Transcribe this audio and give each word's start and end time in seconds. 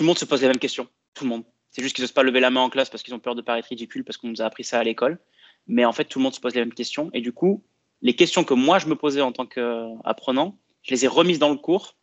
tout 0.00 0.04
le 0.04 0.06
monde 0.06 0.18
se 0.18 0.24
pose 0.24 0.40
les 0.40 0.48
mêmes 0.48 0.58
questions. 0.58 0.88
Tout 1.12 1.24
le 1.24 1.28
monde. 1.28 1.44
C'est 1.72 1.82
juste 1.82 1.94
qu'ils 1.94 2.02
n'osent 2.02 2.12
pas 2.12 2.22
lever 2.22 2.40
la 2.40 2.48
main 2.48 2.62
en 2.62 2.70
classe 2.70 2.88
parce 2.88 3.02
qu'ils 3.02 3.12
ont 3.12 3.18
peur 3.18 3.34
de 3.34 3.42
paraître 3.42 3.68
ridicule 3.68 4.02
parce 4.02 4.16
qu'on 4.16 4.28
nous 4.28 4.40
a 4.40 4.46
appris 4.46 4.64
ça 4.64 4.78
à 4.78 4.82
l'école. 4.82 5.18
Mais 5.66 5.84
en 5.84 5.92
fait, 5.92 6.06
tout 6.06 6.18
le 6.20 6.22
monde 6.22 6.34
se 6.34 6.40
pose 6.40 6.54
les 6.54 6.60
mêmes 6.62 6.72
questions. 6.72 7.10
Et 7.12 7.20
du 7.20 7.32
coup, 7.34 7.62
les 8.00 8.16
questions 8.16 8.42
que 8.42 8.54
moi, 8.54 8.78
je 8.78 8.86
me 8.86 8.96
posais 8.96 9.20
en 9.20 9.30
tant 9.30 9.44
qu'apprenant, 9.44 10.58
je 10.84 10.94
les 10.94 11.04
ai 11.04 11.06
remises 11.06 11.38
dans 11.38 11.50
le 11.50 11.58
cours 11.58 11.98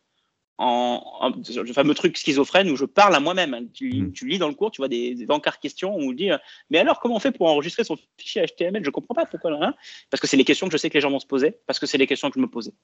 en, 0.58 1.32
le 1.32 1.72
fameux 1.72 1.94
truc 1.94 2.16
schizophrène 2.16 2.70
où 2.70 2.76
je 2.76 2.84
parle 2.84 3.16
à 3.16 3.18
moi-même. 3.18 3.68
Tu, 3.72 3.90
hmm. 3.92 4.12
tu, 4.12 4.28
lis 4.28 4.38
dans 4.38 4.46
le 4.46 4.54
cours, 4.54 4.70
tu 4.70 4.80
vois 4.80 4.86
des, 4.86 5.16
des 5.16 5.26
encarts 5.28 5.58
questions 5.58 5.96
où 5.96 6.00
on 6.00 6.12
dit 6.12 6.30
euh, 6.30 6.38
Mais 6.70 6.78
alors, 6.78 7.00
comment 7.00 7.16
on 7.16 7.20
fait 7.20 7.32
pour 7.32 7.48
enregistrer 7.48 7.82
son 7.82 7.96
fichier 8.16 8.46
HTML 8.46 8.84
Je 8.84 8.90
comprends 8.90 9.16
pas 9.16 9.26
pourquoi. 9.26 9.58
Hein 9.60 9.74
parce 10.08 10.20
que 10.20 10.28
c'est 10.28 10.36
les 10.36 10.44
questions 10.44 10.68
que 10.68 10.72
je 10.72 10.78
sais 10.78 10.88
que 10.88 10.94
les 10.94 11.00
gens 11.00 11.10
vont 11.10 11.18
se 11.18 11.26
poser, 11.26 11.56
parce 11.66 11.80
que 11.80 11.86
c'est 11.86 11.98
les 11.98 12.06
questions 12.06 12.30
que 12.30 12.38
je 12.38 12.42
me 12.42 12.48
posais. 12.48 12.74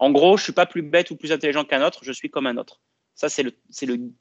En 0.00 0.10
gros, 0.10 0.36
je 0.36 0.42
suis 0.42 0.52
pas 0.52 0.66
plus 0.66 0.82
bête 0.82 1.12
ou 1.12 1.16
plus 1.16 1.30
intelligent 1.30 1.64
qu'un 1.64 1.86
autre, 1.86 2.00
je 2.02 2.10
suis 2.10 2.28
comme 2.28 2.48
un 2.48 2.56
autre. 2.56 2.80
Ça, 3.14 3.28
c'est 3.28 3.42
le, 3.42 3.52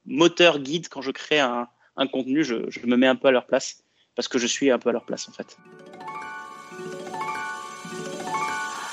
moteur 0.06 0.60
guide 0.60 0.88
quand 0.88 1.02
je 1.02 1.12
crée 1.12 1.40
un, 1.40 1.68
contenu, 2.12 2.44
je 2.44 2.86
me 2.86 2.96
mets 2.96 3.08
un 3.08 3.16
peu 3.16 3.28
à 3.28 3.32
leur 3.32 3.46
place, 3.46 3.84
parce 4.16 4.28
que 4.28 4.38
je 4.38 4.48
suis 4.48 4.72
un 4.72 4.80
peu 4.80 4.90
à 4.90 4.94
leur 4.94 5.06
place 5.06 5.28
en 5.30 5.32
fait. 5.32 5.58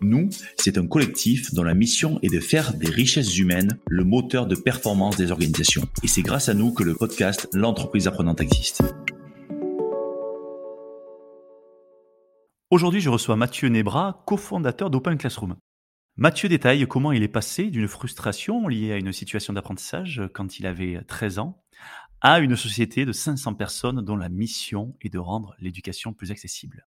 Nous, 0.00 0.28
c'est 0.56 0.78
un 0.78 0.86
collectif 0.86 1.52
dont 1.54 1.62
la 1.62 1.74
mission 1.74 2.18
est 2.22 2.32
de 2.32 2.40
faire 2.40 2.74
des 2.74 2.88
richesses 2.88 3.36
humaines 3.38 3.78
le 3.88 4.04
moteur 4.04 4.46
de 4.46 4.54
performance 4.54 5.16
des 5.16 5.32
organisations. 5.32 5.82
Et 6.02 6.08
c'est 6.08 6.22
grâce 6.22 6.48
à 6.48 6.54
nous 6.54 6.72
que 6.72 6.84
le 6.84 6.94
podcast 6.94 7.48
L'entreprise 7.52 8.06
apprenante 8.06 8.40
existe. 8.40 8.82
Aujourd'hui, 12.70 13.00
je 13.00 13.08
reçois 13.08 13.36
Mathieu 13.36 13.68
Nebra, 13.68 14.22
cofondateur 14.26 14.90
d'Open 14.90 15.18
Classroom. 15.18 15.56
Mathieu 16.16 16.48
détaille 16.48 16.86
comment 16.86 17.12
il 17.12 17.22
est 17.22 17.28
passé 17.28 17.70
d'une 17.70 17.88
frustration 17.88 18.68
liée 18.68 18.92
à 18.92 18.96
une 18.96 19.12
situation 19.12 19.52
d'apprentissage 19.52 20.22
quand 20.34 20.58
il 20.58 20.66
avait 20.66 21.00
13 21.06 21.38
ans 21.38 21.62
à 22.20 22.40
une 22.40 22.56
société 22.56 23.04
de 23.04 23.12
500 23.12 23.54
personnes 23.54 24.02
dont 24.02 24.16
la 24.16 24.28
mission 24.28 24.96
est 25.00 25.08
de 25.08 25.18
rendre 25.18 25.54
l'éducation 25.60 26.12
plus 26.12 26.30
accessible. 26.30 26.86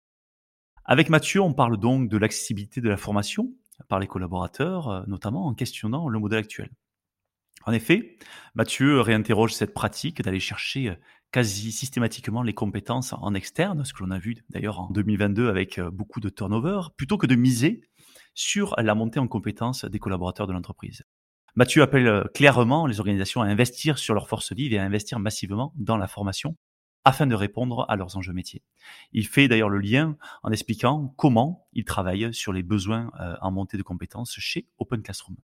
Avec 0.86 1.08
Mathieu, 1.08 1.40
on 1.40 1.54
parle 1.54 1.78
donc 1.78 2.10
de 2.10 2.18
l'accessibilité 2.18 2.82
de 2.82 2.90
la 2.90 2.98
formation 2.98 3.54
par 3.88 3.98
les 4.00 4.06
collaborateurs, 4.06 4.88
euh, 4.88 5.02
notamment 5.06 5.46
en 5.46 5.54
questionnant 5.54 6.08
le 6.08 6.18
modèle 6.18 6.41
actuel. 6.41 6.70
En 7.64 7.72
effet, 7.72 8.18
Mathieu 8.54 9.00
réinterroge 9.00 9.54
cette 9.54 9.72
pratique 9.72 10.20
d'aller 10.20 10.41
chercher 10.41 10.91
euh, 10.91 10.94
quasi 11.32 11.72
systématiquement 11.72 12.42
les 12.42 12.52
compétences 12.52 13.14
en 13.14 13.32
externe, 13.32 13.82
ce 13.86 13.94
que 13.94 14.04
l'on 14.04 14.10
a 14.10 14.18
vu 14.18 14.36
d'ailleurs 14.50 14.78
en 14.78 14.91
2022 14.91 15.48
avec 15.48 15.78
euh, 15.78 15.91
beaucoup 15.91 16.20
de 16.20 16.28
turnover, 16.28 16.80
plutôt 16.98 17.16
que 17.16 17.26
de 17.26 17.34
miser 17.34 17.80
sur 18.34 18.74
la 18.76 18.94
montée 18.94 19.20
en 19.20 19.26
compétences 19.26 19.86
des 19.86 19.98
collaborateurs 19.98 20.46
de 20.46 20.52
l'entreprise. 20.52 21.02
Mathieu 21.54 21.82
appelle 21.82 22.24
clairement 22.34 22.86
les 22.86 22.98
organisations 23.00 23.41
à 23.41 23.46
investir 23.46 23.96
sur 23.96 24.12
leurs 24.12 24.28
forces 24.28 24.52
vives 24.52 24.74
et 24.74 24.78
à 24.78 24.84
investir 24.84 25.19
massivement 25.20 25.72
dans 25.76 25.96
la 25.96 26.08
formation 26.08 26.56
afin 27.05 27.27
de 27.27 27.34
répondre 27.34 27.84
à 27.88 27.97
leurs 27.97 28.16
enjeux 28.16 28.33
métiers. 28.33 28.62
Il 29.12 29.27
fait 29.27 29.48
d'ailleurs 29.48 29.69
le 29.69 29.78
lien 29.78 30.16
en 30.42 30.50
expliquant 30.50 31.14
comment 31.16 31.69
il 31.72 31.84
travaille 31.84 32.33
sur 32.33 32.52
les 32.52 32.62
besoins 32.62 33.10
euh, 33.20 33.37
en 33.41 33.50
montée 33.50 33.76
de 33.76 33.82
compétences 33.82 34.34
chez 34.38 34.66
Open 34.78 35.03
Classroom. 35.03 35.37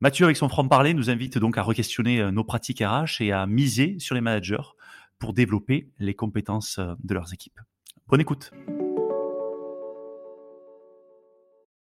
Mathieu, 0.00 0.24
avec 0.24 0.36
son 0.36 0.48
franc-parler, 0.48 0.94
nous 0.94 1.10
invite 1.10 1.38
donc 1.38 1.56
à 1.56 1.62
re-questionner 1.62 2.20
euh, 2.20 2.30
nos 2.30 2.44
pratiques 2.44 2.80
RH 2.80 3.20
et 3.20 3.32
à 3.32 3.46
miser 3.46 3.98
sur 3.98 4.14
les 4.14 4.20
managers 4.20 4.74
pour 5.18 5.32
développer 5.32 5.90
les 5.98 6.14
compétences 6.14 6.78
euh, 6.78 6.94
de 7.02 7.14
leurs 7.14 7.32
équipes. 7.32 7.60
Bonne 8.08 8.20
écoute. 8.20 8.50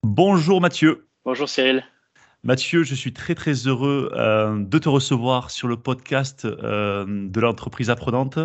Bonjour 0.04 0.62
Mathieu. 0.62 1.10
Bonjour 1.26 1.50
Cyril. 1.50 1.84
Mathieu, 2.46 2.84
je 2.84 2.94
suis 2.94 3.12
très 3.12 3.34
très 3.34 3.54
heureux 3.66 4.12
euh, 4.14 4.60
de 4.60 4.78
te 4.78 4.88
recevoir 4.88 5.50
sur 5.50 5.68
le 5.68 5.78
podcast 5.78 6.46
euh, 6.46 7.04
de 7.08 7.40
l'entreprise 7.42 7.90
apprenante. 7.90 8.38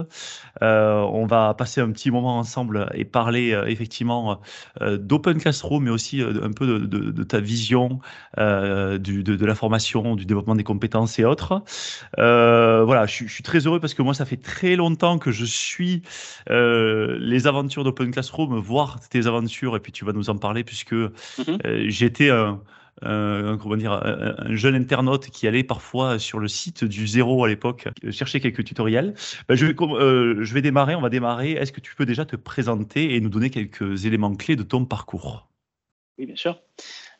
Euh, 0.62 1.00
on 1.12 1.26
va 1.26 1.52
passer 1.52 1.82
un 1.82 1.90
petit 1.92 2.10
moment 2.10 2.38
ensemble 2.38 2.88
et 2.94 3.04
parler 3.04 3.50
effectivement 3.66 4.40
d'Open 4.80 5.38
Classroom, 5.38 5.84
mais 5.84 5.90
aussi 5.90 6.22
un 6.22 6.50
peu 6.50 6.78
de, 6.80 7.22
ta 7.24 7.40
vision 7.40 8.00
du, 8.38 9.22
de, 9.22 9.46
la 9.46 9.54
formation, 9.54 10.16
du 10.16 10.24
développement 10.24 10.54
des 10.54 10.64
compétences 10.64 11.18
et 11.18 11.24
autres. 11.24 11.62
voilà, 12.16 13.04
je, 13.04 13.26
suis 13.26 13.42
très 13.42 13.66
heureux 13.66 13.80
parce 13.80 13.92
que 13.92 14.00
moi, 14.00 14.14
ça 14.14 14.24
fait 14.24 14.38
très 14.38 14.76
longtemps 14.76 15.18
que 15.18 15.30
je 15.30 15.44
suis 15.44 16.02
les 16.48 17.46
aventures 17.46 17.84
d'Open 17.84 18.10
Classroom, 18.12 18.58
voir 18.58 18.98
tes 19.10 19.26
aventures, 19.26 19.76
et 19.76 19.80
puis 19.80 19.92
tu 19.92 20.06
vas 20.06 20.12
nous 20.12 20.30
en 20.30 20.38
parler 20.38 20.64
puisque 20.64 20.94
mm-hmm. 20.94 21.88
j'étais 21.88 22.30
un 22.30 22.60
euh, 23.04 23.56
un, 23.56 24.54
jeune 24.54 24.74
internaute 24.74 25.30
qui 25.30 25.48
allait 25.48 25.64
parfois 25.64 26.18
sur 26.18 26.38
le 26.38 26.48
site 26.48 26.84
du 26.84 27.06
zéro 27.06 27.44
à 27.44 27.48
l'époque 27.48 27.88
euh, 28.04 28.10
chercher 28.10 28.40
quelques 28.40 28.64
tutoriels. 28.64 29.14
Ben, 29.48 29.54
je, 29.54 29.66
vais, 29.66 29.74
euh, 29.80 30.42
je 30.42 30.54
vais 30.54 30.62
démarrer, 30.62 30.94
on 30.94 31.00
va 31.00 31.08
démarrer. 31.08 31.52
Est-ce 31.52 31.72
que 31.72 31.80
tu 31.80 31.94
peux 31.94 32.06
déjà 32.06 32.24
te 32.24 32.36
présenter 32.36 33.14
et 33.14 33.20
nous 33.20 33.30
donner 33.30 33.50
quelques 33.50 34.04
éléments 34.04 34.34
clés 34.34 34.56
de 34.56 34.62
ton 34.62 34.84
parcours? 34.84 35.48
Oui, 36.18 36.26
bien 36.26 36.36
sûr. 36.36 36.60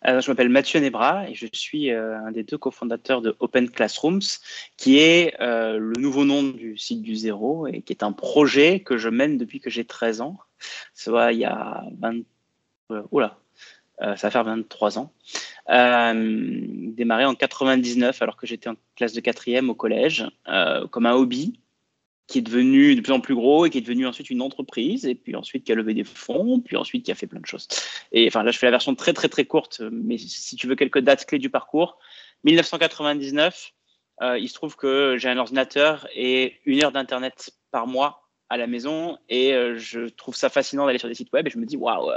je 0.05 0.31
m'appelle 0.31 0.51
Mathieu 0.51 0.79
Nebra 0.81 1.31
et 1.31 1.35
je 1.35 1.47
suis 1.53 1.91
un 1.91 2.31
des 2.33 2.43
deux 2.43 2.59
cofondateurs 2.59 3.23
de 3.23 3.35
Open 3.41 3.71
Classrooms, 3.71 4.21
qui 4.77 4.99
est 4.99 5.35
le 5.41 5.99
nouveau 5.99 6.27
nom 6.27 6.43
du 6.43 6.77
site 6.77 7.01
du 7.01 7.15
zéro 7.15 7.67
et 7.67 7.81
qui 7.81 7.95
est 7.95 8.03
un 8.03 8.13
projet 8.13 8.81
que 8.81 8.99
je 8.99 9.09
mène 9.09 9.39
depuis 9.39 9.59
que 9.59 9.71
j'ai 9.71 9.87
13 9.87 10.21
ans, 10.21 10.39
soit 10.93 11.33
il 11.33 11.39
y 11.39 11.47
a 11.47 11.83
20... 11.99 12.17
oula, 13.11 13.39
ça 14.01 14.29
va 14.29 14.31
faire 14.31 14.45
23 14.45 14.99
ans. 14.99 15.13
Euh, 15.71 16.61
démarré 16.95 17.25
en 17.25 17.35
99 17.35 18.21
alors 18.23 18.37
que 18.37 18.47
j'étais 18.47 18.69
en 18.69 18.75
classe 18.97 19.13
de 19.13 19.21
quatrième 19.21 19.71
au 19.71 19.75
collège, 19.75 20.27
euh, 20.49 20.87
comme 20.89 21.07
un 21.07 21.13
hobby 21.13 21.61
qui 22.27 22.39
est 22.39 22.43
devenu 22.43 22.95
de 22.95 23.01
plus 23.01 23.13
en 23.13 23.21
plus 23.21 23.35
gros 23.35 23.67
et 23.67 23.71
qui 23.71 23.79
est 23.79 23.83
devenu 23.83 24.07
ensuite 24.07 24.31
une 24.31 24.43
entreprise 24.43 25.05
et 25.05 25.15
puis 25.15 25.35
ensuite 25.35 25.65
qui 25.65 25.73
a 25.73 25.75
levé 25.75 25.95
des 25.95 26.05
fonds, 26.05 26.61
puis 26.61 26.77
ensuite 26.77 27.05
qui 27.05 27.13
a 27.13 27.15
fait 27.15 27.27
plein 27.27 27.41
de 27.41 27.47
choses. 27.47 27.67
Et 28.13 28.27
enfin 28.29 28.43
là, 28.43 28.51
je 28.51 28.59
fais 28.59 28.67
la 28.67 28.71
version 28.71 28.95
très 28.95 29.13
très 29.13 29.29
très 29.29 29.45
courte, 29.45 29.83
mais 29.93 30.17
si 30.19 30.57
tu 30.57 30.67
veux 30.67 30.77
quelques 30.77 31.01
dates 31.01 31.27
clés 31.27 31.39
du 31.39 31.51
parcours, 31.51 31.99
1999, 32.45 33.73
euh, 34.23 34.39
il 34.39 34.49
se 34.49 34.55
trouve 34.55 34.77
que 34.77 35.17
j'ai 35.19 35.29
un 35.29 35.39
ordinateur 35.39 36.09
et 36.15 36.61
une 36.67 36.83
heure 36.83 36.93
d'internet 36.93 37.51
par 37.71 37.87
mois 37.87 38.29
à 38.49 38.57
la 38.57 38.67
maison 38.67 39.19
et 39.29 39.53
euh, 39.55 39.77
je 39.77 40.09
trouve 40.09 40.37
ça 40.37 40.49
fascinant 40.49 40.87
d'aller 40.87 40.99
sur 40.99 41.09
des 41.09 41.15
sites 41.15 41.33
web 41.33 41.47
et 41.47 41.51
je 41.51 41.59
me 41.59 41.67
dis 41.67 41.77
waouh, 41.77 42.11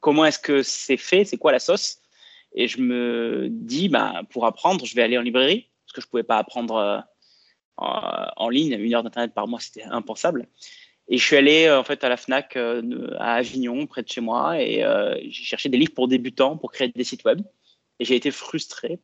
comment 0.00 0.24
est-ce 0.24 0.38
que 0.38 0.62
c'est 0.62 0.96
fait, 0.96 1.24
c'est 1.24 1.36
quoi 1.36 1.52
la 1.52 1.58
sauce 1.58 2.00
et 2.54 2.68
je 2.68 2.80
me 2.80 3.48
dis, 3.50 3.88
bah, 3.88 4.22
pour 4.30 4.46
apprendre, 4.46 4.84
je 4.84 4.94
vais 4.94 5.02
aller 5.02 5.18
en 5.18 5.22
librairie, 5.22 5.68
parce 5.84 5.92
que 5.92 6.00
je 6.00 6.06
ne 6.06 6.10
pouvais 6.10 6.22
pas 6.22 6.38
apprendre 6.38 6.76
euh, 6.76 7.00
en, 7.76 8.48
ligne. 8.48 8.72
Une 8.72 8.94
heure 8.94 9.02
d'Internet 9.02 9.34
par 9.34 9.48
mois, 9.48 9.60
c'était 9.60 9.84
impensable. 9.84 10.48
Et 11.08 11.18
je 11.18 11.24
suis 11.24 11.36
allé 11.36 11.66
euh, 11.66 11.78
en 11.78 11.84
fait 11.84 12.04
à 12.04 12.08
la 12.08 12.16
Fnac 12.16 12.56
euh, 12.56 13.10
à 13.18 13.34
Avignon, 13.34 13.86
près 13.86 14.02
de 14.02 14.08
chez 14.08 14.20
moi, 14.20 14.60
et 14.60 14.84
j'ai 15.30 15.44
cherché 15.44 15.68
des 15.68 15.78
livres 15.78 15.94
pour 15.94 16.08
débutants 16.08 16.56
pour 16.56 16.72
créer 16.72 16.88
des 16.88 17.04
sites 17.04 17.24
web. 17.24 17.40
Et 18.00 18.04
j'ai 18.04 18.16
été 18.16 18.30
frustré 18.30 19.00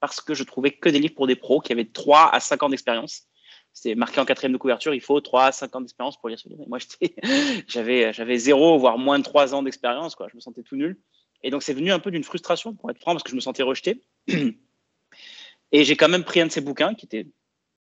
parce 0.00 0.20
que 0.20 0.34
je 0.34 0.44
trouvais 0.44 0.70
que 0.70 0.88
des 0.88 0.98
livres 0.98 1.14
pour 1.14 1.26
des 1.26 1.36
pros 1.36 1.60
qui 1.60 1.72
avaient 1.72 1.84
3 1.84 2.30
à 2.32 2.40
5 2.40 2.62
ans 2.62 2.68
d'expérience. 2.68 3.26
C'était 3.76 3.94
marqué 3.94 4.18
en 4.20 4.24
quatrième 4.24 4.54
de 4.54 4.56
couverture, 4.56 4.94
il 4.94 5.02
faut 5.02 5.20
3 5.20 5.44
à 5.44 5.52
5 5.52 5.76
ans 5.76 5.80
d'expérience 5.82 6.16
pour 6.16 6.30
lire 6.30 6.38
ce 6.38 6.48
livre. 6.48 6.62
Et 6.62 6.66
moi, 6.66 6.78
j'avais, 7.68 8.38
0, 8.38 8.78
voire 8.78 8.96
moins 8.96 9.18
de 9.18 9.24
3 9.24 9.54
ans 9.54 9.62
d'expérience. 9.62 10.16
Je 10.18 10.34
me 10.34 10.40
sentais 10.40 10.62
tout 10.62 10.76
nul. 10.76 10.98
Et 11.42 11.50
donc, 11.50 11.62
c'est 11.62 11.74
venu 11.74 11.92
un 11.92 11.98
peu 11.98 12.10
d'une 12.10 12.24
frustration, 12.24 12.72
pour 12.72 12.90
être 12.90 12.98
franc, 12.98 13.12
parce 13.12 13.22
que 13.22 13.28
je 13.28 13.34
me 13.34 13.40
sentais 13.40 13.62
rejeté. 13.62 14.00
Et 15.72 15.84
j'ai 15.84 15.94
quand 15.94 16.08
même 16.08 16.24
pris 16.24 16.40
un 16.40 16.46
de 16.46 16.52
ces 16.52 16.62
bouquins 16.62 16.94
qui 16.94 17.04
était 17.04 17.26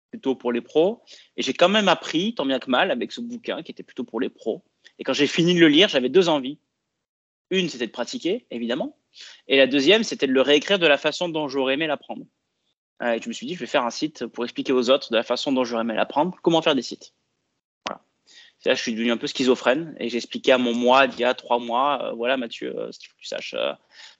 plutôt 0.09 0.33
pour 0.33 0.51
les 0.51 0.61
pros. 0.61 1.03
Et 1.37 1.43
j'ai 1.43 1.53
quand 1.53 1.69
même 1.69 1.87
appris, 1.87 2.33
tant 2.33 2.47
bien 2.47 2.57
que 2.57 2.71
mal, 2.71 2.89
avec 2.89 3.11
ce 3.11 3.21
bouquin 3.21 3.61
qui 3.61 3.71
était 3.71 3.83
plutôt 3.83 4.03
pour 4.03 4.19
les 4.19 4.29
pros. 4.29 4.63
Et 4.97 5.03
quand 5.03 5.13
j'ai 5.13 5.27
fini 5.27 5.53
de 5.53 5.59
le 5.59 5.67
lire, 5.67 5.89
j'avais 5.89 6.09
deux 6.09 6.27
envies. 6.27 6.57
Une, 7.51 7.69
c'était 7.69 7.85
de 7.85 7.91
pratiquer, 7.91 8.47
évidemment. 8.49 8.97
Et 9.47 9.57
la 9.57 9.67
deuxième, 9.67 10.03
c'était 10.03 10.25
de 10.25 10.33
le 10.33 10.41
réécrire 10.41 10.79
de 10.79 10.87
la 10.87 10.97
façon 10.97 11.29
dont 11.29 11.47
j'aurais 11.47 11.75
aimé 11.75 11.85
l'apprendre. 11.85 12.25
Et 13.01 13.21
je 13.21 13.27
me 13.27 13.33
suis 13.33 13.47
dit, 13.47 13.55
je 13.55 13.59
vais 13.59 13.65
faire 13.65 13.85
un 13.85 13.89
site 13.89 14.25
pour 14.27 14.43
expliquer 14.43 14.71
aux 14.71 14.89
autres 14.89 15.11
de 15.11 15.17
la 15.17 15.23
façon 15.23 15.51
dont 15.51 15.63
j'aurais 15.63 15.81
aimé 15.81 15.93
l'apprendre, 15.93 16.37
comment 16.41 16.61
faire 16.61 16.75
des 16.75 16.81
sites. 16.81 17.13
Là, 18.65 18.75
je 18.75 18.81
suis 18.81 18.93
devenu 18.93 19.11
un 19.11 19.17
peu 19.17 19.27
schizophrène 19.27 19.93
et 19.99 20.07
j'ai 20.07 20.15
expliqué 20.15 20.53
à 20.53 20.57
mon 20.57 20.73
moi 20.73 21.05
d'il 21.07 21.19
y 21.19 21.25
a 21.25 21.33
trois 21.33 21.59
mois, 21.59 22.01
euh, 22.01 22.11
voilà 22.13 22.37
Mathieu, 22.37 22.73
euh, 22.79 22.93
ce 22.93 22.99
qu'il 22.99 23.09
faut 23.09 23.15
que 23.15 23.21
tu 23.21 23.27
saches, 23.27 23.53
euh, 23.55 23.73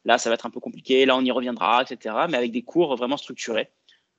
là 0.04 0.18
ça 0.18 0.30
va 0.30 0.34
être 0.34 0.46
un 0.46 0.50
peu 0.50 0.60
compliqué, 0.60 1.06
là 1.06 1.16
on 1.16 1.24
y 1.24 1.32
reviendra, 1.32 1.82
etc. 1.82 2.14
Mais 2.30 2.36
avec 2.36 2.52
des 2.52 2.62
cours 2.62 2.94
vraiment 2.98 3.16
structurés. 3.16 3.70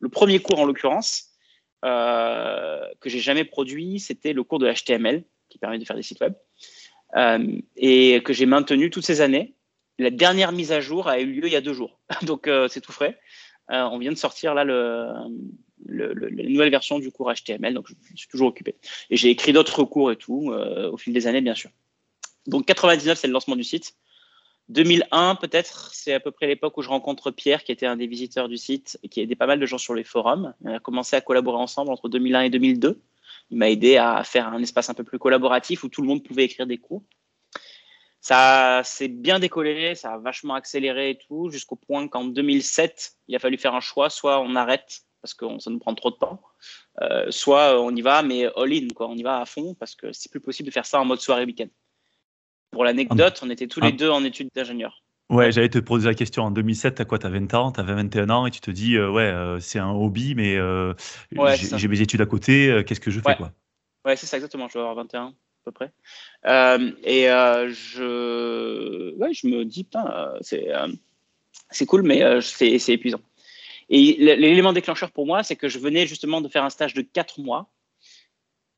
Le 0.00 0.08
premier 0.08 0.38
cours 0.38 0.60
en 0.60 0.64
l'occurrence, 0.64 1.34
euh, 1.84 2.80
que 3.00 3.10
j'ai 3.10 3.18
jamais 3.18 3.44
produit, 3.44 4.00
c'était 4.00 4.32
le 4.32 4.42
cours 4.42 4.58
de 4.58 4.72
HTML 4.72 5.22
qui 5.50 5.58
permet 5.58 5.78
de 5.78 5.84
faire 5.84 5.96
des 5.96 6.02
sites 6.02 6.20
web 6.20 6.32
euh, 7.14 7.60
et 7.76 8.22
que 8.22 8.32
j'ai 8.32 8.46
maintenu 8.46 8.88
toutes 8.88 9.04
ces 9.04 9.20
années. 9.20 9.54
La 9.98 10.10
dernière 10.10 10.52
mise 10.52 10.72
à 10.72 10.80
jour 10.80 11.08
a 11.08 11.20
eu 11.20 11.26
lieu 11.26 11.46
il 11.46 11.52
y 11.52 11.56
a 11.56 11.60
deux 11.60 11.74
jours, 11.74 12.00
donc 12.22 12.48
euh, 12.48 12.68
c'est 12.68 12.80
tout 12.80 12.92
frais. 12.92 13.18
On 13.68 13.98
vient 13.98 14.12
de 14.12 14.18
sortir 14.18 14.54
là 14.54 14.64
le, 14.64 15.12
la 15.86 16.48
nouvelle 16.48 16.70
version 16.70 16.98
du 16.98 17.10
cours 17.10 17.32
HTML, 17.32 17.74
donc 17.74 17.88
je, 17.88 17.94
suis 18.16 18.28
toujours 18.28 18.48
occupé. 18.48 18.76
Et 19.10 19.16
j'ai 19.16 19.30
écrit 19.30 19.52
d'autres 19.52 19.84
cours 19.84 20.12
et 20.12 20.16
tout 20.16 20.52
au 20.52 20.96
fil 20.96 21.12
des 21.12 21.26
années, 21.26 21.40
bien 21.40 21.54
sûr. 21.54 21.70
Donc 22.46 22.66
99, 22.66 23.18
c'est 23.18 23.26
le 23.26 23.32
lancement 23.32 23.56
du 23.56 23.64
site. 23.64 23.96
2001, 24.70 25.34
peut-être, 25.36 25.90
c'est 25.92 26.14
à 26.14 26.20
peu 26.20 26.30
près 26.30 26.46
l'époque 26.46 26.76
où 26.78 26.82
je 26.82 26.88
rencontre 26.88 27.30
Pierre, 27.30 27.64
qui 27.64 27.72
était 27.72 27.86
un 27.86 27.96
des 27.96 28.06
visiteurs 28.06 28.48
du 28.48 28.56
site 28.56 28.98
et 29.02 29.08
qui 29.08 29.20
aidait 29.20 29.36
pas 29.36 29.46
mal 29.46 29.60
de 29.60 29.66
gens 29.66 29.78
sur 29.78 29.94
les 29.94 30.04
forums. 30.04 30.54
On 30.64 30.74
a 30.74 30.80
commencé 30.80 31.16
à 31.16 31.20
collaborer 31.20 31.58
ensemble 31.58 31.90
entre 31.90 32.08
2001 32.08 32.42
et 32.42 32.50
2002. 32.50 33.02
Il 33.50 33.58
m'a 33.58 33.68
aidé 33.68 33.98
à 33.98 34.24
faire 34.24 34.48
un 34.48 34.62
espace 34.62 34.88
un 34.88 34.94
peu 34.94 35.04
plus 35.04 35.18
collaboratif 35.18 35.84
où 35.84 35.88
tout 35.88 36.00
le 36.00 36.08
monde 36.08 36.22
pouvait 36.22 36.44
écrire 36.44 36.66
des 36.66 36.78
cours. 36.78 37.02
Ça 38.24 38.80
s'est 38.84 39.08
bien 39.08 39.38
décollé, 39.38 39.94
ça 39.94 40.14
a 40.14 40.18
vachement 40.18 40.54
accéléré 40.54 41.10
et 41.10 41.18
tout, 41.18 41.50
jusqu'au 41.50 41.76
point 41.76 42.08
qu'en 42.08 42.24
2007, 42.24 43.18
il 43.28 43.36
a 43.36 43.38
fallu 43.38 43.58
faire 43.58 43.74
un 43.74 43.80
choix. 43.80 44.08
Soit 44.08 44.40
on 44.40 44.56
arrête 44.56 45.02
parce 45.20 45.34
que 45.34 45.44
ça 45.58 45.70
nous 45.70 45.78
prend 45.78 45.94
trop 45.94 46.10
de 46.10 46.16
temps, 46.16 46.40
euh, 47.02 47.30
soit 47.30 47.78
on 47.78 47.94
y 47.94 48.00
va, 48.00 48.22
mais 48.22 48.46
all-in, 48.56 48.88
quoi. 48.94 49.08
On 49.10 49.14
y 49.14 49.22
va 49.22 49.42
à 49.42 49.44
fond 49.44 49.74
parce 49.74 49.94
que 49.94 50.10
c'est 50.14 50.30
plus 50.30 50.40
possible 50.40 50.68
de 50.68 50.72
faire 50.72 50.86
ça 50.86 51.02
en 51.02 51.04
mode 51.04 51.20
soirée 51.20 51.44
week-end. 51.44 51.68
Pour 52.70 52.84
l'anecdote, 52.84 53.40
on 53.42 53.50
était 53.50 53.66
tous 53.66 53.80
les 53.80 53.92
deux 53.92 54.08
en 54.08 54.24
études 54.24 54.48
d'ingénieur. 54.54 55.02
Ouais, 55.28 55.52
j'allais 55.52 55.68
te 55.68 55.78
poser 55.78 56.08
la 56.08 56.14
question. 56.14 56.44
En 56.44 56.50
2007, 56.50 56.94
t'as 56.94 57.04
quoi? 57.04 57.18
T'as 57.18 57.28
20 57.28 57.52
ans, 57.52 57.72
t'avais 57.72 57.92
21 57.92 58.30
ans? 58.30 58.46
Et 58.46 58.50
tu 58.50 58.60
te 58.60 58.70
dis, 58.70 58.96
euh, 58.96 59.10
ouais, 59.10 59.22
euh, 59.22 59.60
c'est 59.60 59.78
un 59.78 59.90
hobby, 59.90 60.34
mais 60.34 60.56
euh, 60.56 60.94
j'ai 61.30 61.88
mes 61.88 62.00
études 62.00 62.22
à 62.22 62.26
côté, 62.26 62.82
qu'est-ce 62.86 63.00
que 63.00 63.10
je 63.10 63.20
fais 63.20 63.36
quoi? 63.36 63.52
Ouais, 64.06 64.16
c'est 64.16 64.26
ça 64.26 64.38
exactement. 64.38 64.68
Je 64.68 64.74
vais 64.74 64.80
avoir 64.80 64.94
21 64.96 65.26
à 65.26 65.32
peu 65.64 65.72
près. 65.72 65.90
et 67.04 67.26
je, 67.26 69.14
ouais, 69.16 69.32
je 69.32 69.46
me 69.46 69.64
dis, 69.64 69.84
putain, 69.84 70.34
c'est 70.40 70.68
c'est 71.70 71.86
cool, 71.86 72.02
mais 72.02 72.40
c'est 72.40 72.88
épuisant. 72.88 73.20
Et 73.90 74.16
l'élément 74.18 74.72
déclencheur 74.72 75.10
pour 75.10 75.26
moi, 75.26 75.42
c'est 75.42 75.56
que 75.56 75.68
je 75.68 75.78
venais 75.78 76.06
justement 76.06 76.40
de 76.40 76.48
faire 76.48 76.64
un 76.64 76.70
stage 76.70 76.94
de 76.94 77.02
4 77.02 77.40
mois 77.40 77.70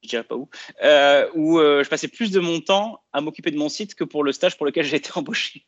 je 0.07 0.09
dirais 0.09 0.25
pas 0.25 0.37
où, 0.37 0.49
euh, 0.83 1.29
où 1.35 1.59
euh, 1.59 1.85
je 1.85 1.89
passais 1.89 2.09
plus 2.09 2.31
de 2.31 2.41
mon 2.41 2.61
temps 2.61 3.01
à 3.13 3.21
m'occuper 3.21 3.51
de 3.51 3.59
mon 3.59 3.69
site 3.69 3.95
que 3.95 4.05
pour 4.05 4.25
le 4.25 4.33
stage 4.33 4.57
pour 4.57 4.67
lequel 4.67 4.85
j'ai 4.85 4.97
été 4.97 5.11
embauché. 5.15 5.67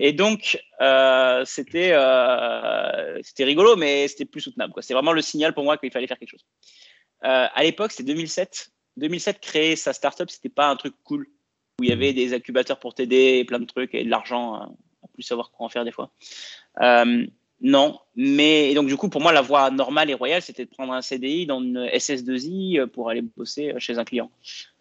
et 0.00 0.12
donc, 0.12 0.62
euh, 0.80 1.44
c'était 1.44 1.94
c'était 3.22 3.44
rigolo, 3.44 3.76
mais 3.76 4.08
c'était 4.08 4.24
plus 4.24 4.40
soutenable. 4.40 4.72
C'était 4.80 4.94
vraiment 4.94 5.12
le 5.12 5.22
signal 5.22 5.54
pour 5.54 5.64
moi 5.64 5.76
qu'il 5.78 5.90
fallait 5.90 6.06
faire 6.06 6.18
quelque 6.18 6.30
chose. 6.30 6.46
à 7.20 7.62
l'époque, 7.62 7.92
c'était 7.92 8.12
2007. 8.12 8.70
2007, 8.96 9.40
créer 9.40 9.76
sa 9.76 9.92
startup, 9.92 10.30
c'était 10.30 10.48
pas 10.48 10.68
un 10.68 10.76
truc 10.76 10.94
cool 11.04 11.28
où 11.78 11.84
il 11.84 11.90
y 11.90 11.92
avait 11.92 12.12
des 12.12 12.32
incubateurs 12.34 12.78
pour 12.78 12.94
t'aider, 12.94 13.44
plein 13.44 13.58
de 13.58 13.66
trucs 13.66 13.94
et 13.94 14.04
de 14.04 14.10
l'argent 14.10 14.54
à 14.54 15.08
plus 15.12 15.22
savoir 15.22 15.50
quoi 15.50 15.66
en 15.66 15.68
faire 15.68 15.84
des 15.84 15.92
fois. 15.92 16.10
Non, 17.60 17.98
mais 18.16 18.74
donc 18.74 18.86
du 18.86 18.96
coup, 18.96 19.08
pour 19.08 19.22
moi, 19.22 19.32
la 19.32 19.40
voie 19.40 19.70
normale 19.70 20.10
et 20.10 20.14
royale, 20.14 20.42
c'était 20.42 20.66
de 20.66 20.70
prendre 20.70 20.92
un 20.92 21.00
CDI 21.00 21.46
dans 21.46 21.60
une 21.62 21.86
SS2I 21.86 22.80
euh, 22.80 22.86
pour 22.86 23.08
aller 23.08 23.22
bosser 23.22 23.72
euh, 23.72 23.78
chez 23.78 23.98
un 23.98 24.04
client 24.04 24.30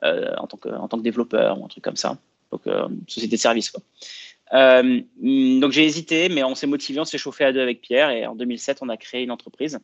euh, 0.03 0.35
en, 0.37 0.47
tant 0.47 0.57
que, 0.57 0.67
en 0.69 0.87
tant 0.89 0.97
que 0.97 1.03
développeur 1.03 1.59
ou 1.59 1.65
un 1.65 1.67
truc 1.69 1.83
comme 1.83 1.95
ça. 1.95 2.17
Donc, 2.51 2.63
société 3.07 3.35
de 3.35 3.41
service. 3.41 3.69
Quoi. 3.69 3.81
donc 4.53 5.71
j'ai 5.71 5.83
hésité, 5.83 6.29
mais 6.29 6.43
on 6.43 6.55
s'est 6.55 6.67
motivé, 6.67 6.99
on 7.01 7.05
s'est 7.05 7.17
chauffé 7.17 7.43
à 7.43 7.51
deux 7.51 7.59
avec 7.59 7.81
Pierre 7.81 8.11
et 8.11 8.25
en 8.25 8.35
2007, 8.35 8.77
on 8.81 8.87
a 8.87 8.95
créé 8.95 9.23
une 9.23 9.31
entreprise. 9.31 9.79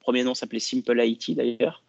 premier 0.00 0.22
nom 0.22 0.34
s'appelait 0.34 0.60
Simple 0.60 1.00
IT 1.02 1.34
d'ailleurs. 1.34 1.82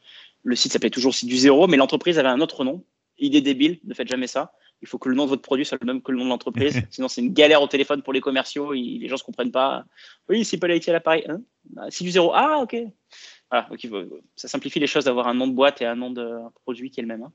Le 0.44 0.56
site 0.56 0.72
s'appelait 0.72 0.90
toujours 0.90 1.14
Site 1.14 1.30
du 1.30 1.38
Zéro, 1.38 1.68
mais 1.68 1.78
l'entreprise 1.78 2.20
avait 2.20 2.30
un 2.30 2.42
autre 2.42 2.64
nom. 2.64 2.84
Idée 3.18 3.42
débile, 3.42 3.80
ne 3.84 3.94
faites 3.94 4.08
jamais 4.08 4.28
ça 4.28 4.54
il 4.82 4.88
faut 4.88 4.98
que 4.98 5.10
le 5.10 5.16
nom 5.16 5.26
de 5.26 5.30
votre 5.30 5.42
produit 5.42 5.66
soit 5.66 5.78
le 5.82 5.86
même 5.86 6.02
que 6.02 6.12
le 6.12 6.18
nom 6.18 6.26
de 6.26 6.30
l'entreprise. 6.30 6.82
Sinon, 6.90 7.08
c'est 7.08 7.22
une 7.22 7.34
galère 7.34 7.62
au 7.62 7.68
téléphone 7.68 8.02
pour 8.02 8.14
les 8.14 8.22
commerciaux. 8.22 8.74
les 8.74 9.08
gens 9.08 9.16
ne 9.16 9.20
se 9.20 9.24
comprennent 9.24 9.52
pas. 9.52 9.86
Oui, 10.30 10.46
c'est 10.46 10.58
pas 10.58 10.68
l'IT 10.68 10.88
à 10.90 10.94
l'appareil. 10.94 11.26
Hein 11.28 11.42
si 11.90 12.04
du 12.04 12.12
zéro. 12.12 12.32
Ah, 12.34 12.60
ok. 12.60 12.78
Voilà, 13.50 13.68
ça 14.36 14.48
simplifie 14.48 14.80
les 14.80 14.88
choses 14.88 15.06
d'avoir 15.06 15.28
un 15.28 15.34
nom 15.34 15.48
de 15.48 15.54
boîte 15.54 15.82
et 15.82 15.86
un 15.86 15.96
nom 15.96 16.12
de 16.12 16.38
produit 16.64 16.92
qui 16.92 17.00
est 17.00 17.04
le 17.04 17.08
même. 17.08 17.24
Hein. 17.24 17.34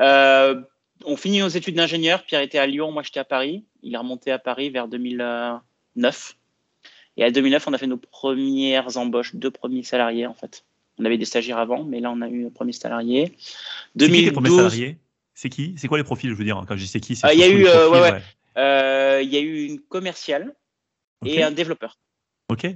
Euh, 0.00 0.62
on 1.04 1.16
finit 1.16 1.40
nos 1.40 1.48
études 1.48 1.74
d'ingénieur. 1.74 2.24
Pierre 2.24 2.40
était 2.40 2.58
à 2.58 2.66
Lyon, 2.66 2.92
moi 2.92 3.02
j'étais 3.02 3.20
à 3.20 3.24
Paris. 3.24 3.64
Il 3.82 3.94
est 3.94 3.98
remonté 3.98 4.30
à 4.30 4.38
Paris 4.38 4.70
vers 4.70 4.86
2009. 4.86 6.36
Et 7.16 7.24
à 7.24 7.30
2009, 7.32 7.66
on 7.66 7.72
a 7.72 7.78
fait 7.78 7.88
nos 7.88 7.96
premières 7.96 8.96
embauches, 8.96 9.34
deux 9.34 9.50
premiers 9.50 9.82
salariés 9.82 10.26
en 10.26 10.34
fait. 10.34 10.64
On 10.98 11.04
avait 11.04 11.18
des 11.18 11.24
stagiaires 11.24 11.58
avant, 11.58 11.84
mais 11.84 12.00
là 12.00 12.10
on 12.10 12.20
a 12.22 12.28
eu 12.28 12.42
le 12.44 12.50
premier 12.50 12.72
salarié. 12.72 13.32
2012. 13.94 14.96
C'est 15.38 15.50
qui? 15.50 15.74
C'est 15.76 15.86
quoi 15.86 15.98
les 15.98 16.04
profils? 16.04 16.28
Je 16.30 16.34
veux 16.34 16.42
dire, 16.42 16.60
quand 16.66 16.74
je 16.74 16.80
dis 16.80 16.88
c'est 16.88 16.98
qui 16.98 17.16
euh, 17.24 17.32
Il 17.32 17.38
y 17.38 17.44
a 17.44 17.48
eu, 17.48 17.64
euh, 17.64 17.90
ouais, 17.90 18.20
euh, 18.56 19.22
il 19.22 19.32
y 19.32 19.36
a 19.36 19.40
eu 19.40 19.66
une 19.66 19.78
commerciale 19.78 20.52
et 21.24 21.44
un 21.44 21.52
développeur. 21.52 21.96
Ok. 22.48 22.66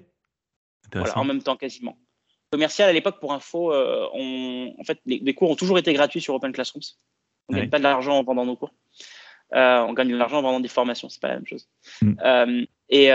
Voilà, 0.93 1.19
en 1.19 1.25
même 1.25 1.43
temps 1.43 1.57
quasiment. 1.57 1.99
Commercial 2.53 2.89
à 2.89 2.93
l'époque, 2.93 3.19
pour 3.19 3.33
info, 3.33 3.73
on, 3.75 4.77
en 4.79 4.85
fait, 4.85 5.01
les, 5.07 5.35
cours 5.35 5.51
ont 5.51 5.57
toujours 5.57 5.77
été 5.77 5.93
gratuits 5.93 6.21
sur 6.21 6.35
Open 6.35 6.53
Classrooms. 6.53 6.83
On 7.49 7.55
ne 7.55 7.59
gagne 7.59 7.71
pas 7.71 7.79
de 7.79 7.83
l'argent 7.83 8.17
en 8.17 8.23
vendant 8.23 8.47
nos 8.47 8.55
cours. 8.55 8.73
on 9.51 9.93
gagne 9.93 10.13
de 10.13 10.17
l'argent 10.17 10.39
en 10.39 10.43
vendant 10.43 10.61
des 10.61 10.69
formations, 10.69 11.09
c'est 11.09 11.21
pas 11.21 11.29
la 11.29 11.35
même 11.35 11.47
chose. 11.49 11.69
Hmm. 12.01 12.15
et, 12.91 13.07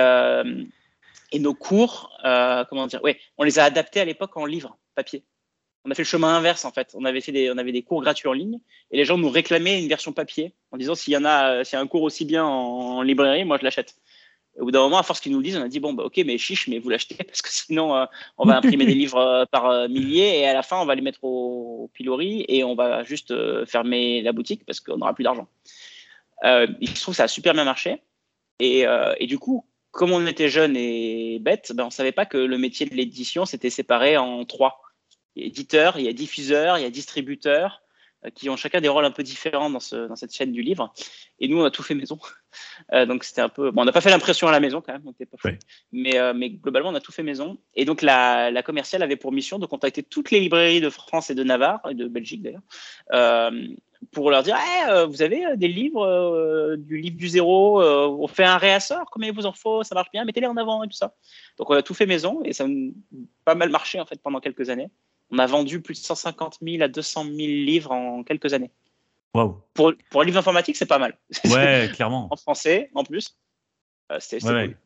et 1.32 1.40
nos 1.40 1.54
cours, 1.54 2.12
comment 2.70 2.88
dire, 2.88 3.02
ouais, 3.02 3.18
on 3.38 3.44
les 3.44 3.60
a 3.60 3.64
adaptés 3.64 4.02
à 4.02 4.06
l'époque 4.06 4.36
en 4.36 4.46
livre 4.46 4.78
papier 4.98 5.24
on 5.88 5.92
a 5.92 5.96
fait 5.96 6.04
le 6.04 6.08
chemin 6.08 6.36
inverse 6.36 6.66
en 6.66 6.72
fait. 6.72 6.94
On 6.96 7.06
avait 7.06 7.22
fait 7.22 7.32
des, 7.32 7.50
on 7.50 7.58
avait 7.58 7.72
des 7.72 7.82
cours 7.82 8.02
gratuits 8.02 8.28
en 8.28 8.34
ligne 8.34 8.60
et 8.92 8.98
les 8.98 9.06
gens 9.06 9.18
nous 9.18 9.30
réclamaient 9.30 9.82
une 9.82 9.88
version 9.88 10.12
papier 10.12 10.54
en 10.72 10.78
disant 10.78 10.96
s'il 10.96 11.14
y 11.14 11.18
en 11.18 11.24
a, 11.24 11.64
s'il 11.64 11.78
y 11.78 11.80
a 11.80 11.82
un 11.82 11.88
cours 11.88 12.04
aussi 12.04 12.26
bien 12.26 12.46
en, 12.46 13.02
librairie, 13.02 13.46
moi 13.46 13.58
je 13.58 13.64
l'achète. 13.64 13.96
Au 14.60 14.66
bout 14.66 14.72
d'un 14.72 14.80
moment, 14.80 14.98
à 14.98 15.04
force 15.04 15.20
qu'ils 15.20 15.32
nous 15.32 15.38
le 15.38 15.44
disent, 15.44 15.56
on 15.56 15.62
a 15.62 15.68
dit 15.68 15.80
bon 15.80 15.94
bah 15.94 16.04
ok, 16.04 16.18
mais 16.26 16.38
chiche, 16.38 16.68
mais 16.68 16.80
vous 16.80 16.90
l'achetez 16.90 17.16
parce 17.24 17.42
que 17.42 17.50
sinon 17.50 17.96
euh, 17.96 18.06
on 18.38 18.46
va 18.46 18.58
imprimer 18.58 18.86
des 18.88 18.96
livres 18.96 19.20
euh, 19.20 19.46
par 19.46 19.68
euh, 19.68 19.88
milliers 19.88 20.40
et 20.40 20.48
à 20.48 20.54
la 20.54 20.64
fin 20.64 20.82
on 20.82 20.86
va 20.86 20.96
les 20.96 21.02
mettre 21.02 21.24
au, 21.24 21.90
pilori 21.94 22.44
et 22.50 22.66
on 22.66 22.76
va 22.76 23.04
juste 23.04 23.34
fermer 23.66 24.22
la 24.22 24.34
boutique 24.34 24.66
parce 24.66 24.82
qu'on 24.82 24.98
n'aura 24.98 25.14
plus 25.14 25.24
d'argent. 25.24 25.48
il 26.44 26.90
se 26.90 27.02
trouve 27.02 27.14
que 27.14 27.18
ça 27.18 27.24
a 27.24 27.28
super 27.30 27.54
bien 27.54 27.64
marché 27.64 28.02
et, 28.60 28.86
et 29.20 29.28
du 29.28 29.40
coup, 29.40 29.66
comme 29.92 30.12
on 30.12 30.26
était 30.28 30.50
jeunes 30.50 30.76
et 30.76 31.40
bêtes, 31.40 31.72
ben, 31.74 31.86
on 31.86 31.90
savait 31.90 32.12
pas 32.12 32.26
que 32.26 32.38
le 32.38 32.58
métier 32.58 32.86
de 32.88 32.94
l'édition 32.94 33.46
s'était 33.46 33.70
séparé 33.70 34.18
en 34.18 34.44
trois 34.44 34.82
y 35.42 35.44
a 35.44 35.48
éditeur, 35.48 36.00
il 36.00 36.06
y 36.06 36.10
a 36.10 36.14
diffuseur, 36.14 36.78
il 36.78 36.84
y 36.84 36.86
a 36.86 36.90
distributeur, 36.90 37.82
euh, 38.26 38.32
qui 38.32 38.50
ont 38.50 38.58
chacun 38.58 38.82
des 38.82 38.88
rôles 38.88 39.06
un 39.06 39.12
peu 39.12 39.22
différents 39.22 39.70
dans, 39.70 39.80
ce, 39.80 40.08
dans 40.08 40.16
cette 40.16 40.34
chaîne 40.34 40.52
du 40.52 40.64
livre. 40.64 40.92
Et 41.40 41.48
nous, 41.48 41.62
on 41.62 41.66
a 41.66 41.72
tout 41.72 41.84
fait 41.84 41.96
maison. 41.96 42.20
Euh, 42.92 43.06
donc 43.06 43.24
c'était 43.24 43.42
un 43.42 43.50
peu. 43.50 43.70
Bon, 43.70 43.84
on 43.84 43.86
n'a 43.86 43.92
pas 43.92 44.02
fait 44.02 44.10
l'impression 44.10 44.48
à 44.48 44.52
la 44.52 44.60
maison 44.60 44.82
quand 44.82 44.94
même, 44.94 45.04
on 45.06 45.14
pas 45.14 45.52
mais, 45.92 46.18
euh, 46.18 46.34
mais 46.34 46.50
globalement, 46.50 46.90
on 46.90 46.96
a 46.96 47.00
tout 47.00 47.12
fait 47.12 47.22
maison. 47.22 47.60
Et 47.76 47.86
donc 47.86 48.02
la, 48.02 48.50
la, 48.50 48.64
commerciale 48.64 49.04
avait 49.04 49.18
pour 49.18 49.32
mission 49.32 49.60
de 49.60 49.68
contacter 49.68 50.02
toutes 50.02 50.32
les 50.32 50.40
librairies 50.40 50.82
de 50.82 50.90
France 50.90 51.30
et 51.30 51.36
de 51.36 51.44
Navarre, 51.44 51.82
et 51.88 51.94
de 51.94 52.08
Belgique 52.08 52.42
d'ailleurs, 52.42 53.52
pour 54.12 54.32
leur 54.32 54.42
dire 54.42 54.58
eh, 54.58 55.06
vous 55.06 55.22
avez 55.22 55.56
des 55.56 55.68
livres, 55.68 56.76
du 56.78 56.98
livre 56.98 57.18
du 57.18 57.28
zéro, 57.28 57.80
on 57.84 58.28
fait 58.28 58.46
un 58.46 58.58
réassort, 58.58 59.06
combien 59.12 59.30
il 59.30 59.36
vous 59.36 59.46
en 59.46 59.54
faut, 59.54 59.84
ça 59.84 59.94
marche 59.94 60.10
bien, 60.12 60.26
mettez-les 60.26 60.48
en 60.48 60.58
avant 60.58 60.84
et 60.84 60.88
tout 60.88 60.98
ça. 60.98 61.14
Donc 61.58 61.70
on 61.70 61.76
a 61.76 61.84
tout 61.84 61.94
fait 61.94 62.08
maison 62.08 62.42
et 62.44 62.54
ça 62.54 62.64
a 62.64 62.68
pas 63.46 63.54
mal 63.54 63.70
marché 63.70 64.00
en 64.00 64.06
fait 64.08 64.20
pendant 64.20 64.40
quelques 64.40 64.70
années 64.70 64.90
on 65.32 65.40
a 65.40 65.46
vendu 65.46 65.82
plus 65.82 66.00
de 66.02 66.06
150 66.06 66.58
000 66.62 66.82
à 66.84 66.88
200 66.88 67.24
000 67.24 67.36
livres 67.36 67.92
en 67.92 68.24
quelques 68.24 68.54
années. 68.54 68.72
Wow. 69.34 69.62
Pour, 69.74 69.94
pour 70.10 70.22
un 70.22 70.26
livre 70.26 70.40
informatique, 70.40 70.78
c'est 70.78 70.86
pas 70.86 71.00
mal. 71.00 71.18
Ouais, 71.46 71.90
clairement. 71.94 72.28
en 72.32 72.36
français, 72.38 72.90
en 72.96 73.04
plus. 73.04 73.38
Euh, 74.12 74.18
c'est 74.20 74.40
cool. 74.40 74.78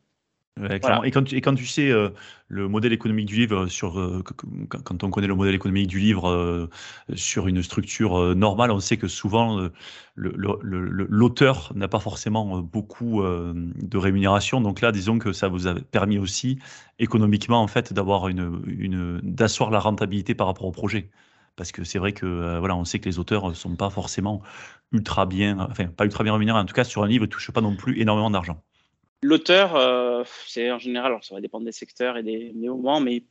Et, 0.60 1.10
quand 1.10 1.24
tu, 1.24 1.34
et 1.34 1.40
quand 1.40 1.54
tu 1.54 1.66
sais 1.66 1.90
euh, 1.90 2.10
le 2.48 2.68
modèle 2.68 2.92
économique 2.92 3.26
du 3.26 3.36
livre, 3.36 3.66
sur, 3.68 3.98
euh, 3.98 4.22
quand 4.68 5.02
on 5.02 5.10
connaît 5.10 5.26
le 5.26 5.34
modèle 5.34 5.54
économique 5.54 5.86
du 5.86 5.98
livre 5.98 6.28
euh, 6.28 6.68
sur 7.14 7.48
une 7.48 7.62
structure 7.62 8.36
normale, 8.36 8.70
on 8.70 8.78
sait 8.78 8.98
que 8.98 9.08
souvent 9.08 9.70
l'auteur 10.14 11.72
n'a 11.74 11.88
pas 11.88 12.00
forcément 12.00 12.58
beaucoup 12.58 13.22
de 13.22 13.98
rémunération. 13.98 14.60
Donc 14.60 14.82
là, 14.82 14.92
disons 14.92 15.18
que 15.18 15.32
ça 15.32 15.48
vous 15.48 15.66
a 15.68 15.74
permis 15.74 16.18
aussi 16.18 16.58
économiquement 16.98 17.62
en 17.62 17.66
fait 17.66 17.94
d'avoir 17.94 18.28
une, 18.28 18.62
une 18.66 19.20
d'asseoir 19.22 19.70
la 19.70 19.80
rentabilité 19.80 20.34
par 20.34 20.46
rapport 20.48 20.66
au 20.66 20.72
projet. 20.72 21.10
Parce 21.56 21.72
que 21.72 21.84
c'est 21.84 21.98
vrai 21.98 22.12
que 22.12 22.58
voilà, 22.58 22.76
on 22.76 22.84
sait 22.84 22.98
que 22.98 23.08
les 23.08 23.18
auteurs 23.18 23.48
ne 23.48 23.54
sont 23.54 23.76
pas 23.76 23.90
forcément 23.90 24.42
ultra 24.92 25.24
bien, 25.26 25.58
enfin 25.60 25.86
pas 25.86 26.04
ultra 26.04 26.24
bien 26.24 26.34
rémunérés. 26.34 26.58
En 26.58 26.66
tout 26.66 26.74
cas, 26.74 26.84
sur 26.84 27.02
un 27.02 27.06
livre, 27.08 27.24
ils 27.24 27.28
ne 27.28 27.32
touchent 27.32 27.52
pas 27.52 27.62
non 27.62 27.76
plus 27.76 28.00
énormément 28.00 28.30
d'argent. 28.30 28.62
L'auteur, 29.22 29.76
euh, 29.76 30.24
c'est 30.46 30.70
en 30.70 30.78
général, 30.78 31.12
alors 31.12 31.24
ça 31.24 31.34
va 31.34 31.40
dépendre 31.40 31.64
des 31.64 31.72
secteurs 31.72 32.16
et 32.16 32.22
des, 32.22 32.52
moments, 32.54 33.00
mais 33.00 33.16
il 33.16 33.24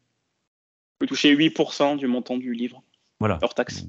peut 0.99 1.07
toucher 1.07 1.35
8% 1.35 1.97
du 1.97 2.07
montant 2.07 2.37
du 2.37 2.53
livre, 2.53 2.81
voilà. 3.19 3.39
hors 3.41 3.53
taxe. 3.53 3.85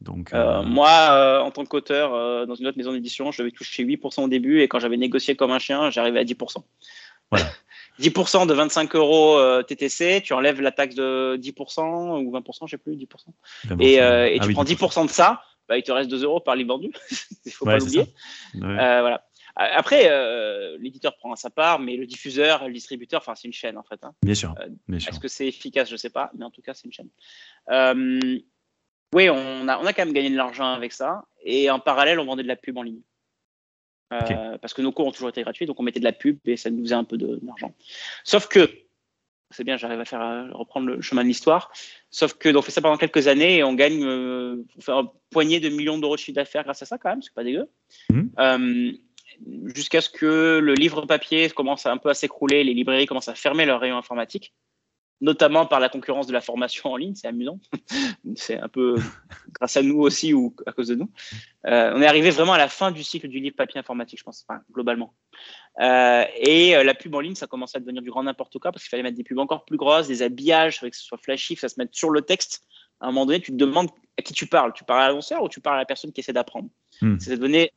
Donc, 0.00 0.32
euh, 0.32 0.36
euh, 0.36 0.62
moi, 0.62 1.42
en 1.42 1.50
tant 1.50 1.64
qu'auteur, 1.64 2.46
dans 2.46 2.54
une 2.54 2.66
autre 2.66 2.76
maison 2.76 2.92
d'édition, 2.92 3.32
je 3.32 3.42
devais 3.42 3.50
toucher 3.50 3.84
8% 3.84 4.24
au 4.24 4.28
début, 4.28 4.60
et 4.60 4.68
quand 4.68 4.78
j'avais 4.78 4.98
négocié 4.98 5.34
comme 5.34 5.50
un 5.50 5.58
chien, 5.58 5.90
j'arrivais 5.90 6.20
à 6.20 6.24
10%. 6.24 6.62
Voilà. 7.30 7.46
10% 8.00 8.46
de 8.46 8.52
25 8.52 8.94
euros 8.94 9.38
euh, 9.38 9.62
TTC, 9.62 10.22
tu 10.22 10.32
enlèves 10.34 10.60
la 10.60 10.72
taxe 10.72 10.94
de 10.94 11.38
10% 11.40 12.24
ou 12.24 12.30
20%, 12.30 12.66
je 12.66 12.70
sais 12.70 12.78
plus, 12.78 12.94
10%. 12.94 13.06
Et, 13.80 14.00
euh, 14.00 14.28
et 14.28 14.38
ah 14.40 14.46
tu 14.46 14.52
prends 14.52 14.64
10%, 14.64 15.06
de 15.06 15.10
ça, 15.10 15.42
bah, 15.68 15.78
il 15.78 15.82
te 15.82 15.92
reste 15.92 16.10
2 16.10 16.24
euros 16.24 16.40
par 16.40 16.56
livre 16.56 16.74
vendu. 16.74 16.90
il 17.46 17.52
faut 17.52 17.64
pas 17.64 17.78
l'oublier. 17.78 18.06
Euh, 18.56 19.00
voilà. 19.00 19.24
Après, 19.56 20.10
l'éditeur 20.78 21.16
prend 21.16 21.34
sa 21.34 21.50
part, 21.50 21.78
mais 21.78 21.96
le 21.96 22.06
diffuseur, 22.06 22.66
le 22.66 22.72
distributeur, 22.72 23.22
enfin, 23.22 23.34
c'est 23.34 23.48
une 23.48 23.54
chaîne 23.54 23.78
en 23.78 23.82
fait. 23.82 24.02
Hein. 24.04 24.12
Bien 24.22 24.34
sûr. 24.34 24.54
Est-ce 24.92 25.18
que 25.18 25.28
c'est 25.28 25.46
efficace? 25.46 25.88
Je 25.88 25.94
ne 25.94 25.98
sais 25.98 26.10
pas, 26.10 26.30
mais 26.36 26.44
en 26.44 26.50
tout 26.50 26.62
cas, 26.62 26.74
c'est 26.74 26.84
une 26.84 26.92
chaîne. 26.92 27.08
oui, 29.14 29.30
on 29.30 29.68
a, 29.68 29.78
on 29.78 29.86
a 29.86 29.92
quand 29.92 30.04
même 30.04 30.14
gagné 30.14 30.30
de 30.30 30.36
l'argent 30.36 30.72
avec 30.72 30.92
ça. 30.92 31.24
Et 31.42 31.70
en 31.70 31.80
parallèle, 31.80 32.20
on 32.20 32.24
vendait 32.24 32.42
de 32.42 32.48
la 32.48 32.56
pub 32.56 32.76
en 32.76 32.82
ligne. 32.82 33.00
Euh, 34.12 34.58
parce 34.58 34.72
que 34.72 34.82
nos 34.82 34.92
cours 34.92 35.06
ont 35.06 35.12
toujours 35.12 35.30
été 35.30 35.42
gratuits, 35.42 35.66
donc 35.66 35.80
on 35.80 35.82
mettait 35.82 35.98
de 35.98 36.04
la 36.04 36.12
pub 36.12 36.38
et 36.44 36.56
ça 36.56 36.70
nous 36.70 36.84
faisait 36.84 36.94
un 36.94 37.04
peu 37.04 37.16
d'argent. 37.18 37.74
Sauf 38.22 38.46
que, 38.46 38.70
c'est 39.50 39.64
bien, 39.64 39.76
j'arrive 39.76 40.00
à 40.00 40.04
faire 40.04 40.20
euh, 40.20 40.48
reprendre 40.52 40.86
le 40.86 41.00
chemin 41.00 41.22
de 41.22 41.28
l'histoire. 41.28 41.72
Sauf 42.10 42.34
que 42.34 42.48
donc, 42.48 42.60
on 42.60 42.62
fait 42.62 42.70
ça 42.70 42.80
pendant 42.80 42.98
quelques 42.98 43.26
années 43.26 43.58
et 43.58 43.64
on 43.64 43.74
gagne, 43.74 44.04
euh, 44.04 44.64
on 44.76 44.80
fait 44.80 44.92
un 44.92 45.10
poignet 45.30 45.58
de 45.58 45.70
millions 45.70 45.98
d'euros 45.98 46.14
de 46.14 46.20
chiffre 46.20 46.36
d'affaires 46.36 46.62
grâce 46.62 46.82
à 46.82 46.86
ça 46.86 46.98
quand 46.98 47.10
même, 47.10 47.22
c'est 47.22 47.34
pas 47.34 47.42
dégueu. 47.42 47.68
Mmh. 48.10 48.92
Jusqu'à 49.74 50.00
ce 50.00 50.10
que 50.10 50.58
le 50.62 50.74
livre 50.74 51.06
papier 51.06 51.50
commence 51.50 51.86
un 51.86 51.98
peu 51.98 52.08
à 52.08 52.14
s'écrouler, 52.14 52.64
les 52.64 52.74
librairies 52.74 53.06
commencent 53.06 53.28
à 53.28 53.34
fermer 53.34 53.66
leurs 53.66 53.80
rayons 53.80 53.98
informatiques 53.98 54.54
notamment 55.20 55.66
par 55.66 55.80
la 55.80 55.88
concurrence 55.88 56.26
de 56.26 56.32
la 56.32 56.40
formation 56.40 56.90
en 56.92 56.96
ligne, 56.96 57.14
c'est 57.14 57.28
amusant. 57.28 57.58
c'est 58.36 58.58
un 58.58 58.68
peu 58.68 58.96
grâce 59.52 59.76
à 59.76 59.82
nous 59.82 59.98
aussi 59.98 60.34
ou 60.34 60.54
à 60.66 60.72
cause 60.72 60.88
de 60.88 60.94
nous. 60.94 61.10
Euh, 61.66 61.92
on 61.94 62.02
est 62.02 62.06
arrivé 62.06 62.30
vraiment 62.30 62.52
à 62.52 62.58
la 62.58 62.68
fin 62.68 62.90
du 62.90 63.02
cycle 63.02 63.28
du 63.28 63.40
livre 63.40 63.56
papier 63.56 63.80
informatique, 63.80 64.18
je 64.18 64.24
pense, 64.24 64.46
globalement. 64.72 65.14
Euh, 65.80 66.24
et 66.36 66.76
euh, 66.76 66.84
la 66.84 66.94
pub 66.94 67.14
en 67.14 67.20
ligne, 67.20 67.34
ça 67.34 67.46
commençait 67.46 67.78
à 67.78 67.80
devenir 67.80 68.02
du 68.02 68.10
grand 68.10 68.22
n'importe 68.22 68.58
quoi 68.58 68.72
parce 68.72 68.82
qu'il 68.82 68.90
fallait 68.90 69.02
mettre 69.02 69.16
des 69.16 69.24
pubs 69.24 69.38
encore 69.38 69.64
plus 69.64 69.76
grosses, 69.76 70.06
des 70.06 70.22
habillages, 70.22 70.80
que 70.80 70.90
ce 70.96 71.04
soit 71.04 71.18
flashy, 71.18 71.54
que 71.54 71.60
ça 71.60 71.68
se 71.68 71.76
mette 71.78 71.94
sur 71.94 72.10
le 72.10 72.22
texte. 72.22 72.66
À 73.00 73.06
un 73.06 73.08
moment 73.08 73.26
donné, 73.26 73.40
tu 73.40 73.52
te 73.52 73.56
demandes 73.56 73.90
à 74.18 74.22
qui 74.22 74.32
tu 74.32 74.46
parles. 74.46 74.72
Tu 74.72 74.84
parles 74.84 75.02
à 75.02 75.08
l'annonceur 75.08 75.42
ou 75.42 75.48
tu 75.48 75.60
parles 75.60 75.76
à 75.76 75.80
la 75.80 75.86
personne 75.86 76.12
qui 76.12 76.20
essaie 76.20 76.32
d'apprendre 76.32 76.68
hmm. 77.02 77.16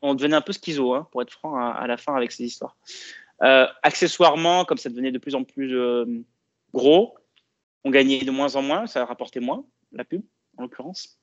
On 0.01 0.15
devenait 0.15 0.35
un 0.35 0.41
peu 0.41 0.53
schizo, 0.53 0.93
hein, 0.93 1.07
pour 1.11 1.21
être 1.21 1.31
franc, 1.31 1.55
à, 1.55 1.85
la 1.88 1.97
fin 1.97 2.15
avec 2.15 2.31
ces 2.31 2.45
histoires. 2.45 2.77
accessoirement, 3.39 4.65
comme 4.65 4.77
ça 4.77 4.89
devenait 4.89 5.11
de 5.11 5.19
plus 5.19 5.35
en 5.35 5.43
plus 5.43 5.75
gros, 6.73 7.15
on 7.83 7.89
gagnait 7.89 8.23
de 8.23 8.31
moins 8.31 8.55
en 8.55 8.61
moins, 8.61 8.88
ça 8.88 9.05
rapportait 9.05 9.39
moins, 9.39 9.65
la 9.91 10.03
pub 10.03 10.21
en 10.57 10.63
l'occurrence. 10.63 11.18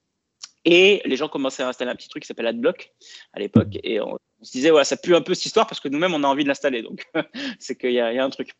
Et 0.66 1.00
les 1.04 1.16
gens 1.16 1.28
commençaient 1.28 1.62
à 1.62 1.68
installer 1.68 1.90
un 1.92 1.94
petit 1.94 2.08
truc 2.08 2.24
qui 2.24 2.26
s'appelle 2.26 2.48
AdBlock 2.48 2.92
à 3.32 3.38
l'époque. 3.38 3.78
Et 3.84 4.00
on, 4.00 4.18
se 4.42 4.50
disait, 4.50 4.70
voilà, 4.70 4.84
ça 4.84 4.96
pue 4.96 5.14
un 5.14 5.22
peu 5.22 5.32
cette 5.32 5.46
histoire 5.46 5.66
parce 5.66 5.80
que 5.80 5.88
nous-mêmes, 5.88 6.12
on 6.12 6.24
a 6.24 6.26
envie 6.26 6.42
de 6.42 6.48
l'installer. 6.48 6.82
Donc, 6.82 7.06
c'est 7.60 7.78
qu'il 7.78 7.92
y, 7.92 8.00
a 8.00 8.24
un 8.24 8.30
truc. 8.30 8.50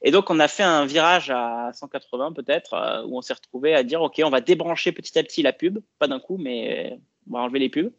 Et 0.00 0.12
donc, 0.12 0.30
on 0.30 0.38
a 0.38 0.46
fait 0.46 0.62
un 0.62 0.86
virage 0.86 1.30
à 1.30 1.70
180 1.74 2.32
peut-être, 2.32 2.74
euh, 2.74 3.04
où 3.06 3.18
on 3.18 3.20
s'est 3.20 3.34
retrouvé 3.34 3.74
à 3.74 3.82
dire, 3.82 4.00
OK, 4.00 4.20
on 4.24 4.30
va 4.30 4.40
débrancher 4.40 4.92
petit 4.92 5.18
à 5.18 5.24
petit 5.24 5.42
la 5.42 5.52
pub, 5.52 5.80
pas 5.98 6.06
d'un 6.06 6.20
coup, 6.20 6.38
mais 6.38 6.98
on 7.28 7.34
va 7.34 7.40
enlever 7.40 7.58
les 7.58 7.68
pubs. 7.68 7.92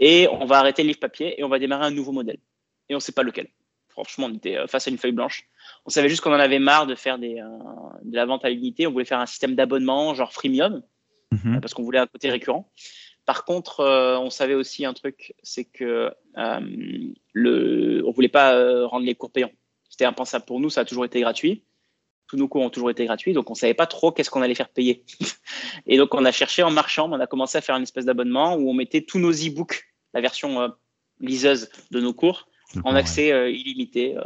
Et 0.00 0.26
on 0.28 0.44
va 0.44 0.58
arrêter 0.58 0.82
le 0.82 0.88
livre 0.88 1.00
papier 1.00 1.40
et 1.40 1.44
on 1.44 1.48
va 1.48 1.60
démarrer 1.60 1.86
un 1.86 1.92
nouveau 1.92 2.10
modèle. 2.10 2.38
Et 2.88 2.94
on 2.94 2.98
ne 2.98 3.02
sait 3.02 3.12
pas 3.12 3.22
lequel. 3.22 3.46
Franchement, 3.88 4.26
on 4.28 4.34
était 4.34 4.56
euh, 4.56 4.66
face 4.66 4.88
à 4.88 4.90
une 4.90 4.98
feuille 4.98 5.12
blanche. 5.12 5.48
On 5.86 5.90
savait 5.90 6.08
juste 6.08 6.22
qu'on 6.22 6.32
en 6.32 6.40
avait 6.40 6.58
marre 6.58 6.86
de 6.86 6.96
faire 6.96 7.18
des, 7.18 7.38
euh, 7.40 7.46
de 8.02 8.16
la 8.16 8.26
vente 8.26 8.44
à 8.44 8.50
l'unité. 8.50 8.86
On 8.86 8.90
voulait 8.90 9.04
faire 9.04 9.20
un 9.20 9.26
système 9.26 9.54
d'abonnement, 9.54 10.14
genre 10.14 10.32
freemium, 10.32 10.82
mhm. 11.30 11.60
parce 11.60 11.72
qu'on 11.72 11.82
voulait 11.82 12.00
un 12.00 12.06
côté 12.08 12.30
récurrent. 12.30 12.72
Par 13.24 13.44
contre, 13.44 13.84
on 14.20 14.30
savait 14.30 14.54
aussi 14.54 14.84
un 14.84 14.92
truc, 14.92 15.34
c'est 15.42 15.64
que 15.64 16.12
euh, 16.38 16.60
le, 17.32 18.02
on 18.06 18.10
voulait 18.10 18.28
pas 18.28 18.86
rendre 18.86 19.06
les 19.06 19.14
cours 19.14 19.30
payants. 19.30 19.52
C'était 19.88 20.04
impensable 20.04 20.44
pour 20.44 20.58
nous, 20.58 20.70
ça 20.70 20.80
a 20.80 20.84
toujours 20.84 21.04
été 21.04 21.20
gratuit. 21.20 21.64
Tous 22.26 22.36
nos 22.36 22.48
cours 22.48 22.62
ont 22.62 22.70
toujours 22.70 22.90
été 22.90 23.04
gratuits, 23.04 23.32
donc 23.34 23.50
on 23.50 23.54
savait 23.54 23.74
pas 23.74 23.86
trop 23.86 24.10
qu'est-ce 24.10 24.30
qu'on 24.30 24.42
allait 24.42 24.54
faire 24.54 24.70
payer. 24.70 25.04
Et 25.86 25.98
donc 25.98 26.14
on 26.14 26.24
a 26.24 26.32
cherché 26.32 26.62
en 26.62 26.70
marchand, 26.70 27.12
on 27.12 27.20
a 27.20 27.26
commencé 27.26 27.58
à 27.58 27.60
faire 27.60 27.76
une 27.76 27.82
espèce 27.82 28.06
d'abonnement 28.06 28.56
où 28.56 28.70
on 28.70 28.74
mettait 28.74 29.02
tous 29.02 29.18
nos 29.18 29.32
e-books, 29.32 29.84
la 30.14 30.20
version 30.20 30.72
liseuse 31.20 31.70
de 31.90 32.00
nos 32.00 32.12
cours, 32.12 32.48
en 32.84 32.94
accès 32.94 33.32
euh, 33.32 33.50
illimité. 33.50 34.16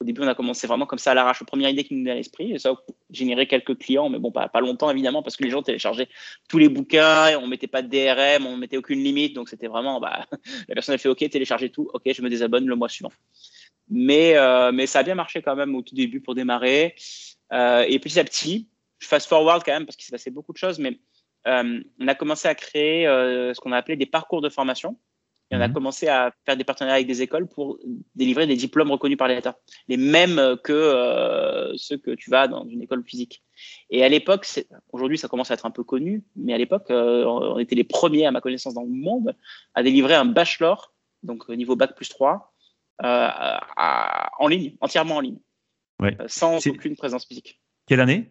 Euh. 0.00 0.04
Au 0.04 0.04
début, 0.04 0.22
on 0.22 0.28
a 0.28 0.34
commencé 0.34 0.66
vraiment 0.66 0.86
comme 0.86 0.98
ça 0.98 1.12
à 1.12 1.14
l'arrache. 1.14 1.40
La 1.40 1.46
première 1.46 1.68
idée 1.68 1.84
qui 1.84 1.94
nous 1.94 2.00
venait 2.00 2.12
à 2.12 2.14
l'esprit, 2.14 2.52
et 2.52 2.58
ça 2.58 2.74
générait 3.10 3.46
quelques 3.46 3.78
clients, 3.78 4.08
mais 4.08 4.18
bon, 4.18 4.32
pas, 4.32 4.48
longtemps 4.60 4.90
évidemment, 4.90 5.22
parce 5.22 5.36
que 5.36 5.44
les 5.44 5.50
gens 5.50 5.62
téléchargeaient 5.62 6.08
tous 6.48 6.58
les 6.58 6.68
bouquins, 6.68 7.38
on 7.38 7.46
mettait 7.46 7.66
pas 7.66 7.82
de 7.82 7.88
DRM, 7.88 8.46
on 8.46 8.56
mettait 8.56 8.76
aucune 8.76 9.02
limite, 9.02 9.34
donc 9.34 9.48
c'était 9.48 9.68
vraiment, 9.68 10.00
bah, 10.00 10.26
la 10.68 10.74
personne 10.74 10.94
a 10.94 10.98
fait 10.98 11.08
OK, 11.08 11.28
télécharger 11.28 11.70
tout, 11.70 11.90
OK, 11.92 12.02
je 12.12 12.22
me 12.22 12.30
désabonne 12.30 12.66
le 12.66 12.76
mois 12.76 12.88
suivant. 12.88 13.12
Mais, 13.88 14.36
euh, 14.36 14.86
ça 14.86 15.00
a 15.00 15.02
bien 15.02 15.14
marché 15.14 15.42
quand 15.42 15.56
même 15.56 15.74
au 15.74 15.82
tout 15.82 15.94
début 15.94 16.20
pour 16.20 16.34
démarrer. 16.34 16.94
et 17.52 17.98
petit 17.98 18.18
à 18.18 18.24
petit, 18.24 18.68
je 18.98 19.06
fast 19.06 19.28
forward 19.28 19.62
quand 19.64 19.72
même 19.72 19.86
parce 19.86 19.96
qu'il 19.96 20.04
s'est 20.04 20.12
passé 20.12 20.30
beaucoup 20.30 20.52
de 20.52 20.58
choses, 20.58 20.78
mais 20.78 20.98
on 21.46 22.08
a 22.08 22.14
commencé 22.14 22.48
à 22.48 22.54
créer 22.54 23.04
ce 23.06 23.60
qu'on 23.60 23.72
a 23.72 23.76
appelé 23.76 23.96
des 23.96 24.06
parcours 24.06 24.40
de 24.40 24.48
formation. 24.48 24.96
Et 25.50 25.56
on 25.56 25.60
a 25.60 25.68
mhm. 25.68 25.74
commencé 25.74 26.06
à 26.06 26.32
faire 26.46 26.56
des 26.56 26.62
partenariats 26.62 26.96
avec 26.96 27.08
des 27.08 27.22
écoles 27.22 27.48
pour 27.48 27.78
délivrer 28.14 28.46
des 28.46 28.54
diplômes 28.54 28.90
reconnus 28.92 29.18
par 29.18 29.26
l'État, 29.26 29.58
les 29.88 29.96
mêmes 29.96 30.56
que 30.62 30.72
euh, 30.72 31.72
ceux 31.76 31.98
que 31.98 32.12
tu 32.12 32.30
vas 32.30 32.46
dans 32.46 32.68
une 32.68 32.82
école 32.82 33.02
physique. 33.04 33.42
Et 33.90 34.04
à 34.04 34.08
l'époque, 34.08 34.46
aujourd'hui 34.92 35.18
ça 35.18 35.26
commence 35.26 35.50
à 35.50 35.54
être 35.54 35.66
un 35.66 35.72
peu 35.72 35.82
connu, 35.82 36.22
mais 36.36 36.54
à 36.54 36.58
l'époque, 36.58 36.90
euh, 36.90 37.24
on 37.24 37.58
était 37.58 37.74
les 37.74 37.84
premiers, 37.84 38.26
à 38.26 38.30
ma 38.30 38.40
connaissance, 38.40 38.74
dans 38.74 38.84
le 38.84 38.90
monde 38.90 39.34
à 39.74 39.82
délivrer 39.82 40.14
un 40.14 40.24
bachelor, 40.24 40.94
donc 41.24 41.48
niveau 41.48 41.74
bac 41.74 41.96
plus 41.96 42.08
3, 42.08 42.54
euh, 43.02 43.28
en 44.38 44.46
ligne, 44.46 44.76
entièrement 44.80 45.16
en 45.16 45.20
ligne, 45.20 45.38
ouais. 46.00 46.16
sans 46.28 46.64
aucune 46.64 46.94
présence 46.94 47.26
physique. 47.26 47.60
Quelle 47.86 48.00
année? 48.00 48.30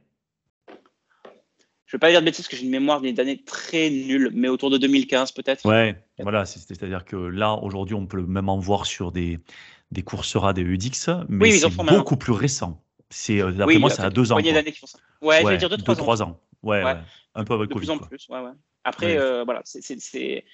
Je 1.89 1.95
ne 1.95 1.97
vais 1.97 2.01
pas 2.01 2.11
dire 2.11 2.19
de 2.19 2.25
bêtises 2.25 2.41
parce 2.45 2.49
que 2.49 2.55
j'ai 2.55 2.65
une 2.65 2.69
mémoire 2.69 3.01
d'une 3.01 3.19
année 3.19 3.41
très 3.43 3.89
nulle, 3.89 4.29
mais 4.35 4.47
autour 4.47 4.69
de 4.69 4.77
2015 4.77 5.31
peut-être. 5.31 5.65
Ouais, 5.65 5.95
voilà, 6.19 6.45
c'est-à-dire 6.45 7.03
que 7.03 7.15
là, 7.15 7.55
aujourd'hui, 7.55 7.95
on 7.95 8.05
peut 8.05 8.21
même 8.21 8.47
en 8.47 8.59
voir 8.59 8.85
sur 8.85 9.11
des, 9.11 9.39
des 9.89 10.03
Coursera, 10.03 10.53
des 10.53 10.61
UDX, 10.61 11.25
mais 11.29 11.49
c'est 11.49 11.75
beaucoup 11.75 12.15
plus 12.15 12.31
récent. 12.31 12.79
C'est, 13.09 13.41
euh, 13.41 13.51
d'après 13.51 13.79
moi, 13.79 13.89
ça 13.89 14.03
a 14.03 14.09
deux 14.11 14.31
ans. 14.31 14.39
d'années 14.39 14.71
qui 14.71 14.77
font 14.77 14.85
ça. 14.85 14.99
Ouais, 15.23 15.41
je 15.41 15.47
vais 15.47 15.57
dire 15.57 15.67
deux, 15.67 15.77
trois, 15.77 15.95
deux, 15.95 15.99
trois 15.99 16.21
ans. 16.21 16.39
Ouais, 16.61 16.83
ouais, 16.83 16.97
un 17.33 17.43
peu 17.43 17.55
avec 17.55 17.69
de 17.69 17.73
Covid. 17.73 17.87
plus 17.87 17.91
en 17.91 17.97
plus, 17.97 18.27
ouais, 18.29 18.39
ouais. 18.39 18.51
Après, 18.83 19.17
euh, 19.17 19.43
voilà, 19.43 19.61
c'est, 19.65 19.81
c'est, 19.81 20.45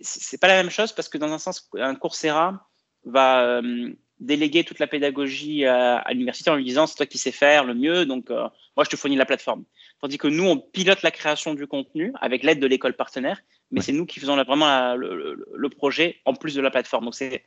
c'est 0.00 0.40
pas 0.40 0.48
la 0.48 0.54
même 0.54 0.70
chose 0.70 0.92
parce 0.92 1.10
que 1.10 1.18
dans 1.18 1.30
un 1.30 1.38
sens, 1.38 1.68
un 1.74 1.94
Coursera 1.94 2.66
va 3.04 3.44
euh, 3.44 3.92
déléguer 4.18 4.64
toute 4.64 4.78
la 4.78 4.86
pédagogie 4.86 5.66
à, 5.66 6.02
l'université 6.10 6.48
en 6.48 6.54
lui 6.54 6.64
disant 6.64 6.86
c'est 6.86 6.96
toi 6.96 7.04
qui 7.04 7.18
sais 7.18 7.32
faire 7.32 7.64
le 7.64 7.74
mieux, 7.74 8.06
donc 8.06 8.30
moi 8.30 8.84
je 8.84 8.88
te 8.88 8.96
fournis 8.96 9.16
la 9.16 9.26
plateforme. 9.26 9.64
Tandis 10.00 10.18
que 10.18 10.28
nous, 10.28 10.44
on 10.44 10.58
pilote 10.58 11.02
la 11.02 11.10
création 11.10 11.54
du 11.54 11.66
contenu 11.66 12.12
avec 12.20 12.42
l'aide 12.42 12.60
de 12.60 12.66
l'école 12.66 12.94
partenaire, 12.94 13.40
mais 13.70 13.80
c'est 13.80 13.92
nous 13.92 14.06
qui 14.06 14.20
faisons 14.20 14.36
vraiment 14.42 14.94
le, 14.94 15.68
projet 15.70 16.20
en 16.24 16.34
plus 16.34 16.54
de 16.54 16.60
la 16.60 16.70
plateforme. 16.70 17.06
Donc, 17.06 17.14
c'est, 17.14 17.44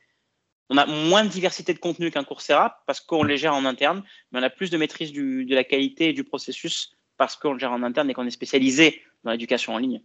on 0.70 0.76
a 0.76 0.86
moins 0.86 1.24
de 1.24 1.28
diversité 1.28 1.72
de 1.72 1.78
contenu 1.78 2.10
qu'un 2.10 2.24
Coursera 2.24 2.82
parce 2.86 3.00
qu'on 3.00 3.22
les 3.22 3.36
gère 3.36 3.54
en 3.54 3.64
interne, 3.64 4.02
mais 4.32 4.40
on 4.40 4.42
a 4.42 4.50
plus 4.50 4.70
de 4.70 4.76
maîtrise 4.76 5.12
de 5.12 5.54
la 5.54 5.64
qualité 5.64 6.08
et 6.08 6.12
du 6.12 6.24
processus 6.24 6.96
parce 7.16 7.36
qu'on 7.36 7.52
le 7.52 7.58
gère 7.58 7.72
en 7.72 7.82
interne 7.82 8.10
et 8.10 8.14
qu'on 8.14 8.26
est 8.26 8.30
spécialisé 8.30 9.02
dans 9.24 9.30
l'éducation 9.30 9.74
en 9.74 9.78
ligne 9.78 10.02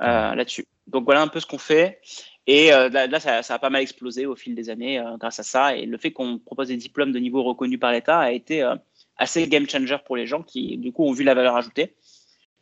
euh, 0.00 0.34
là-dessus. 0.34 0.66
Donc, 0.86 1.04
voilà 1.04 1.22
un 1.22 1.28
peu 1.28 1.40
ce 1.40 1.46
qu'on 1.46 1.58
fait. 1.58 2.00
Et 2.48 2.72
euh, 2.72 2.88
là, 2.88 3.20
ça, 3.20 3.54
a 3.54 3.58
pas 3.58 3.70
mal 3.70 3.82
explosé 3.82 4.26
au 4.26 4.36
fil 4.36 4.54
des 4.54 4.70
années 4.70 4.98
euh, 4.98 5.16
grâce 5.18 5.40
à 5.40 5.42
ça. 5.42 5.76
Et 5.76 5.86
le 5.86 5.98
fait 5.98 6.12
qu'on 6.12 6.38
propose 6.38 6.68
des 6.68 6.76
diplômes 6.76 7.12
de 7.12 7.18
niveau 7.18 7.42
reconnu 7.42 7.78
par 7.78 7.92
l'État 7.92 8.20
a 8.20 8.32
été 8.32 8.62
assez 9.16 9.46
game 9.48 9.68
changer 9.68 9.96
pour 10.04 10.16
les 10.16 10.26
gens 10.26 10.42
qui, 10.42 10.76
du 10.78 10.92
coup, 10.92 11.04
ont 11.04 11.12
vu 11.12 11.24
la 11.24 11.34
valeur 11.34 11.56
ajoutée. 11.56 11.96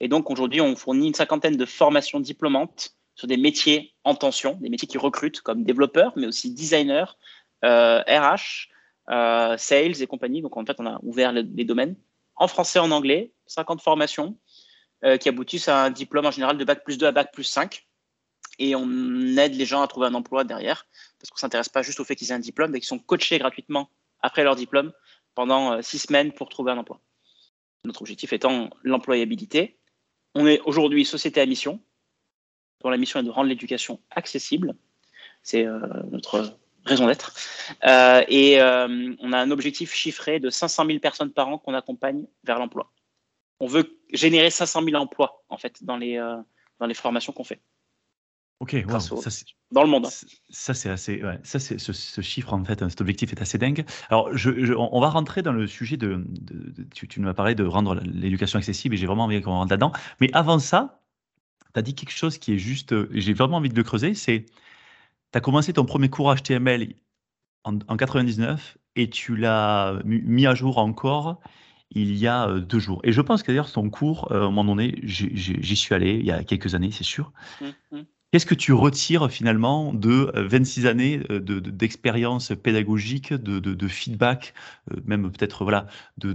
Et 0.00 0.08
donc, 0.08 0.30
aujourd'hui, 0.30 0.60
on 0.60 0.76
fournit 0.76 1.08
une 1.08 1.14
cinquantaine 1.14 1.56
de 1.56 1.64
formations 1.64 2.20
diplômantes 2.20 2.94
sur 3.14 3.28
des 3.28 3.36
métiers 3.36 3.94
en 4.04 4.14
tension, 4.14 4.58
des 4.60 4.68
métiers 4.68 4.88
qui 4.88 4.98
recrutent 4.98 5.40
comme 5.40 5.64
développeurs, 5.64 6.12
mais 6.16 6.26
aussi 6.26 6.52
designers, 6.52 7.16
euh, 7.64 8.00
RH, 8.00 8.68
euh, 9.10 9.56
sales 9.56 10.02
et 10.02 10.06
compagnie. 10.06 10.42
Donc, 10.42 10.56
en 10.56 10.64
fait, 10.64 10.76
on 10.78 10.86
a 10.86 10.98
ouvert 11.02 11.32
les, 11.32 11.64
domaines 11.64 11.96
en 12.36 12.48
français, 12.48 12.78
en 12.78 12.90
anglais, 12.90 13.32
50 13.46 13.80
formations 13.80 14.36
euh, 15.04 15.16
qui 15.16 15.28
aboutissent 15.28 15.68
à 15.68 15.84
un 15.84 15.90
diplôme 15.90 16.26
en 16.26 16.30
général 16.30 16.58
de 16.58 16.64
bac 16.64 16.82
plus 16.84 16.98
2 16.98 17.06
à 17.06 17.12
bac 17.12 17.32
plus 17.32 17.44
5. 17.44 17.86
Et 18.58 18.76
on 18.76 18.88
aide 19.36 19.54
les 19.54 19.66
gens 19.66 19.82
à 19.82 19.88
trouver 19.88 20.06
un 20.06 20.14
emploi 20.14 20.44
derrière, 20.44 20.86
parce 21.18 21.30
qu'on 21.30 21.36
ne 21.36 21.40
s'intéresse 21.40 21.68
pas 21.68 21.82
juste 21.82 21.98
au 22.00 22.04
fait 22.04 22.14
qu'ils 22.14 22.30
aient 22.30 22.34
un 22.34 22.40
diplôme, 22.40 22.70
mais 22.70 22.78
qu'ils 22.78 22.86
sont 22.86 22.98
coachés 22.98 23.38
gratuitement 23.38 23.90
après 24.20 24.44
leur 24.44 24.56
diplôme 24.56 24.92
pendant 25.34 25.72
euh, 25.72 25.82
six 25.82 25.98
semaines 25.98 26.32
pour 26.32 26.48
trouver 26.48 26.72
un 26.72 26.78
emploi. 26.78 27.00
Notre 27.84 28.02
objectif 28.02 28.32
étant 28.32 28.70
l'employabilité. 28.82 29.78
On 30.34 30.46
est 30.46 30.60
aujourd'hui 30.60 31.04
société 31.04 31.40
à 31.40 31.46
mission, 31.46 31.80
dont 32.82 32.90
la 32.90 32.96
mission 32.96 33.20
est 33.20 33.24
de 33.24 33.30
rendre 33.30 33.48
l'éducation 33.48 34.00
accessible. 34.10 34.74
C'est 35.42 35.66
euh, 35.66 35.80
notre 36.10 36.56
raison 36.86 37.06
d'être. 37.06 37.34
Euh, 37.84 38.24
et 38.28 38.60
on 38.60 39.32
a 39.32 39.38
un 39.38 39.50
objectif 39.50 39.92
chiffré 39.92 40.40
de 40.40 40.50
500 40.50 40.86
000 40.86 40.98
personnes 40.98 41.32
par 41.32 41.48
an 41.48 41.58
qu'on 41.58 41.74
accompagne 41.74 42.26
vers 42.44 42.58
l'emploi. 42.58 42.90
On 43.60 43.66
veut 43.66 43.98
générer 44.12 44.50
500 44.50 44.82
000 44.82 44.96
emplois, 44.96 45.44
en 45.48 45.58
fait, 45.58 45.84
dans 45.84 45.96
les, 45.96 46.16
dans 46.78 46.86
les 46.86 46.94
formations 46.94 47.32
qu'on 47.32 47.44
fait. 47.44 47.60
Ok, 48.60 48.86
dans 49.72 49.82
le 49.82 49.88
monde. 49.88 50.06
Ça, 50.50 50.74
c'est 50.74 50.88
assez. 50.88 51.22
ça, 51.42 51.58
c'est 51.58 51.78
ce, 51.78 52.20
chiffre, 52.20 52.52
en 52.54 52.64
fait, 52.64 52.88
cet 52.88 53.00
objectif 53.00 53.32
est 53.32 53.42
assez 53.42 53.58
dingue. 53.58 53.84
Alors, 54.08 54.34
je, 54.36 54.74
on 54.74 55.00
va 55.00 55.10
rentrer 55.10 55.42
dans 55.42 55.52
le 55.52 55.66
sujet 55.66 55.96
de. 55.96 56.24
tu, 56.94 57.08
tu, 57.08 57.20
nous 57.20 57.28
as 57.28 57.34
parlé 57.34 57.54
de 57.54 57.64
rendre 57.64 57.96
l'éducation 58.04 58.58
accessible 58.58 58.94
et 58.94 58.98
j'ai 58.98 59.06
vraiment 59.06 59.24
envie 59.24 59.42
qu'on 59.42 59.52
rentre 59.52 59.72
là-dedans. 59.72 59.92
Mais 60.20 60.30
avant 60.32 60.58
ça, 60.58 61.02
tu 61.72 61.80
as 61.80 61.82
dit 61.82 61.94
quelque 61.94 62.12
chose 62.12 62.38
qui 62.38 62.54
est 62.54 62.58
juste. 62.58 62.94
J'ai 63.12 63.34
vraiment 63.34 63.56
envie 63.56 63.68
de 63.68 63.76
le 63.76 63.82
creuser. 63.82 64.14
C'est. 64.14 64.46
Tu 65.32 65.38
as 65.38 65.40
commencé 65.40 65.72
ton 65.72 65.84
premier 65.84 66.08
cours 66.08 66.32
HTML 66.34 66.94
en, 67.64 67.78
en 67.88 67.96
99 67.96 68.78
et 68.94 69.10
tu 69.10 69.36
l'as 69.36 69.98
mis 70.04 70.46
à 70.46 70.54
jour 70.54 70.78
encore 70.78 71.40
il 71.90 72.16
y 72.16 72.26
a 72.26 72.48
deux 72.58 72.78
jours. 72.78 73.00
Et 73.04 73.12
je 73.12 73.20
pense 73.20 73.42
que 73.42 73.48
d'ailleurs, 73.48 73.68
son 73.68 73.88
cours, 73.88 74.30
à 74.32 74.36
un 74.36 74.50
moment 74.50 74.64
donné, 74.64 74.98
j'y 75.02 75.76
suis 75.76 75.94
allé 75.94 76.14
il 76.14 76.24
y 76.24 76.30
a 76.30 76.42
quelques 76.44 76.74
années, 76.74 76.90
c'est 76.90 77.04
sûr. 77.04 77.32
Mmh, 77.60 77.96
mmh. 77.96 78.02
Qu'est-ce 78.34 78.46
que 78.46 78.56
tu 78.56 78.72
retires 78.72 79.30
finalement 79.30 79.92
de 79.94 80.32
26 80.34 80.86
années 80.86 81.20
d'expérience 81.38 82.50
pédagogique, 82.60 83.32
de, 83.32 83.86
feedback, 83.86 84.54
même 85.04 85.30
peut-être 85.30 85.62
voilà, 85.62 85.86
de, 86.18 86.34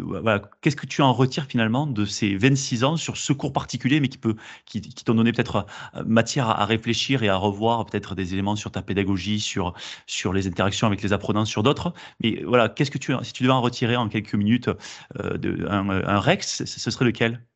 voilà. 0.00 0.42
qu'est-ce 0.60 0.74
que 0.74 0.86
tu 0.86 1.02
en 1.02 1.12
retires 1.12 1.44
finalement 1.44 1.86
de 1.86 2.04
ces 2.04 2.34
26 2.34 2.82
ans 2.82 2.96
sur 2.96 3.16
ce 3.16 3.32
cours 3.32 3.52
particulier, 3.52 4.00
mais 4.00 4.08
qui 4.08 4.18
peut, 4.18 4.34
qui, 4.64 4.80
t'ont 4.80 5.14
donné 5.14 5.30
peut-être 5.30 5.66
matière 6.04 6.48
à, 6.48 6.64
réfléchir 6.64 7.22
et 7.22 7.28
à 7.28 7.36
revoir 7.36 7.86
peut-être 7.86 8.16
des 8.16 8.32
éléments 8.32 8.56
sur 8.56 8.72
ta 8.72 8.82
pédagogie, 8.82 9.38
sur 9.38 9.72
sur 10.08 10.32
les 10.32 10.48
interactions 10.48 10.88
avec 10.88 11.00
les 11.00 11.12
apprenants, 11.12 11.44
sur 11.44 11.62
d'autres? 11.62 11.92
Mais 12.18 12.42
voilà, 12.42 12.68
qu'est-ce 12.68 12.90
que 12.90 12.98
tu, 12.98 13.14
si 13.22 13.32
tu 13.32 13.44
devais 13.44 13.52
en 13.52 13.62
retirer 13.62 13.94
en 13.94 14.08
quelques 14.08 14.34
minutes 14.34 14.68
un, 15.20 15.90
un 15.90 16.18
Rex, 16.18 16.64
ce 16.64 16.90
serait 16.90 17.04
lequel? 17.04 17.46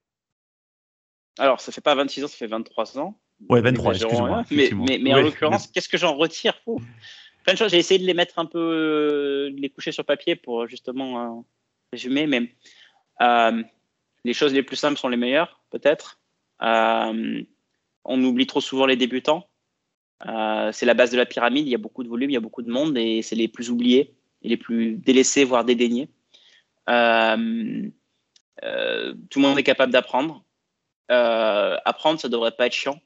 Alors, 1.40 1.60
ça 1.60 1.72
fait 1.72 1.80
pas 1.80 1.96
26 1.96 2.22
ans, 2.22 2.28
ça 2.28 2.36
fait 2.36 2.46
23 2.46 2.96
ans. 2.96 3.20
Ouais, 3.48 3.60
23, 3.60 3.94
excuse-moi. 3.94 4.44
Mais, 4.50 4.70
mais, 5.00 5.14
en 5.14 5.22
l'occurrence, 5.22 5.66
qu'est-ce 5.68 5.88
que 5.88 5.96
j'en 5.98 6.14
retire 6.14 6.60
Plein 6.64 7.54
de 7.54 7.58
choses. 7.58 7.70
J'ai 7.70 7.78
essayé 7.78 7.98
de 7.98 8.06
les 8.06 8.14
mettre 8.14 8.38
un 8.38 8.44
peu, 8.46 8.58
euh, 8.58 9.50
de 9.50 9.60
les 9.60 9.70
coucher 9.70 9.92
sur 9.92 10.04
papier 10.04 10.36
pour 10.36 10.66
justement 10.66 11.20
euh, 11.20 11.40
résumer, 11.92 12.26
mais 12.26 12.54
euh, 13.22 13.62
les 14.24 14.34
choses 14.34 14.52
les 14.52 14.62
plus 14.62 14.76
simples 14.76 14.98
sont 14.98 15.08
les 15.08 15.16
meilleures, 15.16 15.60
peut-être. 15.70 16.20
on 16.60 18.24
oublie 18.24 18.46
trop 18.46 18.60
souvent 18.60 18.86
les 18.86 18.96
débutants. 18.96 19.48
c'est 20.22 20.86
la 20.86 20.94
base 20.94 21.10
de 21.10 21.16
la 21.16 21.26
pyramide. 21.26 21.66
Il 21.66 21.70
y 21.70 21.74
a 21.74 21.78
beaucoup 21.78 22.04
de 22.04 22.08
volume, 22.08 22.30
il 22.30 22.34
y 22.34 22.36
a 22.36 22.40
beaucoup 22.40 22.62
de 22.62 22.70
monde 22.70 22.96
et 22.98 23.22
c'est 23.22 23.36
les 23.36 23.48
plus 23.48 23.70
oubliés 23.70 24.14
et 24.42 24.48
les 24.48 24.56
plus 24.56 24.96
délaissés, 24.96 25.44
voire 25.44 25.64
dédaignés. 25.64 26.08
tout 26.86 26.92
le 26.92 27.92
monde 29.38 29.58
est 29.58 29.62
capable 29.62 29.92
d'apprendre. 29.92 30.44
apprendre, 31.08 32.20
ça 32.20 32.28
devrait 32.28 32.52
pas 32.52 32.66
être 32.66 32.74
chiant 32.74 33.00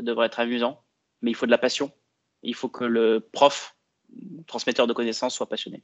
devrait 0.00 0.26
être 0.26 0.40
amusant, 0.40 0.82
mais 1.22 1.30
il 1.30 1.34
faut 1.34 1.46
de 1.46 1.50
la 1.50 1.58
passion. 1.58 1.90
Il 2.42 2.54
faut 2.54 2.68
que 2.68 2.84
le 2.84 3.20
prof, 3.20 3.76
transmetteur 4.46 4.86
de 4.86 4.92
connaissances, 4.92 5.34
soit 5.34 5.48
passionné. 5.48 5.82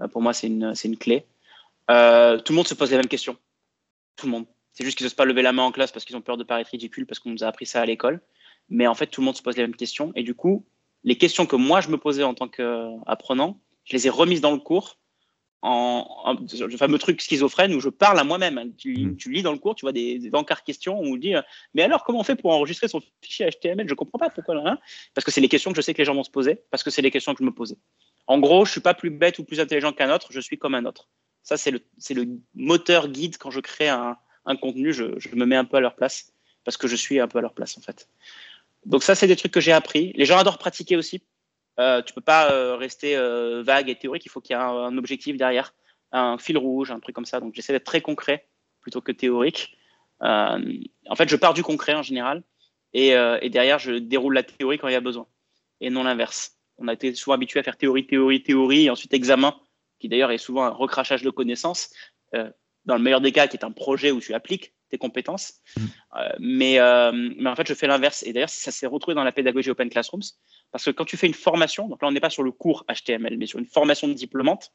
Euh, 0.00 0.08
pour 0.08 0.22
moi, 0.22 0.32
c'est 0.32 0.46
une, 0.46 0.96
clé. 0.98 1.26
Euh, 1.90 2.38
tout 2.38 2.52
le 2.52 2.56
monde 2.56 2.66
se 2.66 2.74
pose 2.74 2.90
les 2.90 2.96
mêmes 2.96 3.08
questions. 3.08 3.36
Tout 4.16 4.26
le 4.26 4.32
monde. 4.32 4.46
C'est 4.72 4.84
juste 4.84 4.96
qu'ils 4.96 5.04
n'osent 5.04 5.14
pas 5.14 5.26
lever 5.26 5.42
la 5.42 5.52
main 5.52 5.62
en 5.62 5.72
classe 5.72 5.92
parce 5.92 6.04
qu'ils 6.04 6.16
ont 6.16 6.22
peur 6.22 6.36
de 6.36 6.44
paraître 6.44 6.70
ridicule 6.70 7.06
parce 7.06 7.18
qu'on 7.18 7.30
nous 7.30 7.44
a 7.44 7.46
appris 7.46 7.66
ça 7.66 7.82
à 7.82 7.86
l'école. 7.86 8.20
Mais 8.68 8.86
en 8.86 8.94
fait, 8.94 9.06
tout 9.06 9.20
le 9.20 9.26
monde 9.26 9.36
se 9.36 9.42
pose 9.42 9.56
les 9.56 9.62
mêmes 9.62 9.76
questions. 9.76 10.12
Et 10.14 10.22
du 10.22 10.34
coup, 10.34 10.64
les 11.04 11.18
questions 11.18 11.46
que 11.46 11.56
moi, 11.56 11.80
je 11.80 11.88
me 11.88 11.98
posais 11.98 12.22
en 12.22 12.34
tant 12.34 12.48
qu'apprenant, 12.48 13.60
je 13.84 13.94
les 13.94 14.06
ai 14.06 14.10
remises 14.10 14.40
dans 14.40 14.52
le 14.52 14.58
cours 14.58 14.98
en, 15.62 16.36
le 16.52 16.76
fameux 16.76 16.98
truc 16.98 17.20
schizophrène 17.20 17.72
où 17.74 17.80
je 17.80 17.88
parle 17.88 18.18
à 18.18 18.24
moi-même. 18.24 18.74
Tu, 18.76 19.06
mm. 19.06 19.16
tu, 19.16 19.30
lis 19.30 19.42
dans 19.42 19.52
le 19.52 19.58
cours, 19.58 19.74
tu 19.76 19.84
vois 19.84 19.92
des, 19.92 20.18
des 20.18 20.34
encarts 20.34 20.64
questions 20.64 20.98
où 20.98 21.04
on 21.04 21.16
dit 21.16 21.36
euh, 21.36 21.42
Mais 21.74 21.82
alors, 21.82 22.04
comment 22.04 22.20
on 22.20 22.24
fait 22.24 22.34
pour 22.34 22.50
enregistrer 22.52 22.88
son 22.88 23.00
fichier 23.20 23.48
HTML 23.48 23.88
Je 23.88 23.94
comprends 23.94 24.18
pas 24.18 24.30
pourquoi. 24.30 24.56
Hein 24.68 24.78
parce 25.14 25.24
que 25.24 25.30
c'est 25.30 25.40
les 25.40 25.48
questions 25.48 25.70
que 25.70 25.76
je 25.76 25.82
sais 25.82 25.94
que 25.94 25.98
les 25.98 26.04
gens 26.04 26.14
vont 26.14 26.24
se 26.24 26.30
poser, 26.30 26.58
parce 26.70 26.82
que 26.82 26.90
c'est 26.90 27.02
les 27.02 27.10
questions 27.10 27.32
que 27.32 27.38
je 27.38 27.44
me 27.44 27.54
posais. 27.54 27.76
En 28.26 28.38
gros, 28.38 28.64
je 28.64 28.72
suis 28.72 28.80
pas 28.80 28.94
plus 28.94 29.10
bête 29.10 29.38
ou 29.38 29.44
plus 29.44 29.60
intelligent 29.60 29.92
qu'un 29.92 30.12
autre, 30.12 30.28
je 30.30 30.40
suis 30.40 30.58
comme 30.58 30.74
un 30.74 30.84
autre. 30.84 31.08
Ça, 31.42 31.56
c'est 31.56 31.70
le, 31.70 31.80
le 32.10 32.26
moteur 32.54 33.08
guide 33.08 33.36
quand 33.36 33.50
je 33.50 33.60
crée 33.60 33.88
un, 33.88 34.16
un 34.46 34.56
contenu, 34.56 34.92
je, 34.92 35.18
je, 35.18 35.34
me 35.34 35.46
mets 35.46 35.56
un 35.56 35.64
peu 35.64 35.76
à 35.76 35.80
leur 35.80 35.94
place, 35.94 36.32
parce 36.64 36.76
que 36.76 36.88
je 36.88 36.96
suis 36.96 37.20
un 37.20 37.28
peu 37.28 37.38
à 37.38 37.40
leur 37.40 37.54
place 37.54 37.78
en 37.78 37.80
fait. 37.80 38.08
Donc 38.84 39.02
ça, 39.04 39.14
c'est 39.14 39.28
des 39.28 39.36
trucs 39.36 39.52
que 39.52 39.60
j'ai 39.60 39.72
appris. 39.72 40.12
Les 40.16 40.24
gens 40.24 40.38
adorent 40.38 40.58
pratiquer 40.58 40.96
aussi. 40.96 41.22
Euh, 41.78 42.02
tu 42.02 42.12
peux 42.12 42.20
pas 42.20 42.52
euh, 42.52 42.76
rester 42.76 43.16
euh, 43.16 43.62
vague 43.62 43.88
et 43.88 43.96
théorique. 43.96 44.24
Il 44.26 44.28
faut 44.28 44.40
qu'il 44.40 44.54
y 44.54 44.58
ait 44.58 44.62
un, 44.62 44.96
objectif 44.98 45.36
derrière, 45.36 45.74
un 46.12 46.38
fil 46.38 46.58
rouge, 46.58 46.90
un 46.90 47.00
truc 47.00 47.14
comme 47.14 47.24
ça. 47.24 47.40
Donc 47.40 47.54
j'essaie 47.54 47.72
d'être 47.72 47.84
très 47.84 48.00
concret 48.00 48.48
plutôt 48.80 49.00
que 49.00 49.12
théorique. 49.12 49.76
en 50.20 51.16
fait, 51.16 51.28
je 51.28 51.36
pars 51.36 51.54
du 51.54 51.62
concret 51.62 51.94
en 51.94 52.02
général 52.02 52.42
et, 52.94 53.10
et, 53.10 53.48
derrière 53.48 53.78
je 53.78 53.92
déroule 53.92 54.34
la 54.34 54.42
théorie 54.42 54.78
quand 54.78 54.88
il 54.88 54.92
y 54.92 54.96
a 54.96 55.00
besoin 55.00 55.26
et 55.80 55.88
non 55.88 56.02
l'inverse. 56.02 56.58
On 56.78 56.88
a 56.88 56.92
été 56.92 57.14
souvent 57.14 57.34
habitué 57.34 57.60
à 57.60 57.62
faire 57.62 57.76
théorie, 57.76 58.06
théorie, 58.06 58.42
théorie 58.42 58.84
et 58.86 58.90
ensuite 58.90 59.14
examen, 59.14 59.56
qui 59.98 60.08
d'ailleurs 60.08 60.32
est 60.32 60.38
souvent 60.38 60.64
un 60.64 60.70
recrachage 60.70 61.22
de 61.22 61.30
connaissances. 61.30 61.90
dans 62.32 62.96
le 62.96 63.02
meilleur 63.02 63.20
des 63.20 63.30
cas, 63.30 63.46
qui 63.46 63.56
est 63.56 63.64
un 63.64 63.70
projet 63.70 64.10
où 64.10 64.20
tu 64.20 64.34
appliques 64.34 64.74
tes 64.90 64.98
compétences. 64.98 65.54
Mmh. 65.76 65.82
mais, 66.40 66.78
mais 67.38 67.48
en 67.48 67.54
fait, 67.54 67.68
je 67.68 67.74
fais 67.74 67.86
l'inverse. 67.86 68.24
Et 68.24 68.32
d'ailleurs, 68.32 68.50
ça 68.50 68.72
s'est 68.72 68.86
retrouvé 68.86 69.14
dans 69.14 69.24
la 69.24 69.32
pédagogie 69.32 69.70
Open 69.70 69.88
Classrooms. 69.88 70.22
Parce 70.72 70.84
que 70.84 70.90
quand 70.90 71.04
tu 71.04 71.16
fais 71.16 71.26
une 71.26 71.34
formation, 71.34 71.88
donc 71.88 72.02
là 72.02 72.08
on 72.08 72.12
n'est 72.12 72.20
pas 72.20 72.30
sur 72.30 72.42
le 72.42 72.50
cours 72.50 72.84
HTML, 72.88 73.36
mais 73.36 73.46
sur 73.46 73.58
une 73.58 73.66
formation 73.66 74.08
de 74.08 74.14
diplômante, 74.14 74.72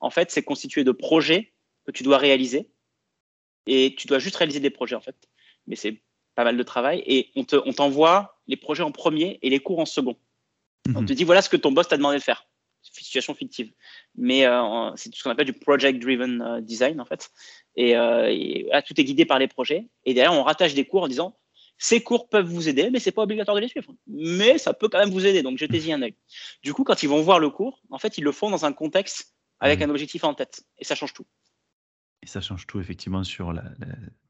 en 0.00 0.10
fait 0.10 0.30
c'est 0.30 0.42
constitué 0.42 0.84
de 0.84 0.92
projets 0.92 1.52
que 1.86 1.92
tu 1.92 2.02
dois 2.02 2.18
réaliser. 2.18 2.70
Et 3.66 3.94
tu 3.96 4.06
dois 4.06 4.18
juste 4.18 4.36
réaliser 4.36 4.60
des 4.60 4.70
projets 4.70 4.96
en 4.96 5.00
fait. 5.00 5.16
Mais 5.66 5.76
c'est 5.76 6.02
pas 6.34 6.44
mal 6.44 6.56
de 6.56 6.62
travail. 6.62 7.02
Et 7.06 7.30
on 7.36 7.44
t'envoie 7.44 8.40
les 8.46 8.56
projets 8.56 8.82
en 8.82 8.92
premier 8.92 9.38
et 9.42 9.50
les 9.50 9.60
cours 9.60 9.78
en 9.78 9.86
second. 9.86 10.16
On 10.94 11.00
mhm. 11.00 11.06
te 11.06 11.12
dit 11.12 11.24
voilà 11.24 11.40
ce 11.40 11.48
que 11.48 11.56
ton 11.56 11.72
boss 11.72 11.88
t'a 11.88 11.96
demandé 11.96 12.18
de 12.18 12.22
faire. 12.22 12.46
Situation 12.82 13.34
fictive. 13.34 13.72
Mais 14.14 14.46
euh, 14.46 14.90
c'est 14.96 15.14
ce 15.14 15.22
qu'on 15.22 15.30
appelle 15.30 15.46
du 15.46 15.54
project 15.54 15.98
driven 16.00 16.42
euh, 16.42 16.60
design 16.60 17.00
en 17.00 17.06
fait. 17.06 17.30
Et, 17.76 17.96
euh, 17.96 18.80
tout 18.86 19.00
est 19.00 19.04
guidé 19.04 19.24
par 19.24 19.38
les 19.38 19.48
projets. 19.48 19.86
Et 20.04 20.12
derrière 20.12 20.34
on 20.34 20.42
rattache 20.42 20.74
des 20.74 20.84
cours 20.84 21.04
en 21.04 21.08
disant 21.08 21.38
ces 21.78 22.02
cours 22.02 22.28
peuvent 22.28 22.46
vous 22.46 22.68
aider, 22.68 22.90
mais 22.90 23.00
c'est 23.00 23.12
pas 23.12 23.22
obligatoire 23.22 23.56
de 23.56 23.60
les 23.60 23.68
suivre. 23.68 23.92
Mais 24.06 24.58
ça 24.58 24.72
peut 24.72 24.88
quand 24.88 24.98
même 24.98 25.10
vous 25.10 25.26
aider, 25.26 25.42
donc 25.42 25.58
jetez-y 25.58 25.92
un 25.92 26.02
œil. 26.02 26.14
Du 26.62 26.72
coup, 26.72 26.84
quand 26.84 27.02
ils 27.02 27.08
vont 27.08 27.22
voir 27.22 27.38
le 27.38 27.50
cours, 27.50 27.82
en 27.90 27.98
fait, 27.98 28.18
ils 28.18 28.24
le 28.24 28.32
font 28.32 28.50
dans 28.50 28.64
un 28.64 28.72
contexte 28.72 29.34
avec 29.60 29.80
mmh. 29.80 29.82
un 29.82 29.90
objectif 29.90 30.24
en 30.24 30.34
tête, 30.34 30.64
et 30.78 30.84
ça 30.84 30.94
change 30.94 31.12
tout. 31.12 31.26
Et 32.22 32.26
ça 32.26 32.40
change 32.40 32.66
tout, 32.66 32.80
effectivement, 32.80 33.22
sur 33.22 33.52
la, 33.52 33.64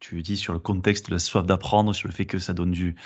tu 0.01 0.21
dis 0.21 0.37
sur 0.37 0.53
le 0.53 0.59
contexte, 0.59 1.11
la 1.11 1.21
soif 1.21 1.47
d'apprendre, 1.47 1.95
sur 1.95 2.09
le 2.09 2.15
fait 2.15 2.27
que 2.27 2.41
ça 2.41 2.53
donne 2.53 2.73
du, 2.73 2.97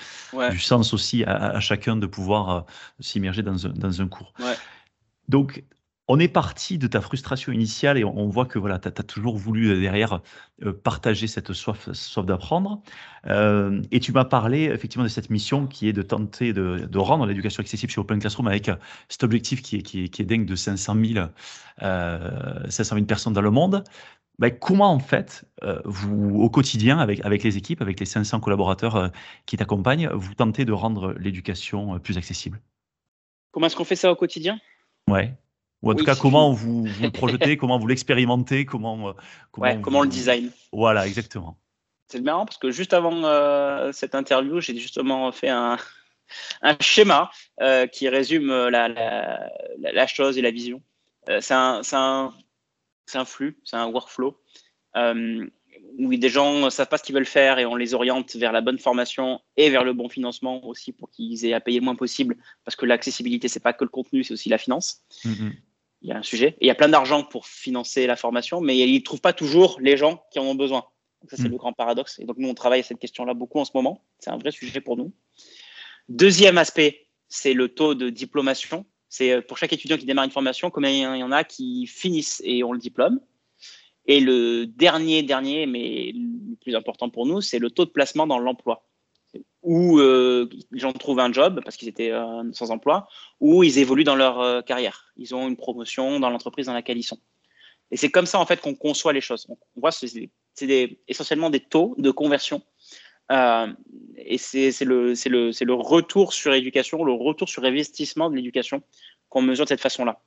du 0.50 0.58
sens 0.58 0.94
aussi 0.94 1.24
à, 1.24 1.60
chacun 1.60 1.96
de 1.96 2.06
pouvoir 2.06 2.50
euh, 2.50 2.60
s'immerger 2.98 3.42
dans 3.42 3.66
un, 3.66 3.70
dans 3.70 4.00
un 4.00 4.08
cours. 4.08 4.32
Ouais. 4.38 4.54
Donc, 5.28 5.62
on 6.08 6.18
est 6.18 6.28
parti 6.28 6.78
de 6.78 6.86
ta 6.86 7.02
frustration 7.02 7.52
initiale 7.52 7.98
et 7.98 8.04
on, 8.04 8.28
voit 8.28 8.46
que 8.46 8.58
voilà, 8.58 8.78
tu 8.78 8.88
as, 8.88 8.90
toujours 8.90 9.36
voulu 9.36 9.68
euh, 9.68 9.80
derrière 9.80 10.20
euh, 10.64 10.72
partager 10.72 11.26
cette 11.26 11.52
soif, 11.52 11.92
soif 11.92 12.24
d'apprendre. 12.24 12.80
Euh, 13.26 13.82
et 13.90 14.00
tu 14.00 14.12
m'as 14.12 14.24
parlé 14.24 14.64
effectivement 14.64 15.04
de 15.04 15.10
cette 15.10 15.28
mission 15.28 15.66
qui 15.66 15.86
est 15.86 15.92
de 15.92 16.00
tenter 16.00 16.54
de, 16.54 16.98
rendre 16.98 17.26
l'éducation 17.26 17.60
accessible 17.60 17.92
sur 17.92 18.02
Open 18.02 18.18
Classroom 18.18 18.48
avec 18.48 18.70
cet 19.08 19.22
objectif 19.22 19.60
qui 19.60 19.76
est, 19.76 19.82
qui 19.82 20.04
est, 20.04 20.24
dingue 20.24 20.46
de 20.46 20.56
500 20.56 20.96
000, 21.04 21.26
500 21.80 22.94
000 22.94 23.06
personnes 23.06 23.34
dans 23.34 23.42
le 23.42 23.50
monde. 23.50 23.84
Ben, 24.38 24.50
comment 24.50 24.92
en 24.92 25.00
fait, 25.00 25.44
vous, 25.84 26.40
au 26.40 26.48
quotidien, 26.48 26.98
avec, 26.98 27.24
avec 27.24 27.42
les 27.42 27.56
équipes, 27.56 27.82
avec 27.82 28.00
les 28.00 28.06
500 28.06 28.40
collaborateurs 28.40 29.10
qui 29.46 29.56
t'accompagnent, 29.56 30.08
vous 30.12 30.34
tentez 30.34 30.64
de 30.64 30.72
rendre 30.72 31.12
l'éducation 31.18 31.98
plus 31.98 32.16
accessible? 32.18 32.60
Comment 33.52 33.66
est-ce 33.66 33.76
qu'on 33.76 33.84
fait 33.84 33.96
ça 33.96 34.10
au 34.12 34.16
quotidien? 34.16 34.58
Ouais. 35.08 35.34
Ou 35.82 35.92
en 35.92 35.94
tout 35.94 36.04
cas, 36.04 36.16
comment 36.16 36.52
vous, 36.52 36.84
vous 36.84 37.02
le 37.02 37.10
projetez, 37.10 37.56
comment 37.56 37.78
vous 37.78 37.86
l'expérimentez, 37.86 38.64
comment, 38.64 39.10
euh, 39.10 39.12
comment, 39.52 39.80
comment 39.80 40.02
le 40.02 40.08
design. 40.08 40.50
Voilà, 40.72 41.06
exactement. 41.06 41.58
C'est 42.08 42.20
marrant 42.20 42.46
parce 42.46 42.58
que 42.58 42.70
juste 42.70 42.94
avant 42.94 43.24
euh, 43.24 43.92
cette 43.92 44.14
interview, 44.14 44.60
j'ai 44.60 44.76
justement 44.78 45.30
fait 45.30 45.50
un, 45.50 45.76
un 46.62 46.76
schéma 46.80 47.30
euh, 47.60 47.86
qui 47.86 48.08
résume 48.08 48.48
la, 48.48 48.88
la, 48.88 49.50
la, 49.78 50.06
chose 50.06 50.38
et 50.38 50.42
la 50.42 50.50
vision. 50.50 50.80
c'est 51.40 51.54
un, 51.54 51.82
un, 51.92 52.32
un, 53.14 53.24
flux, 53.24 53.58
c'est 53.64 53.76
un 53.76 53.86
workflow 53.88 54.40
où 55.98 56.14
des 56.14 56.28
gens 56.28 56.54
ne 56.60 56.70
savent 56.70 56.88
pas 56.88 56.98
ce 56.98 57.02
qu'ils 57.02 57.14
veulent 57.14 57.26
faire 57.26 57.58
et 57.58 57.66
on 57.66 57.74
les 57.74 57.92
oriente 57.94 58.34
vers 58.36 58.52
la 58.52 58.60
bonne 58.60 58.78
formation 58.78 59.40
et 59.56 59.68
vers 59.70 59.84
le 59.84 59.92
bon 59.92 60.08
financement 60.08 60.64
aussi 60.66 60.92
pour 60.92 61.10
qu'ils 61.10 61.44
aient 61.44 61.52
à 61.52 61.60
payer 61.60 61.80
le 61.80 61.84
moins 61.84 61.94
possible 61.94 62.36
parce 62.64 62.76
que 62.76 62.86
l'accessibilité, 62.86 63.48
c'est 63.48 63.60
pas 63.60 63.72
que 63.72 63.84
le 63.84 63.90
contenu, 63.90 64.22
c'est 64.22 64.32
aussi 64.32 64.48
la 64.48 64.58
finance. 64.58 65.02
Mm-hmm 65.24 65.52
il 66.02 66.08
y 66.08 66.12
a 66.12 66.16
un 66.16 66.22
sujet. 66.22 66.56
Et 66.60 66.66
il 66.66 66.68
y 66.68 66.70
a 66.70 66.74
plein 66.74 66.88
d'argent 66.88 67.24
pour 67.24 67.46
financer 67.46 68.06
la 68.06 68.16
formation, 68.16 68.60
mais 68.60 68.78
ils 68.78 68.94
ne 68.94 69.00
trouvent 69.00 69.20
pas 69.20 69.32
toujours 69.32 69.78
les 69.80 69.96
gens 69.96 70.24
qui 70.30 70.38
en 70.38 70.44
ont 70.44 70.54
besoin. 70.54 70.84
ça, 71.28 71.36
c'est 71.36 71.48
hmm. 71.48 71.52
le 71.52 71.56
grand 71.56 71.72
paradoxe. 71.72 72.18
Et 72.18 72.24
donc, 72.24 72.36
nous, 72.38 72.48
on 72.48 72.54
travaille 72.54 72.80
à 72.80 72.84
cette 72.84 72.98
question-là 72.98 73.34
beaucoup 73.34 73.58
en 73.58 73.64
ce 73.64 73.72
moment. 73.74 74.04
C'est 74.18 74.30
un 74.30 74.38
vrai 74.38 74.50
sujet 74.50 74.80
pour 74.80 74.96
nous. 74.96 75.12
Deuxième 76.08 76.58
aspect, 76.58 77.08
c'est 77.28 77.52
le 77.52 77.68
taux 77.68 77.94
de 77.94 78.10
diplomation. 78.10 78.86
C'est 79.08 79.32
euh, 79.32 79.42
pour 79.42 79.58
chaque 79.58 79.72
étudiant 79.72 79.96
qui 79.96 80.06
démarre 80.06 80.24
une 80.24 80.30
formation, 80.30 80.70
combien 80.70 80.90
il 80.90 81.20
y 81.20 81.22
en 81.22 81.32
a 81.32 81.44
qui 81.44 81.86
finissent 81.86 82.40
et 82.44 82.62
ont 82.62 82.72
le 82.72 82.78
diplôme. 82.78 83.20
Et 84.06 84.20
le 84.20 84.66
dernier, 84.66 85.22
dernier, 85.22 85.66
mais 85.66 86.12
le 86.14 86.56
plus 86.56 86.74
important 86.74 87.10
pour 87.10 87.26
nous, 87.26 87.42
c'est 87.42 87.58
le 87.58 87.70
taux 87.70 87.84
de 87.84 87.90
placement 87.90 88.26
dans 88.26 88.38
l'emploi. 88.38 88.87
Ou 89.62 89.98
les 89.98 90.78
gens 90.78 90.92
trouvent 90.92 91.20
un 91.20 91.32
job 91.32 91.60
parce 91.64 91.76
qu'ils 91.76 91.88
étaient 91.88 92.12
sans 92.52 92.70
emploi, 92.70 93.08
ou 93.40 93.64
ils 93.64 93.78
évoluent 93.78 94.04
dans 94.04 94.16
leur 94.16 94.64
carrière. 94.64 95.12
Ils 95.16 95.34
ont 95.34 95.48
une 95.48 95.56
promotion 95.56 96.20
dans 96.20 96.30
l'entreprise 96.30 96.66
dans 96.66 96.74
laquelle 96.74 96.98
ils 96.98 97.02
sont. 97.02 97.18
Et 97.90 97.96
c'est 97.96 98.10
comme 98.10 98.26
ça 98.26 98.38
en 98.38 98.46
fait 98.46 98.60
qu'on 98.60 98.74
conçoit 98.74 99.12
les 99.12 99.20
choses. 99.20 99.46
On 99.48 99.80
voit 99.80 99.90
c'est 99.90 100.98
essentiellement 101.08 101.50
des 101.50 101.60
taux 101.60 101.94
de 101.98 102.10
conversion. 102.10 102.62
et 103.30 104.38
c'est 104.38 104.84
le, 104.84 105.12
le, 105.12 105.64
le 105.64 105.74
retour 105.74 106.32
sur 106.32 106.54
éducation, 106.54 107.04
le 107.04 107.12
retour 107.12 107.48
sur 107.48 107.64
investissement 107.64 108.30
de 108.30 108.36
l'éducation 108.36 108.82
qu'on 109.28 109.42
mesure 109.42 109.64
de 109.64 109.68
cette 109.68 109.80
façon-là. 109.80 110.20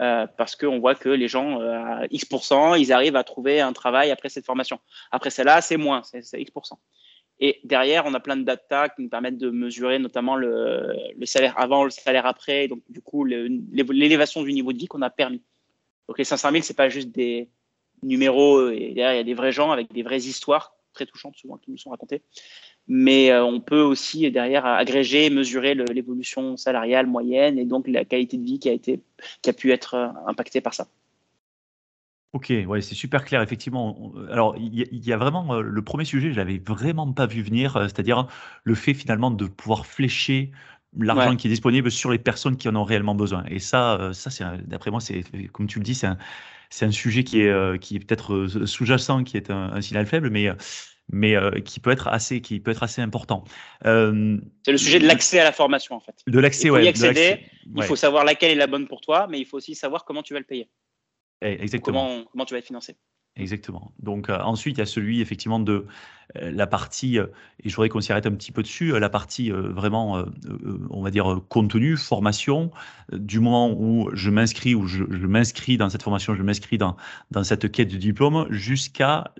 Euh, 0.00 0.26
parce 0.36 0.56
qu'on 0.56 0.80
voit 0.80 0.94
que 0.96 1.08
les 1.08 1.28
gens, 1.28 1.60
euh, 1.60 1.78
à 1.78 2.06
X%, 2.10 2.74
ils 2.74 2.92
arrivent 2.92 3.14
à 3.14 3.22
trouver 3.22 3.60
un 3.60 3.72
travail 3.72 4.10
après 4.10 4.30
cette 4.30 4.44
formation. 4.44 4.80
Après 5.12 5.30
celle-là, 5.30 5.60
c'est 5.60 5.76
moins, 5.76 6.02
c'est 6.02 6.40
X%. 6.40 6.78
Et 7.44 7.58
derrière, 7.64 8.06
on 8.06 8.14
a 8.14 8.20
plein 8.20 8.36
de 8.36 8.44
data 8.44 8.88
qui 8.88 9.02
nous 9.02 9.08
permettent 9.08 9.36
de 9.36 9.50
mesurer 9.50 9.98
notamment 9.98 10.36
le, 10.36 10.94
salaire 11.24 11.58
avant, 11.58 11.84
le 11.84 11.90
salaire 11.90 12.24
après, 12.24 12.68
donc 12.68 12.80
du 12.88 13.00
coup 13.02 13.24
l'élévation 13.24 14.42
du 14.42 14.52
niveau 14.52 14.72
de 14.72 14.78
vie 14.78 14.86
qu'on 14.86 15.02
a 15.02 15.10
permis. 15.10 15.42
Donc 16.08 16.18
les 16.18 16.24
500 16.24 16.50
000, 16.52 16.62
c'est 16.62 16.76
pas 16.76 16.88
juste 16.88 17.10
des 17.10 17.48
numéros, 18.02 18.70
et 18.70 18.92
derrière 18.94 19.14
il 19.14 19.16
y 19.16 19.20
a 19.20 19.24
des 19.24 19.34
vrais 19.34 19.52
gens 19.52 19.72
avec 19.72 19.92
des 19.92 20.02
vraies 20.02 20.22
histoires 20.22 20.76
très 20.92 21.06
touchantes 21.06 21.36
souvent 21.36 21.56
qui 21.56 21.70
nous 21.70 21.78
sont 21.78 21.90
racontées 21.90 22.22
mais 22.88 23.30
euh, 23.30 23.44
on 23.44 23.60
peut 23.60 23.80
aussi 23.80 24.30
derrière 24.30 24.66
agréger, 24.66 25.30
mesurer 25.30 25.74
l'évolution 25.74 26.56
salariale 26.56 27.06
moyenne 27.06 27.58
et 27.58 27.64
donc 27.64 27.86
la 27.88 28.04
qualité 28.04 28.36
de 28.36 28.44
vie 28.44 28.58
qui 28.58 28.68
a, 28.68 28.72
été, 28.72 29.00
qui 29.40 29.50
a 29.50 29.52
pu 29.52 29.72
être 29.72 29.94
euh, 29.94 30.08
impactée 30.26 30.60
par 30.60 30.74
ça. 30.74 30.88
Ok, 32.32 32.52
ouais, 32.66 32.80
c'est 32.80 32.94
super 32.94 33.24
clair, 33.24 33.42
effectivement. 33.42 34.12
Alors, 34.30 34.56
il 34.56 35.06
y, 35.06 35.12
a 35.12 35.16
vraiment 35.18 35.54
euh, 35.54 35.60
le 35.60 35.82
premier 35.82 36.06
sujet, 36.06 36.32
je 36.32 36.36
l'avais 36.36 36.62
vraiment 36.66 37.12
pas 37.12 37.26
vu 37.26 37.42
venir, 37.42 37.74
c'est-à-dire 37.82 38.26
le 38.64 38.74
fait 38.74 38.94
finalement 38.94 39.30
de 39.30 39.46
pouvoir 39.46 39.84
flécher 39.84 40.50
l'argent 40.98 41.36
qui 41.36 41.46
est 41.46 41.50
disponible 41.50 41.90
sur 41.90 42.10
les 42.10 42.18
personnes 42.18 42.56
qui 42.56 42.68
en 42.68 42.76
ont 42.76 42.84
réellement 42.84 43.14
besoin. 43.14 43.44
Et 43.48 43.58
ça, 43.58 44.10
ça 44.12 44.30
c'est 44.30 44.44
d'après 44.66 44.90
moi, 44.90 45.00
c'est 45.00 45.24
comme 45.52 45.66
tu 45.66 45.78
le 45.78 45.84
dis, 45.84 45.94
c'est 45.94 46.06
un, 46.06 46.18
un, 46.82 46.90
sujet 46.90 47.24
qui 47.24 47.40
est, 47.40 47.78
qui 47.80 47.96
est 47.96 48.00
peut-être 48.00 48.46
sous-jacent, 48.66 49.24
qui 49.24 49.38
est 49.38 49.50
un, 49.50 49.72
un, 49.72 49.80
signal 49.80 50.06
faible, 50.06 50.28
mais 50.28 50.50
mais 51.10 51.36
euh, 51.36 51.50
qui 51.60 51.80
peut 51.80 51.90
être 51.90 52.08
assez, 52.08 52.40
qui 52.40 52.60
peut 52.60 52.70
être 52.70 52.82
assez 52.82 53.02
important. 53.02 53.44
Euh, 53.86 54.38
c'est 54.64 54.72
le 54.72 54.78
sujet 54.78 54.98
de 54.98 55.06
l'accès 55.06 55.40
à 55.40 55.44
la 55.44 55.52
formation 55.52 55.94
en 55.94 56.00
fait. 56.00 56.14
De 56.26 56.38
l'accès, 56.38 56.70
ouais. 56.70 56.84
Y 56.84 56.88
accéder, 56.88 57.40
il 57.76 57.82
faut 57.84 57.96
savoir 57.96 58.24
laquelle 58.24 58.50
est 58.50 58.56
la 58.56 58.66
bonne 58.66 58.88
pour 58.88 59.00
toi, 59.00 59.26
mais 59.30 59.38
il 59.38 59.46
faut 59.46 59.56
aussi 59.56 59.74
savoir 59.74 60.04
comment 60.04 60.22
tu 60.22 60.32
vas 60.32 60.40
le 60.40 60.46
payer. 60.46 60.68
Eh. 61.42 61.80
Comment, 61.80 62.24
comment 62.30 62.44
tu 62.44 62.54
vas 62.54 62.58
être 62.58 62.66
financé? 62.66 62.96
Exactement. 63.36 63.92
Donc 63.98 64.28
euh, 64.28 64.38
ensuite, 64.40 64.76
il 64.76 64.80
y 64.80 64.82
a 64.82 64.86
celui 64.86 65.22
effectivement 65.22 65.58
de 65.58 65.86
euh, 66.36 66.52
la 66.52 66.66
partie, 66.66 67.18
euh, 67.18 67.26
et 67.64 67.70
je 67.70 67.74
voudrais 67.74 67.88
qu'on 67.88 68.02
s'y 68.02 68.12
arrête 68.12 68.26
un 68.26 68.32
petit 68.32 68.52
peu 68.52 68.62
dessus, 68.62 68.98
la 68.98 69.08
partie 69.08 69.50
vraiment, 69.50 70.22
on 70.90 71.02
va 71.02 71.10
dire, 71.10 71.40
contenu, 71.48 71.96
formation, 71.96 72.70
du 73.10 73.40
moment 73.40 73.70
où 73.70 74.10
je 74.12 74.28
m'inscris, 74.28 74.74
ou 74.74 74.86
je, 74.86 75.04
m'inscris 75.04 75.78
dans 75.78 75.88
cette 75.88 76.02
formation, 76.02 76.34
je 76.34 76.42
m'inscris 76.42 76.76
dans, 76.76 76.96
dans 77.30 77.42
cette 77.42 77.72
quête 77.72 77.90
de 77.90 77.96
diplôme 77.96 78.46
jusqu'à 78.50 79.32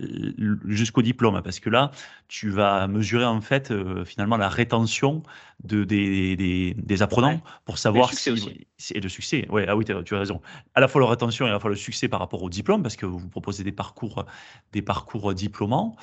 jusqu'au 0.65 1.03
diplôme. 1.03 1.43
Parce 1.43 1.61
que 1.61 1.69
là, 1.69 1.91
tu 2.29 2.49
vas 2.49 2.87
mesurer 2.87 3.27
en 3.27 3.41
fait 3.41 3.73
finalement 4.05 4.37
la 4.37 4.49
rétention 4.49 5.23
de, 5.65 5.85
des, 5.85 6.37
des, 6.37 6.75
des 6.75 7.03
apprenants 7.03 7.41
pour 7.65 7.79
savoir 7.79 8.13
si. 8.13 8.31
Aussi. 8.31 8.67
Et 8.95 9.01
le 9.01 9.09
succès, 9.09 9.47
ouais, 9.49 9.67
ah 9.69 9.77
oui, 9.77 9.85
tu 9.85 9.93
as 9.93 10.19
raison. 10.19 10.41
À 10.75 10.81
la 10.81 10.89
fois 10.89 11.01
la 11.01 11.09
rétention 11.09 11.47
et 11.47 11.51
à 11.51 11.53
la 11.53 11.61
fois 11.61 11.71
le 11.71 11.77
succès 11.77 12.09
par 12.09 12.19
rapport 12.21 12.43
au 12.43 12.51
diplôme, 12.51 12.83
parce 12.83 12.97
que 12.97 13.07
vous 13.07 13.29
proposez 13.29 13.63
des 13.63 13.73
parcours, 13.83 14.27
des 14.73 14.83
parcours 14.83 15.35
diplômants. 15.35 15.97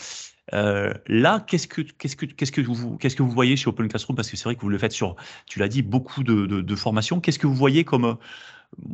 Euh, 0.53 0.93
là, 1.07 1.43
qu'est-ce 1.45 1.67
que, 1.67 2.61
vous, 2.61 3.29
voyez 3.29 3.55
chez 3.55 3.67
Open 3.69 3.87
Classroom? 3.87 4.15
Parce 4.15 4.29
que 4.29 4.37
c'est 4.37 4.45
vrai 4.45 4.55
que 4.55 4.61
vous 4.61 4.69
le 4.69 4.77
faites 4.77 4.91
sur, 4.91 5.15
tu 5.45 5.59
l'as 5.59 5.67
dit, 5.67 5.81
beaucoup 5.81 6.23
de, 6.23 6.75
formations. 6.75 7.19
Qu'est-ce 7.19 7.39
que 7.39 7.47
vous 7.47 7.55
voyez 7.55 7.83
comme, 7.83 8.17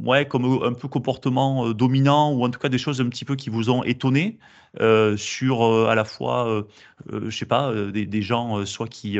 ouais, 0.04 0.28
comme 0.28 0.63
un 0.63 0.74
peu 0.74 0.88
comportement 0.88 1.67
euh, 1.67 1.74
dominant 1.74 2.32
ou 2.34 2.43
en 2.45 2.50
tout 2.50 2.60
cas 2.60 2.69
des 2.69 2.78
choses 2.78 3.02
un 3.02 3.10
petit 3.10 3.26
peu 3.26 3.36
qui 3.36 3.50
vous 3.50 3.69
ont 3.69 3.84
étonné 3.84 4.38
euh, 4.82 5.15
sur 5.17 5.88
à 5.89 5.95
la 5.95 6.06
fois, 6.06 6.65
je 7.12 7.30
sais 7.30 7.45
pas, 7.45 7.74
des, 7.91 8.21
gens 8.21 8.65
soit 8.65 8.88
qui 8.88 9.17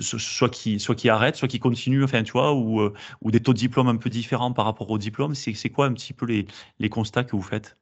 soit 0.00 0.48
qui 0.48 0.80
soit 0.80 0.94
qui 0.94 1.08
arrêtent, 1.08 1.36
soit 1.36 1.48
qui 1.48 1.60
continuent, 1.60 2.04
enfin 2.04 2.22
tu 2.22 2.32
vois, 2.32 2.54
ou, 2.54 2.90
des 3.24 3.40
taux 3.40 3.52
de 3.52 3.58
diplôme 3.58 3.88
un 3.88 3.96
peu 3.96 4.10
différents 4.10 4.52
par 4.52 4.64
rapport 4.64 4.90
au 4.90 4.98
diplôme? 4.98 5.34
C'est, 5.34 5.70
quoi 5.70 5.86
un 5.86 5.92
petit 5.94 6.12
peu 6.12 6.26
les 6.26 6.88
constats 6.88 7.24
que 7.24 7.36
vous 7.36 7.42
faites? 7.42 7.79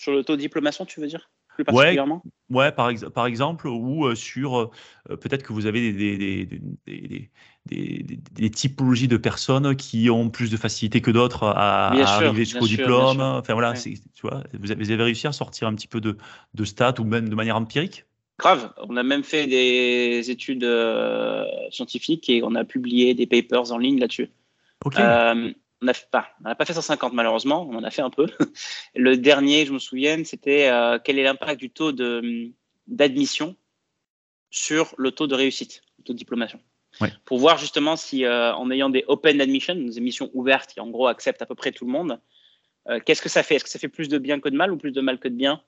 Sur 0.00 0.12
le 0.12 0.24
taux 0.24 0.34
de 0.34 0.40
diplomation, 0.40 0.86
tu 0.86 0.98
veux 0.98 1.06
dire? 1.06 1.28
Particulièrement? 1.62 2.22
Ouais, 2.48 2.72
par, 2.72 2.90
par 3.14 3.26
exemple, 3.26 3.68
ou 3.68 4.06
euh, 4.06 4.14
sur 4.14 4.58
euh, 4.58 4.70
peut-être 5.16 5.42
que 5.42 5.52
vous 5.52 5.66
avez 5.66 5.92
des, 5.92 6.48
des, 6.86 7.30
des, 7.66 8.50
typologies 8.50 9.08
de 9.08 9.18
personnes 9.18 9.76
qui 9.76 10.08
ont 10.08 10.30
plus 10.30 10.50
de 10.50 10.56
facilité 10.56 11.02
que 11.02 11.10
d'autres 11.10 11.44
à, 11.44 11.88
arriver 11.88 12.46
jusqu'au 12.46 12.66
diplôme. 12.66 13.20
Enfin 13.20 13.52
voilà, 13.52 13.74
tu 13.74 13.98
vois, 14.22 14.42
vous 14.58 14.72
avez, 14.72 14.94
réussi 15.02 15.26
à 15.26 15.32
sortir 15.32 15.68
un 15.68 15.74
petit 15.74 15.88
peu 15.88 16.00
de, 16.00 16.16
de 16.54 16.64
stats 16.64 16.94
ou 16.98 17.04
même 17.04 17.28
de 17.28 17.34
manière 17.34 17.56
empirique? 17.56 18.06
Grave, 18.38 18.72
on 18.88 18.96
a 18.96 19.02
même 19.02 19.22
fait 19.22 19.46
des 19.46 20.30
études 20.30 20.64
euh, 20.64 21.44
scientifiques 21.70 22.30
et 22.30 22.42
on 22.42 22.54
a 22.54 22.64
publié 22.64 23.12
des 23.12 23.26
papers 23.26 23.70
en 23.70 23.76
ligne 23.76 24.00
là-dessus. 24.00 24.30
Ok 24.86 24.98
on 25.82 25.86
n'a 25.86 25.92
pas, 26.10 26.28
pas 26.54 26.64
fait 26.64 26.74
150 26.74 27.12
malheureusement, 27.12 27.66
on 27.68 27.76
en 27.76 27.84
a 27.84 27.90
fait 27.90 28.02
un 28.02 28.10
peu. 28.10 28.26
Le 28.94 29.16
dernier, 29.16 29.66
je 29.66 29.72
me 29.72 29.78
souviens, 29.78 30.22
c'était 30.24 30.68
euh, 30.68 30.98
quel 31.02 31.18
est 31.18 31.22
l'impact 31.22 31.58
du 31.58 31.70
taux 31.70 31.92
d'admission 32.86 33.56
sur 34.50 34.94
le 34.98 35.10
taux 35.12 35.26
de 35.26 35.34
réussite, 35.34 35.82
le 35.98 36.04
taux 36.04 36.12
de 36.12 36.18
diplomation? 36.18 36.60
Pour 37.24 37.38
voir 37.38 37.56
justement 37.56 37.96
si, 37.96 38.24
euh, 38.24 38.52
en 38.54 38.70
ayant 38.70 38.90
des 38.90 39.04
open 39.06 39.40
admission, 39.40 39.74
des 39.74 39.96
émissions 39.96 40.28
ouvertes 40.34 40.72
qui 40.72 40.80
en 40.80 40.88
gros 40.88 41.06
acceptent 41.06 41.40
à 41.40 41.46
peu 41.46 41.54
près 41.54 41.70
tout 41.70 41.86
le 41.86 41.92
monde, 41.92 42.20
euh, 42.88 42.98
qu'est-ce 43.04 43.22
que 43.22 43.28
ça 43.28 43.42
fait? 43.42 43.54
Est-ce 43.54 43.64
que 43.64 43.70
ça 43.70 43.78
fait 43.78 43.88
plus 43.88 44.08
de 44.08 44.18
bien 44.18 44.40
que 44.40 44.48
de 44.48 44.56
mal 44.56 44.72
ou 44.72 44.76
plus 44.76 44.90
de 44.90 45.00
mal 45.00 45.18
que 45.18 45.28
de 45.28 45.34
bien? 45.34 45.62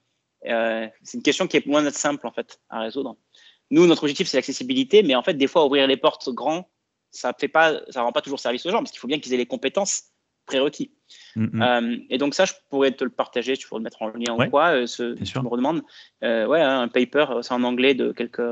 C'est 0.44 1.14
une 1.14 1.22
question 1.22 1.46
qui 1.46 1.56
est 1.56 1.66
moins 1.66 1.88
simple 1.90 2.26
en 2.26 2.32
fait 2.32 2.60
à 2.68 2.80
résoudre. 2.80 3.16
Nous, 3.70 3.86
notre 3.86 4.02
objectif, 4.02 4.26
c'est 4.26 4.36
l'accessibilité, 4.36 5.04
mais 5.04 5.14
en 5.14 5.22
fait, 5.22 5.34
des 5.34 5.46
fois, 5.46 5.64
ouvrir 5.64 5.86
les 5.86 5.96
portes 5.96 6.28
grand 6.28 6.68
ça 7.12 7.32
fait 7.38 7.48
pas, 7.48 7.80
ça 7.90 8.02
rend 8.02 8.12
pas 8.12 8.22
toujours 8.22 8.40
service 8.40 8.66
aux 8.66 8.70
gens 8.70 8.78
parce 8.78 8.90
qu'il 8.90 8.98
faut 8.98 9.06
bien 9.06 9.20
qu'ils 9.20 9.32
aient 9.34 9.38
les 9.38 9.46
compétences 9.46 10.04
prérequis. 10.46 10.90
Mm, 11.36 11.44
mm. 11.44 11.62
Euh, 11.62 11.96
et 12.10 12.18
donc 12.18 12.34
ça, 12.34 12.44
je 12.44 12.52
pourrais 12.68 12.92
te 12.92 13.04
le 13.04 13.10
partager, 13.10 13.56
tu 13.56 13.68
pourrais 13.68 13.80
le 13.80 13.84
mettre 13.84 14.02
en 14.02 14.08
lien 14.08 14.34
ou 14.34 14.50
quoi, 14.50 14.70
euh, 14.70 14.86
ce, 14.86 15.14
tu 15.22 15.38
me 15.38 15.48
redemandes. 15.48 15.82
Euh, 16.24 16.46
ouais, 16.46 16.60
un 16.60 16.88
paper, 16.88 17.26
c'est 17.42 17.52
en 17.52 17.62
anglais 17.62 17.94
de 17.94 18.12
quelques 18.12 18.42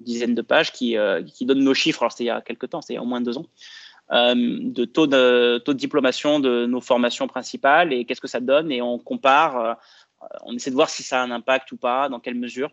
dizaines 0.00 0.34
de 0.34 0.42
pages 0.42 0.70
qui, 0.72 0.96
qui 1.26 1.46
donne 1.46 1.60
nos 1.60 1.74
chiffres, 1.74 2.02
alors 2.02 2.12
c'était 2.12 2.24
il 2.24 2.28
y 2.28 2.30
a 2.30 2.40
quelques 2.40 2.70
temps, 2.70 2.80
c'était 2.80 2.94
il 2.94 2.96
y 2.96 3.00
a 3.00 3.02
au 3.02 3.06
moins 3.06 3.20
deux 3.20 3.38
ans, 3.38 3.46
de 4.10 4.84
taux 4.84 5.06
de, 5.06 5.58
taux 5.64 5.72
de 5.72 5.78
diplomation 5.78 6.40
de 6.40 6.66
nos 6.66 6.80
formations 6.80 7.26
principales 7.26 7.92
et 7.92 8.04
qu'est-ce 8.04 8.20
que 8.20 8.28
ça 8.28 8.40
donne 8.40 8.70
et 8.70 8.82
on 8.82 8.98
compare, 8.98 9.78
on 10.42 10.54
essaie 10.54 10.70
de 10.70 10.76
voir 10.76 10.90
si 10.90 11.02
ça 11.02 11.20
a 11.20 11.24
un 11.24 11.30
impact 11.30 11.72
ou 11.72 11.76
pas, 11.76 12.08
dans 12.08 12.20
quelle 12.20 12.34
mesure. 12.34 12.70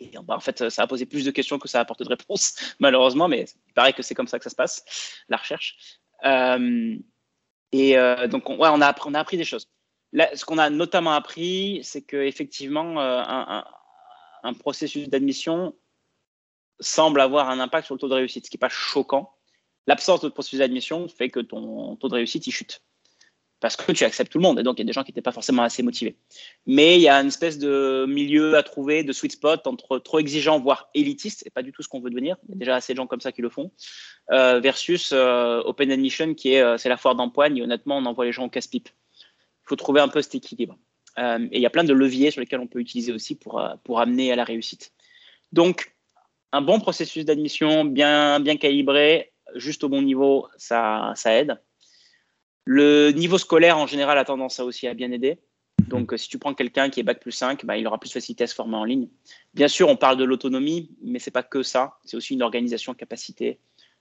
Et 0.00 0.12
bah, 0.22 0.36
en 0.36 0.40
fait, 0.40 0.68
ça 0.68 0.82
a 0.82 0.86
posé 0.86 1.06
plus 1.06 1.24
de 1.24 1.30
questions 1.30 1.58
que 1.58 1.68
ça 1.68 1.78
a 1.78 1.82
apporté 1.82 2.04
de 2.04 2.08
réponses, 2.08 2.54
malheureusement, 2.78 3.28
mais 3.28 3.46
il 3.66 3.74
paraît 3.74 3.92
que 3.92 4.02
c'est 4.02 4.14
comme 4.14 4.28
ça 4.28 4.38
que 4.38 4.44
ça 4.44 4.50
se 4.50 4.56
passe, 4.56 4.84
la 5.28 5.36
recherche. 5.36 5.76
Euh, 6.24 6.96
et 7.72 7.98
euh, 7.98 8.26
donc, 8.28 8.48
on, 8.48 8.58
ouais, 8.58 8.68
on, 8.72 8.80
a 8.80 8.86
appris, 8.86 9.36
des 9.36 9.44
choses. 9.44 9.68
Ce 10.12 10.44
qu'on 10.44 10.58
a 10.58 10.70
notamment 10.70 11.12
appris, 11.12 11.80
c'est 11.82 12.02
qu'effectivement, 12.02 13.00
euh, 13.00 13.22
un, 13.26 13.64
un, 14.42 14.54
processus 14.54 15.08
d'admission 15.08 15.74
semble 16.80 17.20
avoir 17.20 17.50
un 17.50 17.60
impact 17.60 17.86
sur 17.86 17.94
le 17.94 18.00
taux 18.00 18.08
de 18.08 18.14
réussite, 18.14 18.46
ce 18.46 18.50
qui 18.50 18.56
n'est 18.56 18.60
pas 18.60 18.68
choquant. 18.68 19.34
L'absence 19.86 20.20
de 20.20 20.28
processus 20.28 20.60
d'admission 20.60 21.08
fait 21.08 21.28
que 21.28 21.40
ton 21.40 21.96
taux 21.96 22.08
de 22.08 22.14
réussite, 22.14 22.46
il 22.46 22.52
chute 22.52 22.82
parce 23.60 23.76
que 23.76 23.92
tu 23.92 24.04
acceptes 24.04 24.30
tout 24.30 24.38
le 24.38 24.42
monde. 24.42 24.60
Et 24.60 24.62
donc, 24.62 24.78
il 24.78 24.82
y 24.82 24.82
a 24.82 24.86
des 24.86 24.92
gens 24.92 25.02
qui 25.02 25.10
n'étaient 25.10 25.22
pas 25.22 25.32
forcément 25.32 25.62
assez 25.62 25.82
motivés. 25.82 26.16
Mais 26.66 26.96
il 26.96 27.02
y 27.02 27.08
a 27.08 27.20
une 27.20 27.28
espèce 27.28 27.58
de 27.58 28.06
milieu 28.08 28.56
à 28.56 28.62
trouver, 28.62 29.02
de 29.02 29.12
sweet 29.12 29.32
spot 29.32 29.66
entre 29.66 29.98
trop 29.98 30.18
exigeant, 30.18 30.60
voire 30.60 30.90
élitiste, 30.94 31.40
c'est 31.44 31.52
pas 31.52 31.62
du 31.62 31.72
tout 31.72 31.82
ce 31.82 31.88
qu'on 31.88 32.00
veut 32.00 32.10
devenir. 32.10 32.36
Il 32.48 32.52
y 32.52 32.54
a 32.54 32.58
déjà 32.58 32.76
assez 32.76 32.92
de 32.92 32.96
gens 32.96 33.06
comme 33.06 33.20
ça 33.20 33.32
qui 33.32 33.42
le 33.42 33.48
font, 33.48 33.72
euh, 34.30 34.60
versus 34.60 35.10
euh, 35.12 35.60
Open 35.64 35.90
Admission, 35.90 36.34
qui 36.34 36.54
est, 36.54 36.60
euh, 36.60 36.76
c'est 36.78 36.88
la 36.88 36.96
foire 36.96 37.14
d'empoigne. 37.14 37.56
Et 37.56 37.62
honnêtement, 37.62 37.98
on 37.98 38.06
envoie 38.06 38.24
les 38.24 38.32
gens 38.32 38.44
au 38.44 38.50
casse-pipe. 38.50 38.88
Il 38.88 39.68
faut 39.68 39.76
trouver 39.76 40.00
un 40.00 40.08
peu 40.08 40.22
cet 40.22 40.34
équilibre. 40.34 40.78
et 41.18 41.48
il 41.52 41.60
y 41.60 41.66
a 41.66 41.70
plein 41.70 41.84
de 41.84 41.92
leviers 41.92 42.30
sur 42.30 42.40
lesquels 42.40 42.60
on 42.60 42.68
peut 42.68 42.78
utiliser 42.78 43.12
aussi 43.12 43.34
pour, 43.34 43.62
pour 43.84 44.00
amener 44.00 44.32
à 44.32 44.36
la 44.36 44.44
réussite. 44.44 44.92
Donc, 45.52 45.94
un 46.52 46.62
bon 46.62 46.80
processus 46.80 47.24
d'admission, 47.24 47.84
bien, 47.84 48.40
bien 48.40 48.56
calibré, 48.56 49.32
juste 49.54 49.84
au 49.84 49.88
bon 49.88 50.00
niveau, 50.00 50.46
ça, 50.56 51.12
ça 51.16 51.34
aide. 51.34 51.58
Le 52.70 53.12
niveau 53.12 53.38
scolaire, 53.38 53.78
en 53.78 53.86
général, 53.86 54.18
a 54.18 54.26
tendance 54.26 54.60
à 54.60 54.64
aussi 54.66 54.86
à 54.86 54.92
bien 54.92 55.10
aider. 55.10 55.38
Donc, 55.86 56.12
si 56.18 56.28
tu 56.28 56.38
prends 56.38 56.52
quelqu'un 56.52 56.90
qui 56.90 57.00
est 57.00 57.02
bac 57.02 57.18
plus 57.18 57.32
5, 57.32 57.64
bah, 57.64 57.78
il 57.78 57.86
aura 57.86 57.98
plus 57.98 58.08
de 58.08 58.12
facilité 58.12 58.44
à 58.44 58.46
se 58.46 58.54
former 58.54 58.76
en 58.76 58.84
ligne. 58.84 59.08
Bien 59.54 59.68
sûr, 59.68 59.88
on 59.88 59.96
parle 59.96 60.18
de 60.18 60.24
l'autonomie, 60.24 60.90
mais 61.02 61.18
c'est 61.18 61.30
pas 61.30 61.42
que 61.42 61.62
ça. 61.62 61.96
C'est 62.04 62.18
aussi 62.18 62.34
une 62.34 62.42
organisation, 62.42 62.92
capacité 62.92 63.58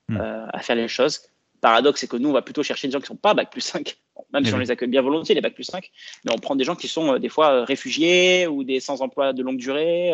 mhm. 0.09 0.17
euh, 0.19 0.47
à 0.49 0.59
faire 0.59 0.75
les 0.75 0.89
choses. 0.89 1.21
paradoxe, 1.61 2.01
c'est 2.01 2.09
que 2.09 2.17
nous, 2.17 2.27
on 2.27 2.33
va 2.33 2.41
plutôt 2.41 2.61
chercher 2.61 2.89
des 2.89 2.91
gens 2.91 2.99
qui 2.99 3.05
sont 3.05 3.15
pas 3.15 3.33
bac 3.33 3.49
plus 3.49 3.61
5, 3.61 3.95
même 4.33 4.43
si 4.43 4.53
on 4.53 4.57
les 4.57 4.69
accueille 4.69 4.89
bien 4.89 5.01
volontiers, 5.01 5.33
les 5.33 5.39
bac 5.39 5.55
plus 5.55 5.63
5, 5.63 5.89
mais 6.25 6.33
on 6.33 6.37
prend 6.37 6.57
des 6.57 6.65
gens 6.65 6.75
qui 6.75 6.89
sont 6.89 7.13
euh, 7.13 7.19
des 7.19 7.29
fois 7.29 7.51
euh, 7.51 7.63
réfugiés 7.63 8.47
ou 8.47 8.65
des 8.65 8.81
sans 8.81 9.01
emploi 9.01 9.31
de 9.31 9.43
longue 9.43 9.59
durée. 9.59 10.11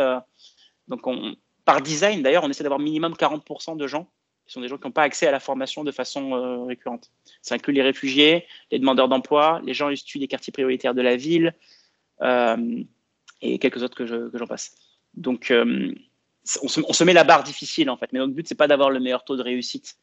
donc, 0.88 1.08
on, 1.08 1.36
par 1.66 1.82
design, 1.82 2.22
d'ailleurs, 2.22 2.44
on 2.44 2.52
essaie 2.52 2.64
d'avoir 2.64 2.80
minimum 2.80 3.14
40% 3.14 3.78
de 3.78 3.88
gens 3.88 4.12
qui 4.46 4.54
sont 4.54 4.62
des 4.62 4.68
gens 4.68 4.78
qui 4.78 4.86
n'ont 4.86 4.92
pas 4.92 5.04
accès 5.04 5.28
à 5.28 5.32
la 5.32 5.40
formation 5.40 5.84
de 5.84 5.92
façon 5.92 6.34
euh, 6.34 6.64
récurrente. 6.66 7.12
Ça 7.42 7.56
inclut 7.56 7.74
les 7.74 7.82
réfugiés, 7.82 8.46
les 8.72 8.80
demandeurs 8.80 9.08
d'emploi, 9.08 9.62
les 9.66 9.74
gens 9.74 9.90
issus 9.90 10.20
des 10.20 10.28
quartiers 10.28 10.52
prioritaires 10.52 10.94
de 10.94 11.02
la 11.02 11.16
ville 11.16 11.54
euh, 12.22 12.84
et 13.42 13.60
quelques 13.60 13.84
autres 13.84 13.96
que, 13.96 14.06
j'en 14.06 14.48
passe. 14.48 14.76
Donc, 15.14 15.52
euh, 15.52 15.94
on 16.62 16.68
se, 16.68 17.04
met 17.04 17.14
la 17.14 17.24
barre 17.24 17.44
difficile 17.44 17.90
en 17.90 17.96
fait, 17.96 18.12
mais 18.12 18.20
notre 18.20 18.34
but 18.34 18.48
c'est 18.48 18.56
pas 18.56 18.68
d'avoir 18.68 18.90
le 18.90 19.00
meilleur 19.00 19.24
taux 19.24 19.38
de 19.38 19.44
réussite. 19.44 19.96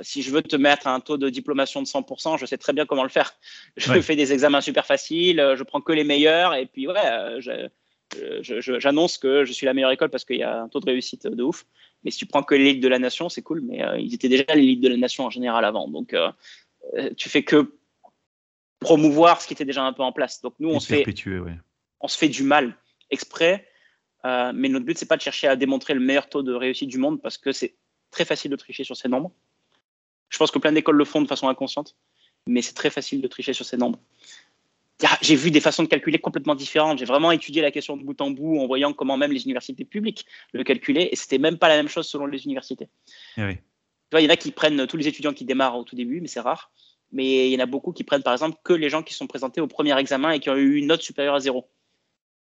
si 0.00 0.22
je 0.22 0.30
veux 0.30 0.42
te 0.42 0.56
mettre 0.56 0.88
un 0.88 0.98
taux 0.98 1.18
de 1.18 1.28
diplomation 1.28 1.80
de 1.82 1.86
100%, 1.86 2.36
je 2.38 2.46
sais 2.46 2.58
très 2.58 2.72
bien 2.72 2.84
comment 2.84 3.04
le 3.04 3.08
faire. 3.08 3.32
Je 3.76 4.00
fais 4.00 4.16
des 4.16 4.32
examens 4.32 4.60
super 4.60 4.86
faciles, 4.86 5.54
je 5.56 5.62
prends 5.62 5.80
que 5.80 5.92
les 5.92 6.02
meilleurs 6.02 6.54
et 6.54 6.66
puis 6.66 6.88
ouais, 6.88 7.38
j'annonce 8.40 9.18
que 9.18 9.44
je 9.44 9.52
suis 9.52 9.66
la 9.66 9.74
meilleure 9.74 9.92
école 9.92 10.10
parce 10.10 10.24
qu'il 10.24 10.38
y 10.38 10.42
a 10.42 10.62
un 10.62 10.68
taux 10.68 10.80
de 10.80 10.86
réussite 10.86 11.28
de 11.28 11.42
ouf. 11.44 11.64
Mais 12.06 12.12
si 12.12 12.18
tu 12.18 12.26
prends 12.26 12.44
que 12.44 12.54
l'élite 12.54 12.80
de 12.80 12.86
la 12.86 13.00
nation, 13.00 13.28
c'est 13.28 13.42
cool, 13.42 13.62
mais 13.62 13.82
euh, 13.82 13.98
ils 13.98 14.14
étaient 14.14 14.28
déjà 14.28 14.54
l'élite 14.54 14.80
de 14.80 14.88
la 14.88 14.96
nation 14.96 15.24
en 15.24 15.30
général 15.30 15.64
avant. 15.64 15.88
Donc, 15.88 16.14
euh, 16.14 16.30
euh, 16.94 17.10
tu 17.16 17.28
fais 17.28 17.42
que 17.42 17.74
promouvoir 18.78 19.42
ce 19.42 19.48
qui 19.48 19.54
était 19.54 19.64
déjà 19.64 19.82
un 19.82 19.92
peu 19.92 20.04
en 20.04 20.12
place. 20.12 20.40
Donc, 20.40 20.54
nous, 20.60 20.68
on 20.68 20.78
se, 20.78 20.86
fait, 20.86 21.04
on 21.98 22.06
se 22.06 22.16
fait 22.16 22.28
du 22.28 22.44
mal 22.44 22.76
exprès, 23.10 23.66
mais 24.22 24.68
notre 24.68 24.86
but, 24.86 24.96
c'est 24.96 25.06
pas 25.06 25.16
de 25.16 25.22
chercher 25.22 25.48
à 25.48 25.56
démontrer 25.56 25.94
le 25.94 26.00
meilleur 26.00 26.28
taux 26.28 26.44
de 26.44 26.54
réussite 26.54 26.88
du 26.88 26.98
monde 26.98 27.20
parce 27.20 27.38
que 27.38 27.50
c'est 27.50 27.74
très 28.12 28.24
facile 28.24 28.52
de 28.52 28.56
tricher 28.56 28.84
sur 28.84 28.96
ces 28.96 29.08
nombres. 29.08 29.32
Je 30.28 30.38
pense 30.38 30.52
que 30.52 30.60
plein 30.60 30.70
d'écoles 30.70 30.96
le 30.96 31.04
font 31.04 31.20
de 31.20 31.26
façon 31.26 31.48
inconsciente, 31.48 31.96
mais 32.46 32.62
c'est 32.62 32.74
très 32.74 32.90
facile 32.90 33.20
de 33.20 33.26
tricher 33.26 33.52
sur 33.52 33.64
ces 33.64 33.76
nombres 33.76 33.98
j'ai 35.20 35.36
vu 35.36 35.50
des 35.50 35.60
façons 35.60 35.82
de 35.82 35.88
calculer 35.88 36.18
complètement 36.18 36.54
différentes. 36.54 36.98
J'ai 36.98 37.04
vraiment 37.04 37.30
étudié 37.30 37.62
la 37.62 37.70
question 37.70 37.96
de 37.96 38.02
bout 38.02 38.20
en 38.20 38.30
bout 38.30 38.58
en 38.58 38.66
voyant 38.66 38.92
comment 38.92 39.16
même 39.16 39.32
les 39.32 39.44
universités 39.44 39.84
publiques 39.84 40.26
le 40.52 40.64
calculaient 40.64 41.10
et 41.12 41.16
c'était 41.16 41.38
même 41.38 41.58
pas 41.58 41.68
la 41.68 41.76
même 41.76 41.88
chose 41.88 42.08
selon 42.08 42.26
les 42.26 42.44
universités. 42.44 42.88
Eh 43.36 43.58
il 44.12 44.20
y 44.20 44.26
en 44.26 44.30
a 44.30 44.36
qui 44.36 44.52
prennent 44.52 44.86
tous 44.86 44.96
les 44.96 45.08
étudiants 45.08 45.32
qui 45.32 45.44
démarrent 45.44 45.76
au 45.76 45.84
tout 45.84 45.96
début, 45.96 46.20
mais 46.20 46.28
c'est 46.28 46.40
rare. 46.40 46.70
Mais 47.12 47.48
il 47.48 47.52
y 47.52 47.56
en 47.56 47.62
a 47.62 47.66
beaucoup 47.66 47.92
qui 47.92 48.04
prennent 48.04 48.22
par 48.22 48.32
exemple 48.32 48.56
que 48.64 48.72
les 48.72 48.88
gens 48.88 49.02
qui 49.02 49.14
sont 49.14 49.26
présentés 49.26 49.60
au 49.60 49.66
premier 49.66 49.98
examen 49.98 50.30
et 50.30 50.40
qui 50.40 50.48
ont 50.50 50.56
eu 50.56 50.76
une 50.76 50.86
note 50.86 51.02
supérieure 51.02 51.34
à 51.34 51.40
zéro. 51.40 51.68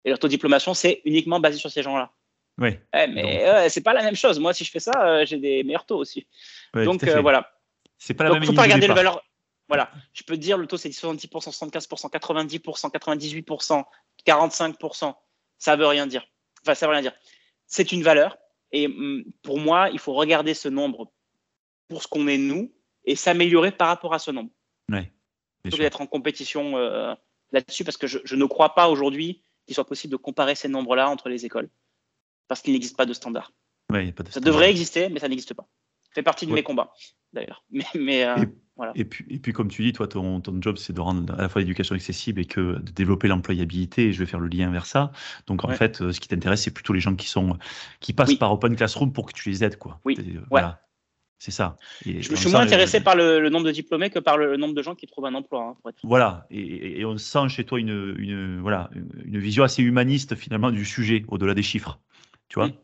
Et 0.04 0.10
leur 0.10 0.18
taux 0.18 0.28
de 0.28 0.32
diplomation, 0.32 0.72
c'est 0.72 1.02
uniquement 1.04 1.40
basé 1.40 1.58
sur 1.58 1.70
ces 1.70 1.82
gens-là. 1.82 2.12
Oui. 2.58 2.70
Eh, 2.94 3.06
mais 3.08 3.68
c'est 3.68 3.82
pas 3.82 3.92
la 3.92 4.02
même 4.02 4.14
chose. 4.14 4.38
Moi, 4.38 4.54
si 4.54 4.64
je 4.64 4.70
fais 4.70 4.80
ça, 4.80 4.92
euh, 4.96 5.26
j'ai 5.26 5.38
des 5.38 5.62
meilleurs 5.64 5.84
taux 5.84 5.98
aussi. 5.98 6.26
Donc 6.74 7.02
euh, 7.04 7.20
voilà. 7.20 7.50
C'est 7.98 8.14
pas 8.14 8.24
la 8.24 8.30
Donc, 8.30 8.40
même 8.40 8.46
faut 8.46 8.54
pas 8.54 8.62
regarder 8.62 8.86
le 8.86 8.94
valeur. 8.94 9.22
Voilà, 9.68 9.90
je 10.12 10.22
peux 10.22 10.34
te 10.34 10.40
dire, 10.40 10.58
le 10.58 10.66
taux 10.66 10.76
c'est 10.76 10.90
70%, 10.90 11.28
75%, 11.28 12.10
90%, 12.10 12.90
98%, 12.90 13.84
45%. 14.26 15.14
Ça 15.58 15.76
veut 15.76 15.86
rien 15.86 16.06
dire. 16.06 16.26
Enfin, 16.62 16.74
ça 16.74 16.86
veut 16.86 16.92
rien 16.92 17.02
dire. 17.02 17.14
C'est 17.66 17.92
une 17.92 18.02
valeur. 18.02 18.38
Et 18.72 18.88
mm, 18.88 19.24
pour 19.42 19.58
moi, 19.58 19.90
il 19.90 19.98
faut 19.98 20.14
regarder 20.14 20.54
ce 20.54 20.68
nombre 20.68 21.12
pour 21.88 22.02
ce 22.02 22.08
qu'on 22.08 22.28
est 22.28 22.38
nous 22.38 22.72
et 23.04 23.16
s'améliorer 23.16 23.72
par 23.72 23.88
rapport 23.88 24.14
à 24.14 24.18
ce 24.18 24.30
nombre. 24.30 24.50
Ouais, 24.90 25.12
plutôt 25.62 25.78
d'être 25.78 26.00
en 26.00 26.06
compétition 26.06 26.76
euh, 26.76 27.14
là-dessus 27.52 27.84
parce 27.84 27.96
que 27.96 28.06
je, 28.06 28.18
je, 28.24 28.36
ne 28.36 28.44
crois 28.44 28.74
pas 28.74 28.88
aujourd'hui 28.88 29.42
qu'il 29.64 29.74
soit 29.74 29.86
possible 29.86 30.12
de 30.12 30.16
comparer 30.16 30.54
ces 30.54 30.68
nombres-là 30.68 31.08
entre 31.08 31.28
les 31.28 31.44
écoles 31.44 31.68
parce 32.48 32.60
qu'il 32.60 32.72
n'existe 32.72 32.96
pas 32.96 33.06
de 33.06 33.12
standard. 33.12 33.52
Ouais, 33.90 34.12
pas 34.12 34.22
de 34.22 34.30
ça 34.30 34.40
devrait 34.40 34.70
exister, 34.70 35.08
mais 35.08 35.20
ça 35.20 35.28
n'existe 35.28 35.54
pas. 35.54 35.68
Ça 36.04 36.10
fait 36.14 36.22
partie 36.22 36.46
de 36.46 36.52
mes 36.52 36.62
combats 36.62 36.92
d'ailleurs. 37.32 37.64
Mais, 37.70 37.84
mais 37.94 38.24
euh, 38.24 38.44
et 38.94 39.04
puis, 39.04 39.24
et 39.30 39.38
puis, 39.38 39.52
comme 39.52 39.68
tu 39.68 39.82
dis, 39.82 39.92
toi, 39.92 40.06
ton, 40.06 40.40
ton 40.40 40.60
job, 40.60 40.76
c'est 40.76 40.92
de 40.92 41.00
rendre 41.00 41.32
à 41.34 41.42
la 41.42 41.48
fois 41.48 41.62
l'éducation 41.62 41.94
accessible 41.94 42.40
et 42.40 42.44
que 42.44 42.78
de 42.78 42.92
développer 42.92 43.28
l'employabilité. 43.28 44.08
Et 44.08 44.12
je 44.12 44.18
vais 44.18 44.26
faire 44.26 44.40
le 44.40 44.48
lien 44.48 44.70
vers 44.70 44.86
ça. 44.86 45.12
Donc, 45.46 45.64
en 45.64 45.68
fait, 45.68 46.02
euh, 46.02 46.12
ce 46.12 46.20
qui 46.20 46.28
t'intéresse, 46.28 46.62
c'est 46.62 46.74
plutôt 46.74 46.92
les 46.92 47.00
gens 47.00 47.14
qui 47.14 47.26
sont, 47.26 47.56
qui 48.00 48.12
passent 48.12 48.34
par 48.34 48.52
Open 48.52 48.76
Classroom 48.76 49.12
pour 49.12 49.26
que 49.26 49.32
tu 49.32 49.48
les 49.48 49.64
aides, 49.64 49.78
quoi. 49.78 50.00
Oui. 50.04 50.16
Euh, 50.18 50.40
voilà. 50.50 50.82
C'est 51.38 51.50
ça. 51.50 51.76
je, 52.04 52.34
suis 52.34 52.50
moins 52.50 52.60
intéressé 52.60 53.00
par 53.00 53.14
le, 53.14 53.50
nombre 53.50 53.66
de 53.66 53.70
diplômés 53.70 54.08
que 54.08 54.18
par 54.18 54.38
le, 54.38 54.56
nombre 54.56 54.74
de 54.74 54.80
gens 54.82 54.94
qui 54.94 55.06
trouvent 55.06 55.26
un 55.26 55.34
emploi. 55.34 55.76
Hein, 55.84 55.90
voilà. 56.02 56.46
Et, 56.50 57.04
on 57.04 57.18
sent 57.18 57.48
chez 57.48 57.64
toi 57.64 57.78
une, 57.78 58.14
une, 58.18 58.60
voilà, 58.60 58.88
une 59.24 59.38
vision 59.38 59.62
assez 59.62 59.82
humaniste, 59.82 60.34
finalement, 60.34 60.70
du 60.70 60.84
sujet, 60.84 61.24
au-delà 61.28 61.54
des 61.54 61.62
chiffres. 61.62 61.98
Tu 62.48 62.58
vois? 62.58 62.68
Mm. 62.68 62.74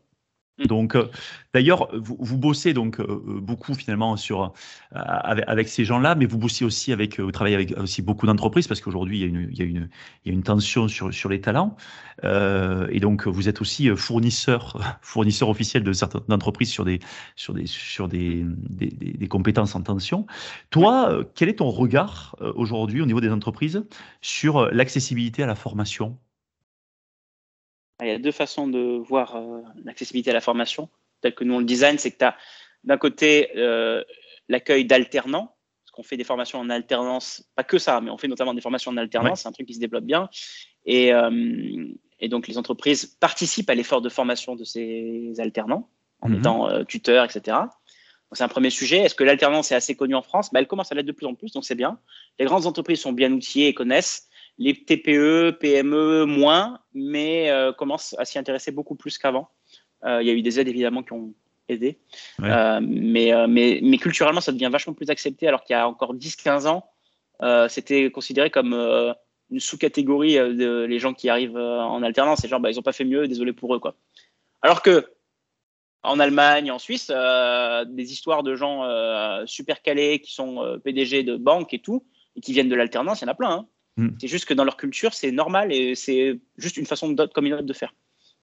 Donc, 0.59 0.95
euh, 0.95 1.09
d'ailleurs, 1.53 1.89
vous, 1.97 2.15
vous, 2.19 2.37
bossez 2.37 2.73
donc 2.73 2.99
euh, 2.99 3.05
euh, 3.07 3.39
beaucoup 3.41 3.73
finalement 3.73 4.15
sur 4.17 4.53
avec, 4.91 5.45
avec, 5.47 5.67
ces 5.67 5.83
gens-là, 5.83 6.13
mais 6.13 6.27
vous 6.27 6.37
bossez 6.37 6.63
aussi 6.63 6.93
avec, 6.93 7.19
vous 7.19 7.31
travaillez 7.31 7.55
avec 7.55 7.75
aussi 7.77 8.03
beaucoup 8.03 8.27
d'entreprises 8.27 8.67
parce 8.67 8.79
qu'aujourd'hui 8.79 9.17
il 9.17 9.21
y 9.21 9.23
a 9.23 9.27
une 9.27 9.49
il 9.51 9.89
il 10.25 10.27
y 10.27 10.29
a 10.29 10.33
une 10.33 10.43
tension 10.43 10.87
sur 10.87 11.11
sur 11.11 11.29
les 11.29 11.41
talents. 11.41 11.75
Et 12.23 12.99
donc 12.99 13.27
vous 13.27 13.49
êtes 13.49 13.61
aussi 13.61 13.89
fournisseur 13.95 14.79
fournisseur 15.01 15.49
officiel 15.49 15.83
de 15.83 15.91
certaines 15.91 16.21
entreprises 16.31 16.69
sur 16.69 16.85
des 16.85 16.99
sur 17.35 17.53
des 17.55 17.65
sur 17.65 18.07
des 18.07 18.45
des, 18.69 18.89
des 18.91 19.27
compétences 19.27 19.75
en 19.75 19.81
tension. 19.81 20.27
Toi, 20.69 21.23
quel 21.33 21.49
est 21.49 21.55
ton 21.55 21.69
regard 21.69 22.35
aujourd'hui 22.55 23.01
au 23.01 23.07
niveau 23.07 23.21
des 23.21 23.31
entreprises 23.31 23.83
sur 24.21 24.71
l'accessibilité 24.71 25.41
à 25.41 25.47
la 25.47 25.55
formation? 25.55 26.19
Il 28.03 28.09
y 28.09 28.11
a 28.11 28.19
deux 28.19 28.31
façons 28.31 28.67
de 28.67 28.97
voir 28.97 29.35
euh, 29.35 29.61
l'accessibilité 29.83 30.31
à 30.31 30.33
la 30.33 30.41
formation, 30.41 30.89
telle 31.21 31.35
que 31.35 31.43
nous 31.43 31.55
on 31.55 31.59
le 31.59 31.65
design, 31.65 31.97
c'est 31.97 32.11
que 32.11 32.17
tu 32.17 32.25
as 32.25 32.35
d'un 32.83 32.97
côté 32.97 33.49
euh, 33.55 34.03
l'accueil 34.49 34.85
d'alternants, 34.85 35.55
parce 35.83 35.91
qu'on 35.91 36.03
fait 36.03 36.17
des 36.17 36.23
formations 36.23 36.59
en 36.59 36.69
alternance, 36.69 37.49
pas 37.55 37.63
que 37.63 37.77
ça, 37.77 38.01
mais 38.01 38.09
on 38.09 38.17
fait 38.17 38.27
notamment 38.27 38.53
des 38.53 38.61
formations 38.61 38.91
en 38.91 38.97
alternance, 38.97 39.41
c'est 39.41 39.47
un 39.47 39.51
truc 39.51 39.67
qui 39.67 39.73
se 39.73 39.79
développe 39.79 40.05
bien. 40.05 40.29
Et, 40.85 41.13
euh, 41.13 41.85
et, 42.19 42.27
donc 42.27 42.47
les 42.47 42.57
entreprises 42.57 43.05
participent 43.05 43.69
à 43.69 43.75
l'effort 43.75 44.01
de 44.01 44.09
formation 44.09 44.55
de 44.55 44.63
ces 44.63 45.33
alternants 45.39 45.89
en 46.21 46.29
mhm. 46.29 46.39
étant 46.39 46.85
tuteurs, 46.85 47.25
etc. 47.25 47.57
C'est 48.33 48.43
un 48.43 48.47
premier 48.47 48.69
sujet. 48.69 48.97
Est-ce 48.97 49.15
que 49.15 49.23
l'alternance 49.23 49.71
est 49.71 49.75
assez 49.75 49.95
connue 49.95 50.15
en 50.15 50.21
France? 50.21 50.51
Bah, 50.51 50.59
Elle 50.59 50.67
commence 50.67 50.91
à 50.91 50.95
l'être 50.95 51.05
de 51.05 51.11
plus 51.11 51.27
en 51.27 51.35
plus, 51.35 51.51
donc 51.51 51.65
c'est 51.65 51.75
bien. 51.75 51.99
Les 52.39 52.45
grandes 52.45 52.65
entreprises 52.65 52.99
sont 52.99 53.13
bien 53.13 53.31
outillées 53.31 53.67
et 53.67 53.73
connaissent 53.73 54.27
les 54.57 54.83
TPE, 54.83 55.57
PME 55.59 56.25
moins, 56.25 56.79
mais 56.93 57.49
euh, 57.49 57.73
commencent 57.73 58.15
à 58.17 58.25
s'y 58.25 58.37
intéresser 58.37 58.71
beaucoup 58.71 58.95
plus 58.95 59.17
qu'avant. 59.17 59.49
Euh, 60.05 60.21
il 60.21 60.27
y 60.27 60.31
a 60.31 60.33
eu 60.33 60.41
des 60.41 60.59
aides 60.59 60.67
évidemment 60.67 61.01
qui 61.01 61.13
ont 61.13 61.33
aidé, 61.69 61.97
euh, 62.41 62.79
mais, 62.81 63.31
mais, 63.47 63.79
mais, 63.81 63.97
culturellement 63.97 64.41
ça 64.41 64.51
devient 64.51 64.69
vachement 64.69 64.93
plus 64.93 65.09
accepté 65.09 65.47
alors 65.47 65.63
qu'il 65.63 65.73
y 65.73 65.79
a 65.79 65.87
encore 65.87 66.13
10-15 66.13 66.67
ans, 66.67 66.89
c'était 67.69 68.11
considéré 68.11 68.49
comme 68.49 68.73
une 69.49 69.59
sous-catégorie 69.59 70.35
de 70.35 70.83
les 70.83 70.99
gens 70.99 71.13
qui 71.13 71.29
arrivent 71.29 71.57
en 71.57 72.03
alternance. 72.03 72.43
Et 72.43 72.47
genre, 72.47 72.59
bah, 72.59 72.71
ils 72.71 72.75
n'ont 72.75 72.81
pas 72.81 72.93
fait 72.93 73.05
mieux, 73.05 73.27
désolé 73.27 73.53
pour 73.53 73.73
eux. 73.75 73.79
Quoi. 73.79 73.95
Alors 74.61 74.81
que 74.81 75.09
en 76.03 76.19
Allemagne, 76.19 76.69
en 76.69 76.79
Suisse, 76.79 77.07
des 77.07 78.11
histoires 78.11 78.43
de 78.43 78.55
gens 78.55 78.85
super 79.45 79.81
calés 79.81 80.19
qui 80.19 80.33
sont 80.33 80.79
PDG 80.83 81.23
de 81.23 81.37
banques 81.37 81.73
et 81.73 81.79
tout, 81.79 82.05
et 82.35 82.41
qui 82.41 82.51
viennent 82.51 82.69
de 82.69 82.75
l'alternance, 82.75 83.21
il 83.21 83.25
y 83.25 83.27
en 83.27 83.31
a 83.31 83.35
plein. 83.35 83.51
Hein. 83.51 83.67
Mm. 83.97 84.09
C'est 84.19 84.27
juste 84.27 84.45
que 84.45 84.53
dans 84.53 84.63
leur 84.63 84.77
culture, 84.77 85.13
c'est 85.13 85.31
normal 85.31 85.71
et 85.71 85.95
c'est 85.95 86.39
juste 86.57 86.77
une 86.77 86.85
façon 86.85 87.09
de, 87.09 87.61
de 87.61 87.73
faire. 87.73 87.93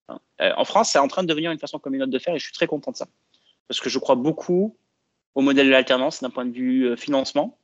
Hein. 0.07 0.19
Euh, 0.41 0.51
en 0.55 0.65
France, 0.65 0.91
c'est 0.91 0.99
en 0.99 1.07
train 1.07 1.23
de 1.23 1.27
devenir 1.27 1.51
une 1.51 1.59
façon 1.59 1.79
comme 1.79 1.93
une 1.93 2.03
autre 2.03 2.11
de 2.11 2.19
faire 2.19 2.35
et 2.35 2.39
je 2.39 2.43
suis 2.43 2.53
très 2.53 2.67
content 2.67 2.91
de 2.91 2.97
ça. 2.97 3.07
Parce 3.67 3.79
que 3.79 3.89
je 3.89 3.99
crois 3.99 4.15
beaucoup 4.15 4.77
au 5.35 5.41
modèle 5.41 5.67
de 5.67 5.71
l'alternance 5.71 6.21
d'un 6.21 6.29
point 6.29 6.45
de 6.45 6.53
vue 6.53 6.85
euh, 6.87 6.95
financement. 6.95 7.57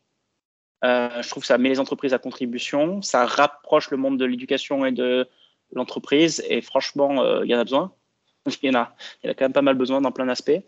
Euh, 0.84 1.22
je 1.22 1.30
trouve 1.30 1.42
que 1.42 1.48
ça 1.48 1.58
met 1.58 1.70
les 1.70 1.80
entreprises 1.80 2.14
à 2.14 2.20
contribution, 2.20 3.02
ça 3.02 3.26
rapproche 3.26 3.90
le 3.90 3.98
monde 3.98 4.20
de 4.20 4.26
l'éducation 4.26 4.86
et 4.86 4.92
de 4.92 5.28
l'entreprise 5.72 6.44
et 6.48 6.62
franchement, 6.62 7.42
il 7.44 7.50
y 7.50 7.56
en 7.56 7.60
a 7.60 7.64
besoin. 7.64 7.94
il, 8.62 8.68
y 8.68 8.70
en 8.70 8.80
a, 8.80 8.96
y 9.24 9.28
a 9.28 9.34
quand 9.34 9.46
même 9.46 9.54
pas 9.54 9.64
mal 9.64 9.76
besoin 9.76 10.02
dans 10.02 10.12
plein 10.12 10.28
d'aspects. 10.28 10.62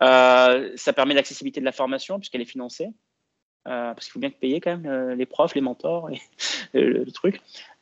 ça 0.00 0.92
permet 0.94 1.14
l'accessibilité 1.14 1.60
de 1.60 1.64
la 1.64 1.70
formation 1.70 2.18
puisqu'elle 2.18 2.40
est 2.40 2.44
financée. 2.44 2.88
Euh, 3.66 3.94
parce 3.94 4.06
qu'il 4.06 4.12
faut 4.12 4.20
bien 4.20 4.30
payer 4.30 4.60
quand 4.60 4.76
même 4.76 4.86
euh, 4.86 5.14
les 5.16 5.26
profs, 5.26 5.54
les 5.54 5.60
mentors, 5.60 6.08
et, 6.10 6.20
le, 6.74 7.10
truc. 7.10 7.40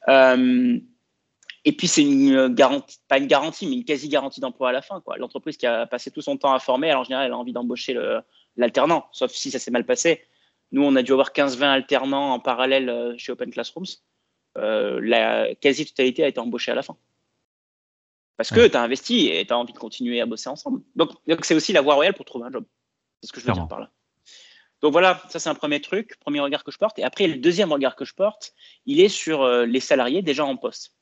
Euh, 0.09 0.79
et 1.67 1.73
puis 1.73 1.89
c'est 1.89 2.03
une 2.03 2.49
garantie, 2.49 2.99
pas 3.07 3.19
une 3.19 3.27
garantie, 3.27 3.67
mais 3.67 3.75
une 3.75 3.85
quasi 3.85 4.09
garantie 4.09 4.41
d'emploi 4.41 4.71
à 4.71 4.73
la 4.73 4.81
fin. 4.81 5.03
L'entreprise 5.19 5.57
qui 5.57 5.67
a 5.67 5.87
passé 5.87 6.11
tout 6.11 6.23
son 6.23 6.37
temps 6.39 6.55
à 6.55 6.59
former, 6.59 6.91
alors 6.91 7.03
en 7.03 7.05
général, 7.05 7.27
elle 7.27 7.33
a 7.33 7.37
envie 7.37 7.53
d'embaucher 7.53 7.99
l'alternant, 8.57 9.07
sauf 9.13 9.33
si 9.33 9.51
ça 9.51 9.59
s'est 9.59 9.71
mal 9.71 9.85
passé. 9.85 10.23
Nous, 10.73 10.83
on 10.83 10.95
a 10.97 11.03
dû 11.03 11.13
avoir 11.13 11.33
15-20 11.33 11.63
alternants 11.63 12.33
en 12.33 12.41
parallèle 12.41 13.15
chez 13.17 13.33
Open 13.33 13.51
Classrooms. 13.51 13.87
la 14.57 15.55
quasi-totalité 15.55 16.25
a 16.25 16.29
été 16.29 16.39
embauchée 16.39 16.73
à 16.73 16.75
la 16.75 16.83
fin. 16.83 16.97
Parce 18.37 18.51
que 18.51 18.67
tu 18.67 18.77
as 18.77 18.83
investi 18.83 19.29
et 19.29 19.47
tu 19.47 19.53
as 19.53 19.59
envie 19.59 19.73
de 19.73 19.79
continuer 19.79 20.21
à 20.21 20.27
bosser 20.27 20.51
ensemble. 20.51 20.83
Donc, 20.97 21.13
c'est 21.43 21.55
aussi 21.55 21.73
la 21.73 21.81
voie 21.81 21.95
royale 21.95 22.15
pour 22.15 22.27
trouver 22.27 22.47
un 22.47 22.53
job. 22.53 22.65
C'est 23.23 23.29
ce 23.29 23.33
que 23.33 23.41
je 23.41 23.47
veux 23.47 23.53
dire 23.55 23.69
par 23.69 23.81
là. 23.81 23.91
Donc 24.85 24.93
voilà, 24.93 25.23
ça 25.31 25.39
c'est 25.39 25.49
un 25.49 25.55
premier 25.55 25.81
truc, 25.81 26.15
premier 26.21 26.41
regard 26.41 26.63
que 26.63 26.71
je 26.71 26.77
porte. 26.77 26.99
Et 26.99 27.05
après, 27.05 27.27
le 27.27 27.37
deuxième 27.37 27.73
regard 27.73 27.97
que 27.97 28.05
je 28.05 28.13
porte, 28.13 28.53
il 28.85 29.01
est 29.01 29.09
sur 29.09 29.41
euh, 29.41 29.65
les 29.65 29.81
salariés 29.81 30.21
déjà 30.21 30.45
en 30.45 30.59
poste. 30.59 30.95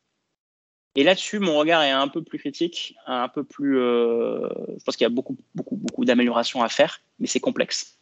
Et 0.94 1.02
là-dessus, 1.02 1.40
mon 1.40 1.58
regard 1.58 1.82
est 1.82 1.90
un 1.90 2.06
peu 2.06 2.22
plus 2.22 2.38
critique, 2.38 2.94
un 3.06 3.26
peu 3.26 3.42
plus. 3.42 3.80
Euh, 3.80 4.48
je 4.78 4.84
pense 4.84 4.94
qu'il 4.94 5.04
y 5.04 5.06
a 5.06 5.08
beaucoup, 5.08 5.36
beaucoup, 5.56 5.74
beaucoup 5.74 6.04
d'améliorations 6.04 6.62
à 6.62 6.68
faire, 6.68 7.00
mais 7.18 7.26
c'est 7.26 7.40
complexe. 7.40 7.98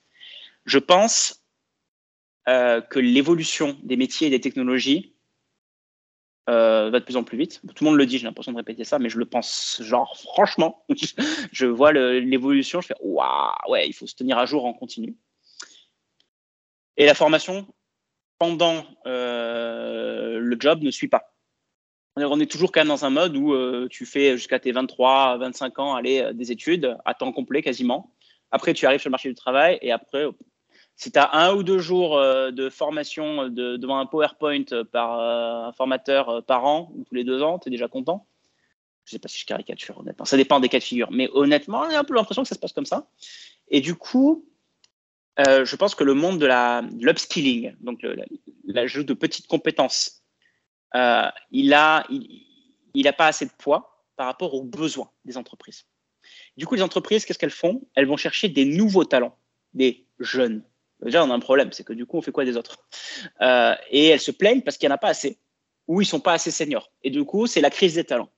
Je 0.66 0.76
pense 0.76 1.42
euh, 2.46 2.82
que 2.82 2.98
l'évolution 2.98 3.78
des 3.82 3.96
métiers 3.96 4.26
et 4.26 4.30
des 4.30 4.40
technologies 4.40 5.14
va 6.46 6.90
de 6.90 6.98
plus 6.98 7.16
en 7.16 7.24
plus 7.24 7.38
vite. 7.38 7.62
Tout 7.74 7.84
le 7.84 7.90
monde 7.90 7.96
le 7.96 8.04
dit, 8.04 8.18
j'ai 8.18 8.26
l'impression 8.26 8.52
de 8.52 8.56
répéter 8.58 8.84
ça, 8.84 8.98
mais 8.98 9.08
je 9.08 9.18
le 9.18 9.24
pense, 9.24 9.80
genre, 9.82 10.18
franchement, 10.18 10.84
je 11.52 11.64
vois 11.64 11.92
l'évolution, 11.92 12.82
je 12.82 12.88
fais, 12.88 12.96
waouh, 13.00 13.54
ouais, 13.68 13.88
il 13.88 13.94
faut 13.94 14.08
se 14.08 14.16
tenir 14.16 14.36
à 14.36 14.44
jour 14.44 14.66
en 14.66 14.74
continu. 14.74 15.16
Et 17.00 17.06
la 17.06 17.14
formation, 17.14 17.66
pendant 18.38 18.84
le 19.06 20.56
job, 20.60 20.82
ne 20.82 20.90
suit 20.90 21.08
pas. 21.08 21.32
On 22.16 22.38
est 22.40 22.50
toujours 22.50 22.72
quand 22.72 22.80
même 22.80 22.88
dans 22.88 23.06
un 23.06 23.10
mode 23.10 23.36
où 23.36 23.88
tu 23.88 24.04
fais 24.04 24.36
jusqu'à 24.36 24.58
tes 24.58 24.70
23, 24.70 25.38
25 25.38 25.78
ans, 25.78 25.94
aller 25.94 26.30
des 26.34 26.52
études 26.52 26.98
à 27.06 27.14
temps 27.14 27.32
complet 27.32 27.62
quasiment. 27.62 28.14
Après, 28.50 28.74
tu 28.74 28.84
arrives 28.84 29.00
sur 29.00 29.08
le 29.08 29.12
marché 29.12 29.30
du 29.30 29.34
travail 29.34 29.78
et 29.80 29.92
après, 29.92 30.26
si 31.00 31.10
tu 31.10 31.18
as 31.18 31.34
un 31.34 31.54
ou 31.54 31.62
deux 31.62 31.78
jours 31.78 32.18
euh, 32.18 32.50
de 32.50 32.68
formation 32.68 33.48
de, 33.48 33.78
devant 33.78 33.98
un 33.98 34.04
PowerPoint 34.04 34.64
par 34.92 35.18
euh, 35.18 35.68
un 35.68 35.72
formateur 35.72 36.28
euh, 36.28 36.40
par 36.42 36.66
an 36.66 36.92
ou 36.94 37.04
tous 37.04 37.14
les 37.14 37.24
deux 37.24 37.42
ans, 37.42 37.58
tu 37.58 37.68
es 37.68 37.70
déjà 37.70 37.88
content? 37.88 38.26
Je 39.06 39.12
ne 39.12 39.16
sais 39.16 39.18
pas 39.18 39.28
si 39.28 39.38
je 39.38 39.46
caricature, 39.46 39.98
honnêtement. 39.98 40.26
Ça 40.26 40.36
dépend 40.36 40.60
des 40.60 40.68
cas 40.68 40.78
de 40.78 40.84
figure. 40.84 41.10
Mais 41.10 41.30
honnêtement, 41.32 41.88
j'ai 41.88 41.96
un 41.96 42.04
peu 42.04 42.12
l'impression 42.12 42.42
que 42.42 42.48
ça 42.48 42.54
se 42.54 42.60
passe 42.60 42.74
comme 42.74 42.84
ça. 42.84 43.08
Et 43.68 43.80
du 43.80 43.94
coup, 43.94 44.44
je 45.38 45.76
pense 45.76 45.94
que 45.94 46.04
le 46.04 46.14
monde 46.14 46.38
de 46.38 47.04
l'upskilling, 47.04 47.74
donc 47.80 48.04
l'ajout 48.66 49.04
de 49.04 49.14
petites 49.14 49.46
compétences, 49.46 50.22
il 50.94 51.68
n'a 51.68 52.06
il, 52.94 53.08
a 53.08 53.12
pas 53.12 53.28
assez 53.28 53.46
de 53.46 53.52
poids 53.58 54.04
par 54.16 54.26
rapport 54.26 54.54
aux 54.54 54.64
besoins 54.64 55.10
des 55.24 55.36
entreprises. 55.36 55.86
Du 56.56 56.66
coup, 56.66 56.74
les 56.74 56.82
entreprises, 56.82 57.24
qu'est-ce 57.24 57.38
qu'elles 57.38 57.50
font? 57.50 57.82
Elles 57.94 58.06
vont 58.06 58.16
chercher 58.16 58.48
des 58.48 58.64
nouveaux 58.64 59.04
talents, 59.04 59.36
des 59.72 60.06
jeunes. 60.18 60.62
Déjà, 61.02 61.24
on 61.24 61.30
a 61.30 61.34
un 61.34 61.40
problème, 61.40 61.72
c'est 61.72 61.84
que 61.84 61.92
du 61.92 62.04
coup, 62.04 62.18
on 62.18 62.22
fait 62.22 62.32
quoi 62.32 62.44
des 62.44 62.56
autres? 62.56 62.86
Euh, 63.40 63.74
Et 63.90 64.08
elles 64.08 64.20
se 64.20 64.30
plaignent 64.30 64.60
parce 64.60 64.76
qu'il 64.76 64.88
n'y 64.88 64.92
en 64.92 64.96
a 64.96 64.98
pas 64.98 65.08
assez, 65.08 65.38
ou 65.86 66.00
ils 66.02 66.06
sont 66.06 66.20
pas 66.20 66.34
assez 66.34 66.50
seniors. 66.50 66.92
Et 67.02 67.10
du 67.10 67.24
coup, 67.24 67.46
c'est 67.46 67.60
la 67.60 67.70
crise 67.70 67.94
des 67.94 68.04
talents. 68.04 68.30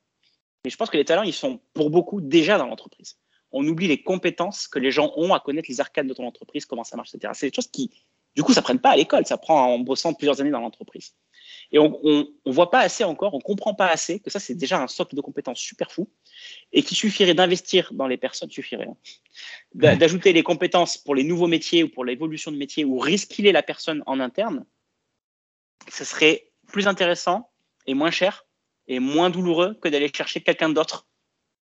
Et 0.65 0.71
je 0.71 0.77
pense 0.77 0.91
que 0.91 0.97
les 0.97 1.05
talents, 1.05 1.25
ils 1.25 1.33
sont 1.33 1.61
pour 1.75 1.91
beaucoup 1.91 2.21
déjà 2.21 2.59
dans 2.59 2.67
l'entreprise. 2.67 3.19
On 3.53 3.67
oublie 3.67 3.89
les 3.89 4.03
compétences 4.03 4.67
que 4.67 4.79
les 4.79 4.91
gens 4.91 5.13
ont 5.17 5.35
à 5.35 5.41
connaître 5.41 5.69
les 5.69 5.81
arcades 5.81 6.07
de 6.07 6.15
ton 6.15 6.27
entreprise, 6.27 6.67
comment 6.67 6.85
ça 6.85 6.97
marche, 6.97 7.15
etc. 7.15 7.33
C'est 7.35 7.51
des 7.51 7.55
choses 7.55 7.69
qui, 7.69 7.91
du 8.35 8.43
coup, 8.43 8.53
ça 8.53 8.63
prennent 8.63 8.81
pas 8.81 8.91
à 8.91 8.97
l'école, 8.97 9.27
ça 9.27 9.37
prend 9.37 9.75
en 9.75 9.79
bossant 9.79 10.15
plusieurs 10.15 10.41
années 10.41 10.51
dans 10.51 10.61
l'entreprise. 10.61 11.15
Et 11.71 11.79
on 11.79 12.01
ne 12.03 12.53
voit 12.53 12.71
pas 12.71 12.81
assez 12.81 13.05
encore, 13.05 13.35
on 13.35 13.41
comprend 13.41 13.75
pas 13.75 13.89
assez 13.89 14.21
que 14.21 14.31
ça, 14.31 14.41
c'est 14.41 14.55
déjà 14.55 14.81
un 14.81 14.89
socle 14.89 15.17
de 15.17 15.21
compétences 15.21 15.59
super 15.59 15.91
fou 15.91 16.11
et 16.73 16.83
qu'il 16.83 16.97
suffirait 16.97 17.35
d'investir 17.35 17.93
dans 17.93 18.07
les 18.07 18.17
personnes, 18.17 18.51
suffirait 18.51 18.89
hein, 18.89 19.97
d'ajouter 19.97 20.33
les 20.33 20.43
compétences 20.43 20.99
pour 20.99 21.15
les 21.15 21.25
nouveaux 21.25 21.47
métiers 21.47 21.83
ou 21.83 21.89
pour 21.89 22.05
l'évolution 22.05 22.53
de 22.53 22.57
métier 22.57 22.85
ou 22.85 22.99
reskiller 22.99 23.53
la 23.53 23.63
personne 23.63 24.03
en 24.07 24.21
interne. 24.21 24.67
Ce 25.91 26.05
serait 26.05 26.51
plus 26.69 26.87
intéressant 26.87 27.51
et 27.87 27.95
moins 27.95 28.11
cher 28.11 28.47
et 28.87 28.99
moins 28.99 29.31
douloureux 29.31 29.75
que 29.81 29.89
d'aller 29.89 30.11
chercher 30.15 30.41
quelqu'un 30.43 30.69
d'autre 30.69 31.07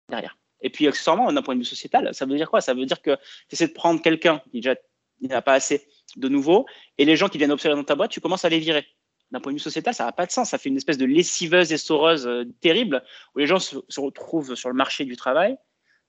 derrière. 0.09 0.37
Et 0.61 0.69
puis, 0.69 0.87
accessoirement, 0.87 1.31
d'un 1.31 1.41
point 1.41 1.55
de 1.55 1.59
vue 1.59 1.65
sociétal, 1.65 2.13
ça 2.13 2.25
veut 2.25 2.35
dire 2.35 2.49
quoi? 2.49 2.61
Ça 2.61 2.73
veut 2.73 2.85
dire 2.85 3.01
que 3.01 3.15
tu 3.47 3.53
essaies 3.53 3.67
de 3.67 3.73
prendre 3.73 4.01
quelqu'un 4.01 4.41
qui 4.51 4.61
déjà 4.61 4.75
n'a 5.21 5.41
pas 5.41 5.53
assez 5.53 5.87
de 6.15 6.27
nouveau, 6.29 6.65
et 6.97 7.05
les 7.05 7.15
gens 7.15 7.29
qui 7.29 7.37
viennent 7.37 7.51
observer 7.51 7.75
dans 7.75 7.83
ta 7.83 7.95
boîte, 7.95 8.11
tu 8.11 8.21
commences 8.21 8.45
à 8.45 8.49
les 8.49 8.59
virer 8.59 8.85
d'un 9.31 9.39
point 9.39 9.51
de 9.51 9.57
vue 9.57 9.63
sociétal, 9.63 9.93
ça 9.93 10.05
n'a 10.05 10.11
pas 10.11 10.25
de 10.25 10.31
sens. 10.31 10.49
Ça 10.49 10.57
fait 10.57 10.69
une 10.69 10.77
espèce 10.77 10.97
de 10.97 11.05
lessiveuse 11.05 11.71
et 11.71 11.77
soreuse 11.77 12.27
euh, 12.27 12.45
terrible 12.61 13.03
où 13.35 13.39
les 13.39 13.47
gens 13.47 13.59
se, 13.59 13.77
retrouvent 13.99 14.55
sur 14.55 14.69
le 14.69 14.75
marché 14.75 15.05
du 15.05 15.15
travail 15.15 15.57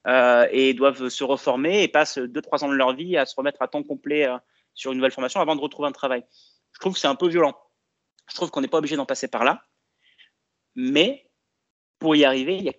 euh, 0.06 0.46
et 0.50 0.74
doivent 0.74 1.08
se 1.08 1.24
reformer 1.24 1.82
et 1.82 1.88
passent 1.88 2.18
2-3 2.18 2.64
ans 2.64 2.68
de 2.68 2.74
leur 2.74 2.94
vie 2.94 3.16
à 3.16 3.26
se 3.26 3.36
remettre 3.36 3.60
à 3.62 3.68
temps 3.68 3.82
complet 3.82 4.26
euh, 4.26 4.36
sur 4.74 4.92
une 4.92 4.98
nouvelle 4.98 5.12
formation 5.12 5.40
avant 5.40 5.56
de 5.56 5.60
retrouver 5.60 5.88
un 5.88 5.92
travail. 5.92 6.24
Je 6.72 6.80
trouve 6.80 6.94
que 6.94 6.98
c'est 6.98 7.08
un 7.08 7.14
peu 7.14 7.28
violent. 7.28 7.56
Je 8.28 8.34
trouve 8.34 8.50
qu'on 8.50 8.60
n'est 8.60 8.68
pas 8.68 8.78
obligé 8.78 8.96
d'en 8.96 9.06
passer 9.06 9.28
par 9.28 9.44
là. 9.44 9.62
Mais 10.74 11.28
pour 11.98 12.16
y 12.16 12.24
arriver, 12.24 12.56
il 12.56 12.62
n'y 12.62 12.70
a 12.70 12.74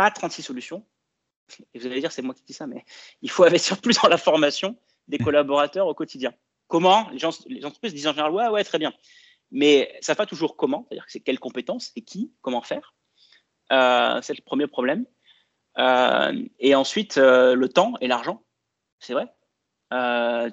pas 0.00 0.10
36 0.10 0.42
solutions. 0.42 0.82
Et 1.74 1.78
vous 1.78 1.86
allez 1.86 2.00
dire, 2.00 2.10
c'est 2.10 2.22
moi 2.22 2.32
qui 2.32 2.42
dis 2.42 2.54
ça, 2.54 2.66
mais 2.66 2.86
il 3.20 3.30
faut 3.30 3.44
investir 3.44 3.78
plus 3.82 3.98
dans 4.00 4.08
la 4.08 4.16
formation 4.16 4.78
des 5.08 5.18
collaborateurs 5.18 5.86
au 5.86 5.94
quotidien. 5.94 6.32
Comment 6.68 7.10
les, 7.10 7.18
gens, 7.18 7.38
les 7.48 7.66
entreprises 7.66 7.92
disent 7.92 8.06
en 8.06 8.12
général, 8.12 8.32
ouais, 8.32 8.48
ouais, 8.48 8.64
très 8.64 8.78
bien. 8.78 8.94
Mais 9.50 9.94
ça 10.00 10.14
ne 10.14 10.16
pas 10.16 10.24
toujours 10.24 10.56
comment, 10.56 10.86
c'est-à-dire 10.88 11.04
que 11.04 11.12
c'est 11.12 11.20
quelles 11.20 11.38
compétences 11.38 11.92
et 11.96 12.02
qui, 12.02 12.32
comment 12.40 12.62
faire? 12.62 12.94
Euh, 13.72 14.22
c'est 14.22 14.32
le 14.32 14.42
premier 14.42 14.68
problème. 14.68 15.04
Euh, 15.76 16.46
et 16.58 16.74
ensuite, 16.74 17.18
euh, 17.18 17.54
le 17.54 17.68
temps 17.68 17.92
et 18.00 18.08
l'argent, 18.08 18.42
c'est 19.00 19.12
vrai. 19.12 19.26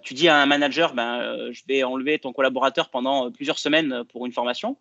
tu 0.03 0.13
dis 0.13 0.27
à 0.27 0.41
un 0.41 0.45
manager, 0.45 0.93
ben, 0.93 1.53
je 1.53 1.61
vais 1.69 1.83
enlever 1.83 2.19
ton 2.19 2.33
collaborateur 2.33 2.89
pendant 2.89 3.31
plusieurs 3.31 3.59
semaines 3.59 4.03
pour 4.09 4.25
une 4.25 4.33
formation. 4.33 4.77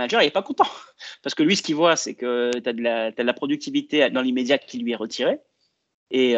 Manager, 0.00 0.22
il 0.22 0.26
n'est 0.26 0.30
pas 0.30 0.42
content. 0.42 0.66
Parce 1.22 1.34
que 1.34 1.42
lui, 1.42 1.56
ce 1.56 1.62
qu'il 1.62 1.74
voit, 1.74 1.96
c'est 1.96 2.14
que 2.14 2.50
tu 2.52 2.68
as, 2.68 2.72
de 2.72 3.22
la 3.22 3.32
productivité 3.34 4.10
dans 4.10 4.22
l'immédiat 4.22 4.58
qui 4.58 4.78
lui 4.78 4.92
est 4.92 4.96
retirée. 4.96 5.40
Et 6.10 6.36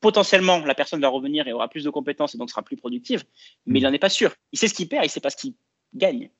potentiellement, 0.00 0.58
la 0.58 0.74
personne 0.74 1.00
va 1.00 1.08
revenir 1.08 1.48
et 1.48 1.52
aura 1.52 1.68
plus 1.68 1.84
de 1.84 1.90
compétences 1.90 2.34
et 2.34 2.38
donc 2.38 2.50
sera 2.50 2.62
plus 2.62 2.76
productive, 2.76 3.24
mais 3.64 3.80
il 3.80 3.82
n'en 3.82 3.92
est 3.92 3.98
pas 3.98 4.08
sûr. 4.08 4.34
Il 4.52 4.58
sait 4.58 4.68
ce 4.68 4.74
qu'il 4.74 4.88
perd, 4.88 5.04
il 5.04 5.10
sait 5.10 5.20
pas 5.20 5.30
ce 5.30 5.36
qu'il 5.36 5.54
gagne. 5.94 6.30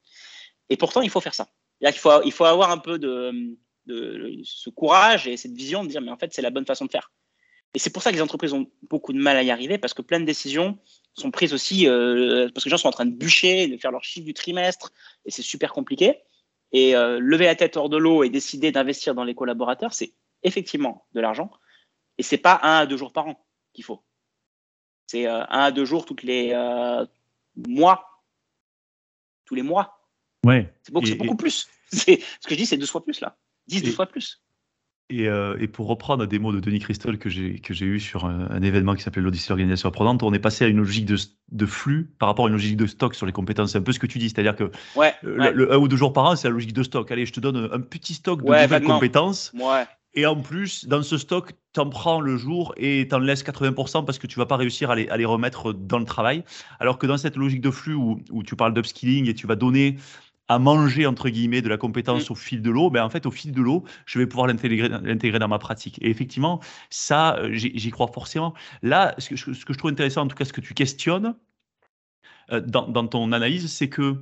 Et 0.68 0.76
pourtant, 0.76 1.02
il 1.02 1.10
faut 1.10 1.20
faire 1.20 1.34
ça. 1.34 1.48
Il 1.80 1.92
faut 2.32 2.44
avoir 2.44 2.70
un 2.70 2.78
peu 2.78 2.98
de, 2.98 3.56
ce 4.44 4.70
courage 4.70 5.26
et 5.26 5.36
cette 5.36 5.52
vision 5.52 5.84
de 5.84 5.88
dire, 5.88 6.00
mais 6.00 6.10
en 6.10 6.16
fait, 6.16 6.32
c'est 6.32 6.42
la 6.42 6.50
bonne 6.50 6.66
façon 6.66 6.84
de 6.84 6.90
faire. 6.90 7.10
Et 7.74 7.78
c'est 7.78 7.90
pour 7.90 8.02
ça 8.02 8.10
que 8.10 8.16
les 8.16 8.22
entreprises 8.22 8.52
ont 8.52 8.70
beaucoup 8.88 9.12
de 9.12 9.18
mal 9.18 9.36
à 9.36 9.42
y 9.42 9.50
arriver, 9.50 9.78
parce 9.78 9.94
que 9.94 10.02
plein 10.02 10.20
de 10.20 10.24
décisions 10.24 10.78
sont 11.16 11.30
prises 11.30 11.54
aussi 11.54 11.88
euh, 11.88 12.48
parce 12.52 12.64
que 12.64 12.68
les 12.68 12.70
gens 12.70 12.78
sont 12.78 12.88
en 12.88 12.92
train 12.92 13.06
de 13.06 13.14
bûcher, 13.14 13.68
de 13.68 13.76
faire 13.76 13.90
leur 13.90 14.04
chiffre 14.04 14.26
du 14.26 14.34
trimestre, 14.34 14.92
et 15.24 15.30
c'est 15.30 15.42
super 15.42 15.72
compliqué. 15.72 16.20
Et 16.72 16.96
euh, 16.96 17.18
lever 17.20 17.46
la 17.46 17.54
tête 17.54 17.76
hors 17.76 17.88
de 17.88 17.96
l'eau 17.96 18.22
et 18.22 18.30
décider 18.30 18.72
d'investir 18.72 19.14
dans 19.14 19.24
les 19.24 19.34
collaborateurs, 19.34 19.94
c'est 19.94 20.12
effectivement 20.42 21.06
de 21.14 21.20
l'argent, 21.20 21.50
et 22.18 22.22
c'est 22.22 22.38
pas 22.38 22.60
un 22.62 22.78
à 22.78 22.86
deux 22.86 22.96
jours 22.96 23.12
par 23.12 23.26
an 23.26 23.46
qu'il 23.72 23.84
faut. 23.84 24.02
C'est 25.06 25.26
euh, 25.26 25.42
un 25.48 25.60
à 25.60 25.70
deux 25.70 25.84
jours 25.84 26.04
toutes 26.04 26.22
les 26.22 26.54
mois. 27.66 28.22
Tous 29.44 29.54
les 29.54 29.62
mois. 29.62 30.00
Ouais. 30.44 30.72
C'est 30.82 30.92
beaucoup, 30.92 31.14
beaucoup 31.14 31.36
plus. 31.36 31.68
Ce 31.92 32.04
que 32.04 32.50
je 32.50 32.54
dis, 32.56 32.66
c'est 32.66 32.76
deux 32.76 32.86
fois 32.86 33.04
plus 33.04 33.20
là. 33.20 33.36
Dix, 33.68 33.82
deux 33.82 33.92
fois 33.92 34.06
plus. 34.06 34.42
Et, 35.08 35.28
euh, 35.28 35.56
et, 35.60 35.68
pour 35.68 35.86
reprendre 35.86 36.26
des 36.26 36.40
mots 36.40 36.52
de 36.52 36.58
Denis 36.58 36.80
Christol 36.80 37.16
que 37.16 37.28
j'ai 37.30 37.86
eu 37.86 38.00
sur 38.00 38.24
un, 38.24 38.60
événement 38.62 38.94
qui 38.96 39.04
s'appelait 39.04 39.22
l'Odyssée 39.22 39.52
Organisation 39.52 39.88
Apprenante, 39.88 40.24
on 40.24 40.32
est 40.32 40.40
passé 40.40 40.64
à 40.64 40.68
une 40.68 40.78
logique 40.78 41.06
de, 41.06 41.16
de, 41.52 41.66
flux 41.66 42.10
par 42.18 42.28
rapport 42.28 42.46
à 42.46 42.48
une 42.48 42.54
logique 42.54 42.76
de 42.76 42.86
stock 42.86 43.14
sur 43.14 43.24
les 43.24 43.32
compétences. 43.32 43.72
C'est 43.72 43.78
un 43.78 43.82
peu 43.82 43.92
ce 43.92 44.00
que 44.00 44.08
tu 44.08 44.18
dis, 44.18 44.30
c'est-à-dire 44.30 44.56
que 44.56 44.70
ouais, 44.96 45.14
le, 45.22 45.72
un 45.72 45.76
ou 45.76 45.86
deux 45.86 45.96
jours 45.96 46.12
par 46.12 46.24
an, 46.24 46.34
c'est 46.34 46.48
la 46.48 46.54
logique 46.54 46.72
de 46.72 46.82
stock. 46.82 47.08
Allez, 47.12 47.24
je 47.24 47.32
te 47.32 47.38
donne 47.38 47.68
un 47.72 47.80
petit 47.80 48.14
stock 48.14 48.42
de 48.42 48.50
nouvelles 48.50 48.82
compétences. 48.82 49.52
Ouais. 49.54 49.84
Et 50.16 50.24
en 50.24 50.34
plus, 50.34 50.86
dans 50.88 51.02
ce 51.02 51.18
stock, 51.18 51.52
tu 51.74 51.80
en 51.80 51.90
prends 51.90 52.20
le 52.22 52.38
jour 52.38 52.74
et 52.78 53.06
tu 53.06 53.14
en 53.14 53.18
laisses 53.18 53.44
80% 53.44 54.06
parce 54.06 54.18
que 54.18 54.26
tu 54.26 54.38
vas 54.38 54.46
pas 54.46 54.56
réussir 54.56 54.90
à 54.90 54.96
les, 54.96 55.08
à 55.10 55.18
les, 55.18 55.26
remettre 55.26 55.74
dans 55.74 55.98
le 55.98 56.06
travail. 56.06 56.42
Alors 56.80 56.98
que 56.98 57.06
dans 57.06 57.18
cette 57.18 57.36
logique 57.36 57.60
de 57.60 57.70
flux 57.70 57.94
où, 57.94 58.18
où 58.30 58.42
tu 58.42 58.56
parles 58.56 58.72
d'upskilling 58.72 59.28
et 59.28 59.34
tu 59.34 59.46
vas 59.46 59.56
donner 59.56 59.98
à 60.48 60.58
manger, 60.58 61.06
entre 61.06 61.28
guillemets, 61.28 61.62
de 61.62 61.68
la 61.68 61.76
compétence 61.76 62.28
mm. 62.28 62.32
au 62.32 62.34
fil 62.36 62.62
de 62.62 62.70
l'eau, 62.70 62.90
ben 62.90 63.04
en 63.04 63.10
fait, 63.10 63.26
au 63.26 63.30
fil 63.30 63.52
de 63.52 63.60
l'eau, 63.60 63.84
je 64.04 64.18
vais 64.18 64.26
pouvoir 64.26 64.46
l'intégrer 64.46 65.38
dans 65.38 65.48
ma 65.48 65.58
pratique. 65.58 65.98
Et 66.02 66.10
effectivement, 66.10 66.60
ça, 66.90 67.36
euh, 67.38 67.52
j'y 67.52 67.90
crois 67.90 68.08
forcément. 68.08 68.54
Là, 68.82 69.14
ce 69.18 69.30
que, 69.30 69.36
ce 69.36 69.64
que, 69.64 69.72
je 69.72 69.78
trouve 69.78 69.90
intéressant, 69.90 70.22
en 70.22 70.28
tout 70.28 70.36
cas, 70.36 70.44
ce 70.44 70.52
que 70.52 70.60
tu 70.60 70.74
questionnes 70.74 71.34
euh, 72.52 72.60
dans, 72.60 72.88
dans 72.88 73.06
ton 73.06 73.32
analyse, 73.32 73.72
c'est 73.72 73.88
que 73.88 74.20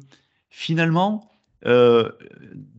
finalement, 0.49 1.31
euh, 1.67 2.11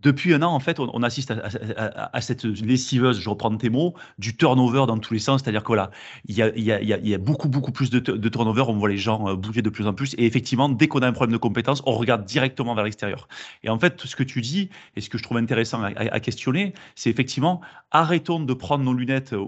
depuis 0.02 0.34
un 0.34 0.42
an, 0.44 0.54
en 0.54 0.60
fait, 0.60 0.80
on, 0.80 1.04
assiste 1.04 1.32
à, 1.32 2.22
cette 2.22 2.44
lessiveuse, 2.44 3.20
je 3.20 3.30
reprends 3.30 3.56
tes 3.58 3.70
mots, 3.70 3.96
du 4.20 4.38
turnover 4.38 4.86
dans 4.88 5.00
tous 5.00 5.14
les 5.14 5.20
sens. 5.20 5.42
C'est-à-dire 5.42 5.64
que 5.64 5.68
voilà, 5.68 5.92
il 6.28 6.36
y 6.36 7.14
a, 7.14 7.18
beaucoup, 7.18 7.50
beaucoup 7.50 7.72
plus 7.72 7.90
de, 7.90 8.30
turnover. 8.30 8.64
On 8.68 8.78
voit 8.78 8.90
les 8.90 8.98
gens 8.98 9.28
euh, 9.28 9.36
bouger 9.36 9.62
de 9.62 9.70
plus 9.70 9.88
en 9.88 9.94
plus. 9.94 10.14
Et 10.18 10.26
effectivement, 10.26 10.70
dès 10.70 10.88
qu'on 10.88 11.00
a 11.00 11.08
un 11.08 11.12
problème 11.14 11.34
de 11.34 11.38
compétence, 11.40 11.82
on 11.86 11.94
regarde 11.94 12.26
directement 12.26 12.76
vers 12.76 12.84
l'extérieur. 12.84 13.28
Et 13.64 13.70
en 13.70 13.80
fait, 13.80 14.00
ce 14.06 14.16
que 14.16 14.24
tu 14.24 14.42
dis, 14.42 14.70
et 14.96 15.02
ce 15.02 15.10
que 15.10 15.18
je 15.18 15.24
trouve 15.24 15.38
intéressant 15.38 15.82
à, 15.84 16.20
questionner, 16.20 16.74
c'est 16.96 17.10
effectivement, 17.10 17.62
arrêtons 17.92 18.40
de 18.40 18.54
prendre 18.54 18.84
nos 18.84 18.94
lunettes 18.94 19.34
euh, 19.34 19.40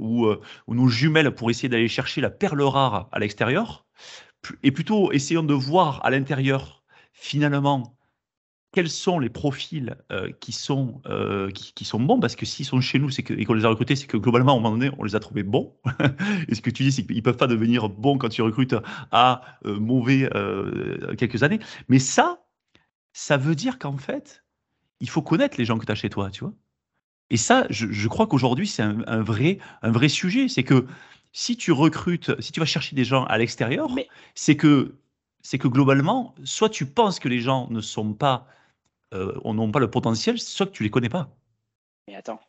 ou 0.68 0.76
nos 0.76 0.88
jumelles 0.88 1.32
pour 1.32 1.52
essayer 1.52 1.70
d'aller 1.70 1.88
chercher 1.88 2.22
la 2.22 2.30
perle 2.30 2.62
rare 2.64 3.10
à 3.12 3.20
l'extérieur. 3.20 3.86
Et 4.64 4.72
plutôt, 4.72 5.12
essayons 5.12 5.44
de 5.44 5.54
voir 5.54 6.04
à 6.06 6.10
l'intérieur, 6.10 6.84
finalement, 7.12 7.97
quels 8.78 8.92
sont 8.92 9.18
les 9.18 9.30
profils 9.32 9.98
euh, 10.12 10.32
qui, 10.40 10.52
sont, 10.52 11.02
euh, 11.08 11.50
qui, 11.50 11.84
sont 11.84 12.00
bons? 12.00 12.20
Parce 12.20 12.36
que 12.36 12.46
s'ils 12.46 12.64
sont 12.64 12.80
chez 12.80 13.00
nous 13.00 13.10
c'est 13.10 13.24
que, 13.24 13.34
et 13.34 13.44
qu'on 13.44 13.56
les 13.56 13.66
a 13.66 13.70
recrutés, 13.70 13.96
c'est 13.96 14.06
que 14.06 14.18
globalement, 14.18 14.54
à 14.54 14.56
un 14.58 14.60
moment 14.60 14.78
donné, 14.78 14.92
on 15.00 15.04
les 15.04 15.16
a 15.16 15.20
trouvés 15.20 15.42
bons. 15.42 15.74
et 16.48 16.54
ce 16.54 16.62
que 16.62 16.70
tu 16.70 16.84
dis, 16.84 16.92
c'est 16.92 17.04
qu'ils 17.04 17.16
ne 17.16 17.22
peuvent 17.22 17.38
pas 17.38 17.48
devenir 17.48 17.90
bons 17.90 18.20
quand 18.20 18.30
tu 18.30 18.44
recrutes 18.44 18.76
à 19.10 19.42
euh, 19.66 19.80
mauvais 19.80 20.30
quelques 21.18 21.42
années. 21.42 21.58
Mais 21.90 21.98
ça, 21.98 22.46
ça 23.14 23.36
veut 23.36 23.56
dire 23.56 23.80
qu'en 23.80 23.98
fait, 23.98 24.44
il 25.00 25.10
faut 25.10 25.24
connaître 25.24 25.58
les 25.58 25.66
gens 25.66 25.80
que 25.80 25.86
tu 25.88 25.92
as 25.92 25.96
chez 25.96 26.12
toi, 26.12 26.30
tu 26.30 26.42
vois? 26.42 26.54
Et 27.32 27.38
ça, 27.38 27.66
je, 27.72 28.08
crois 28.08 28.28
qu'aujourd'hui, 28.28 28.68
c'est 28.68 28.84
un, 28.84 29.24
vrai, 29.24 29.58
un 29.82 29.90
vrai 29.90 30.08
sujet. 30.08 30.50
C'est 30.50 30.64
que 30.64 30.86
si 31.32 31.58
tu 31.58 31.72
recrutes, 31.72 32.40
si 32.40 32.52
tu 32.52 32.60
vas 32.60 32.68
chercher 32.68 32.96
des 32.96 33.06
gens 33.06 33.24
à 33.24 33.40
l'extérieur, 33.40 33.90
c'est 34.36 34.56
que 34.56 35.00
c'est 35.42 35.58
que 35.58 35.68
globalement, 35.68 36.36
soit 36.44 36.70
tu 36.70 36.86
penses 36.86 37.20
que 37.20 37.28
les 37.28 37.40
gens 37.40 37.68
ne 37.72 37.82
sont 37.82 38.14
pas 38.14 38.48
euh, 39.14 39.40
n'ont 39.44 39.72
pas 39.72 39.80
le 39.80 39.90
potentiel, 39.90 40.40
soit 40.40 40.66
que 40.66 40.72
tu 40.72 40.84
les 40.84 40.90
connais 40.90 41.10
pas. 41.10 41.30
Mais 42.08 42.16
attends, 42.16 42.40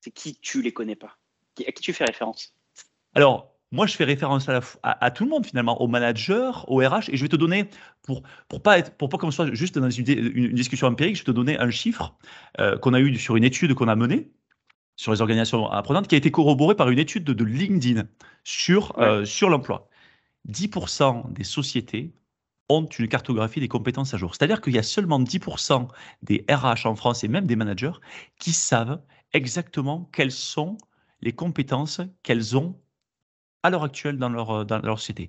c'est 0.00 0.10
qui 0.10 0.36
tu 0.36 0.62
les 0.62 0.72
connais 0.72 0.96
pas? 0.96 1.18
À 1.66 1.72
qui 1.72 1.82
tu 1.82 1.92
fais 1.92 2.04
référence? 2.04 2.54
Alors, 3.14 3.54
moi, 3.72 3.86
je 3.86 3.94
fais 3.94 4.04
référence 4.04 4.48
à, 4.48 4.60
à, 4.82 5.10
tout 5.10 5.24
le 5.24 5.30
monde 5.30 5.46
finalement, 5.46 5.80
aux 5.80 5.86
managers, 5.86 6.50
aux 6.66 6.78
RH, 6.78 7.10
et 7.10 7.16
je 7.16 7.22
vais 7.22 7.28
te 7.28 7.36
donner, 7.36 7.68
pour 8.02 8.22
pour 8.48 8.62
pas 8.62 8.78
être, 8.78 8.96
pour 8.96 9.08
pas 9.08 9.18
qu'on 9.18 9.30
soit 9.30 9.52
juste 9.54 9.78
dans 9.78 9.90
une, 9.90 10.52
discussion 10.52 10.88
empirique, 10.88 11.16
je 11.16 11.20
vais 11.20 11.26
te 11.26 11.30
donner 11.30 11.58
un 11.58 11.70
chiffre 11.70 12.16
euh, 12.58 12.78
qu'on 12.78 12.94
a 12.94 13.00
eu 13.00 13.16
sur 13.16 13.36
une 13.36 13.44
étude 13.44 13.74
qu'on 13.74 13.88
a 13.88 13.96
menée 13.96 14.32
sur 14.96 15.12
les 15.12 15.20
organisations 15.22 15.70
apprenantes, 15.70 16.08
qui 16.08 16.14
a 16.14 16.18
été 16.18 16.30
corroborée 16.30 16.74
par 16.74 16.90
une 16.90 16.98
étude 16.98 17.24
de, 17.24 17.44
LinkedIn 17.44 18.06
sur 18.44 18.98
euh, 18.98 19.24
sur 19.24 19.48
l'emploi. 19.48 19.88
10% 20.48 21.32
des 21.32 21.44
sociétés 21.44 22.12
ont 22.70 22.86
une 22.86 23.08
cartographie 23.08 23.60
des 23.60 23.68
compétences 23.68 24.14
à 24.14 24.16
jour. 24.16 24.34
C'est-à-dire 24.34 24.60
qu'il 24.60 24.74
y 24.74 24.78
a 24.78 24.82
seulement 24.82 25.20
10% 25.20 25.88
des 26.22 26.44
RH 26.48 26.86
en 26.86 26.94
France 26.94 27.24
et 27.24 27.28
même 27.28 27.46
des 27.46 27.56
managers 27.56 27.92
qui 28.38 28.52
savent 28.52 29.00
exactement 29.32 30.08
quelles 30.12 30.32
sont 30.32 30.78
les 31.20 31.32
compétences 31.32 32.00
qu'elles 32.22 32.56
ont 32.56 32.78
à 33.62 33.70
l'heure 33.70 33.84
actuelle 33.84 34.18
dans 34.18 34.28
leur, 34.28 34.50
euh, 34.50 34.64
dans 34.64 34.78
leur 34.78 34.98
société. 35.00 35.28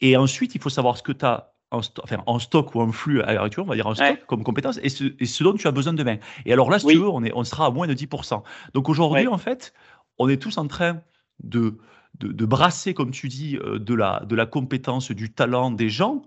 Et 0.00 0.16
ensuite, 0.16 0.54
il 0.54 0.60
faut 0.60 0.70
savoir 0.70 0.96
ce 0.96 1.02
que 1.02 1.12
tu 1.12 1.24
as 1.24 1.52
en, 1.70 1.80
enfin, 2.02 2.22
en, 2.24 2.38
stock 2.38 2.74
ou 2.74 2.80
en 2.80 2.92
flux 2.92 3.20
à 3.22 3.34
l'heure 3.34 3.44
actuelle, 3.44 3.64
on 3.66 3.68
va 3.68 3.74
dire 3.74 3.86
en 3.86 3.94
stock 3.94 4.24
comme 4.26 4.42
compétence, 4.42 4.78
et 4.82 4.88
ce, 4.88 5.42
dont 5.42 5.52
tu 5.52 5.66
as 5.66 5.70
besoin 5.70 5.92
demain. 5.92 6.16
Et 6.46 6.52
alors 6.52 6.70
là, 6.70 6.78
si 6.78 6.86
tu 6.86 6.96
veux, 6.96 7.08
on, 7.08 7.22
est, 7.24 7.32
on 7.34 7.44
sera 7.44 7.66
à 7.66 7.70
moins 7.70 7.86
de 7.86 7.94
10%. 7.94 8.42
Donc 8.72 8.88
aujourd'hui, 8.88 9.26
en 9.26 9.36
fait, 9.36 9.74
on 10.18 10.28
est 10.28 10.40
tous 10.40 10.56
en 10.56 10.66
train 10.66 11.02
de, 11.42 11.76
de, 12.20 12.46
brasser, 12.46 12.94
comme 12.94 13.10
tu 13.10 13.28
dis, 13.28 13.56
euh, 13.56 13.78
de 13.78 13.94
la, 13.94 14.22
de 14.26 14.34
la 14.34 14.46
compétence, 14.46 15.10
du 15.10 15.30
talent 15.30 15.70
des 15.70 15.90
gens. 15.90 16.22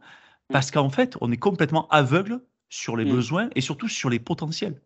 Parce 0.52 0.72
qu'en 0.72 0.90
fait, 0.90 1.16
on 1.22 1.32
est 1.32 1.38
complètement 1.38 1.88
aveugle 1.90 2.42
sur 2.70 2.98
les 2.98 3.06
mmh. 3.06 3.12
besoins 3.12 3.50
et 3.56 3.62
surtout 3.62 3.88
sur 3.88 4.10
les 4.10 4.20
potentiels. 4.20 4.82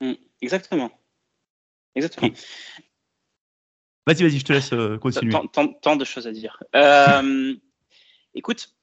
Mmh. 0.00 0.12
Exactement. 0.42 0.90
Exactement. 1.94 2.30
Vas-y, 4.06 4.22
vas-y, 4.22 4.38
je 4.38 4.44
te 4.44 4.52
laisse 4.52 4.72
euh, 4.72 4.98
continuer. 4.98 5.34
Tant, 5.82 5.96
de 5.96 6.04
choses 6.04 6.26
à 6.26 6.32
dire. 6.32 6.62
Euh, 6.76 7.54
écoute, 8.34 8.76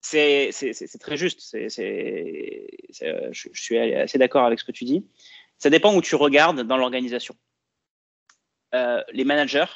c'est 0.00 0.50
très 1.00 1.16
juste. 1.16 1.40
je, 1.52 1.68
suis 3.52 3.78
assez 3.78 4.18
d'accord 4.18 4.44
avec 4.44 4.58
ce 4.60 4.64
que 4.64 4.72
tu 4.72 4.84
dis. 4.84 5.06
Ça 5.58 5.70
dépend 5.70 5.94
où 5.94 6.00
tu 6.00 6.14
regardes 6.14 6.62
dans 6.62 6.76
l'organisation. 6.76 7.36
Euh, 8.74 9.02
les 9.12 9.24
managers, 9.24 9.66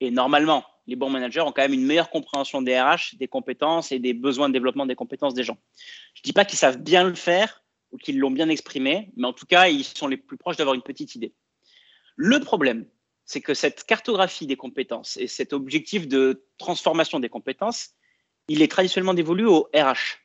et 0.00 0.10
normalement, 0.10 0.64
les 0.86 0.96
bons 0.96 1.10
managers 1.10 1.40
ont 1.40 1.52
quand 1.52 1.62
même 1.62 1.72
une 1.72 1.86
meilleure 1.86 2.10
compréhension 2.10 2.62
des 2.62 2.78
RH, 2.78 3.16
des 3.18 3.28
compétences 3.28 3.92
et 3.92 3.98
des 3.98 4.12
besoins 4.12 4.48
de 4.48 4.52
développement 4.52 4.86
des 4.86 4.94
compétences 4.94 5.34
des 5.34 5.42
gens. 5.42 5.56
Je 6.14 6.20
ne 6.20 6.24
dis 6.24 6.32
pas 6.32 6.44
qu'ils 6.44 6.58
savent 6.58 6.78
bien 6.78 7.04
le 7.04 7.14
faire 7.14 7.62
ou 7.92 7.96
qu'ils 7.96 8.18
l'ont 8.18 8.30
bien 8.30 8.48
exprimé, 8.48 9.12
mais 9.16 9.26
en 9.26 9.32
tout 9.32 9.46
cas, 9.46 9.68
ils 9.68 9.84
sont 9.84 10.08
les 10.08 10.16
plus 10.16 10.36
proches 10.36 10.56
d'avoir 10.56 10.74
une 10.74 10.82
petite 10.82 11.14
idée. 11.14 11.32
Le 12.16 12.40
problème, 12.40 12.86
c'est 13.24 13.40
que 13.40 13.54
cette 13.54 13.84
cartographie 13.84 14.46
des 14.46 14.56
compétences 14.56 15.16
et 15.16 15.26
cet 15.26 15.52
objectif 15.52 16.06
de 16.06 16.44
transformation 16.58 17.20
des 17.20 17.28
compétences, 17.28 17.90
il 18.48 18.62
est 18.62 18.70
traditionnellement 18.70 19.14
dévolu 19.14 19.46
aux 19.46 19.68
RH. 19.74 20.18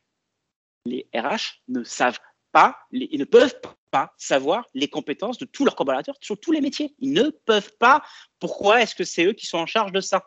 Les 0.85 1.07
RH 1.15 1.61
ne 1.67 1.83
savent 1.83 2.19
pas, 2.51 2.77
ils 2.91 3.19
ne 3.19 3.25
peuvent 3.25 3.55
pas 3.91 4.13
savoir 4.17 4.65
les 4.73 4.87
compétences 4.87 5.37
de 5.37 5.45
tous 5.45 5.65
leurs 5.65 5.75
collaborateurs 5.75 6.17
sur 6.21 6.39
tous 6.39 6.51
les 6.51 6.61
métiers. 6.61 6.95
Ils 6.99 7.13
ne 7.13 7.29
peuvent 7.29 7.75
pas. 7.77 8.03
Pourquoi 8.39 8.81
est-ce 8.81 8.95
que 8.95 9.03
c'est 9.03 9.25
eux 9.25 9.33
qui 9.33 9.45
sont 9.45 9.57
en 9.57 9.65
charge 9.65 9.91
de 9.91 10.01
ça? 10.01 10.25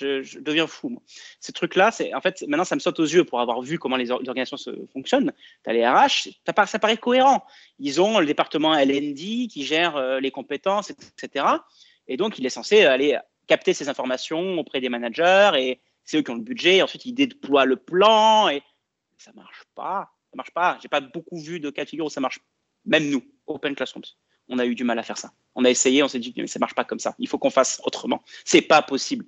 Je, 0.00 0.38
deviens 0.38 0.66
fou. 0.66 1.02
Ces 1.40 1.52
trucs-là, 1.52 1.90
en 2.14 2.20
fait 2.20 2.42
maintenant 2.42 2.64
ça 2.64 2.74
me 2.74 2.80
saute 2.80 2.98
aux 3.00 3.04
yeux 3.04 3.24
pour 3.24 3.40
avoir 3.40 3.60
vu 3.62 3.78
comment 3.78 3.96
les, 3.96 4.10
organisations 4.10 4.56
se, 4.56 4.70
fonctionnent. 4.92 5.32
Tu 5.64 5.70
as 5.70 5.72
les 5.72 5.86
RH, 5.86 6.30
ça 6.66 6.78
paraît 6.78 6.96
cohérent. 6.96 7.44
Ils 7.78 8.00
ont 8.00 8.18
le 8.18 8.26
département 8.26 8.74
LND 8.74 9.48
qui 9.48 9.64
gère 9.64 9.96
euh, 9.96 10.20
les 10.20 10.30
compétences, 10.30 10.90
etc. 10.90 11.44
Et 12.08 12.16
donc, 12.16 12.38
il 12.38 12.46
est 12.46 12.50
censé 12.50 12.84
aller 12.84 13.18
capter 13.46 13.72
ces 13.72 13.88
informations 13.88 14.58
auprès 14.58 14.80
des 14.80 14.88
managers 14.88 15.52
et 15.56 15.80
c'est 16.04 16.18
eux 16.18 16.22
qui 16.22 16.30
ont 16.30 16.36
le 16.36 16.40
budget. 16.40 16.82
ensuite, 16.82 17.04
ils 17.06 17.12
déploient 17.12 17.64
le 17.64 17.76
plan 17.76 18.48
et 18.48 18.62
ça 19.16 19.32
marche 19.34 19.64
pas. 19.74 20.10
Ça 20.30 20.36
marche 20.36 20.50
pas. 20.50 20.78
J'ai 20.82 20.88
pas 20.88 21.00
beaucoup 21.00 21.38
vu 21.38 21.60
de 21.60 21.70
cas 21.70 21.84
de 21.84 21.88
figure 21.88 22.06
où 22.06 22.10
ça 22.10 22.20
marche. 22.20 22.40
Même 22.84 23.08
nous, 23.10 23.22
Open 23.46 23.74
Classrooms, 23.74 24.04
on 24.48 24.58
a 24.58 24.66
eu 24.66 24.74
du 24.74 24.84
mal 24.84 24.98
à 24.98 25.02
faire 25.02 25.18
ça. 25.18 25.32
On 25.54 25.64
a 25.64 25.70
essayé, 25.70 26.02
on 26.02 26.08
s'est 26.08 26.18
dit 26.18 26.32
mais 26.36 26.46
ça 26.46 26.58
marche 26.58 26.74
pas 26.74 26.84
comme 26.84 26.98
ça. 26.98 27.14
Il 27.18 27.28
faut 27.28 27.38
qu'on 27.38 27.50
fasse 27.50 27.80
autrement. 27.84 28.22
C'est 28.44 28.62
pas 28.62 28.82
possible. 28.82 29.24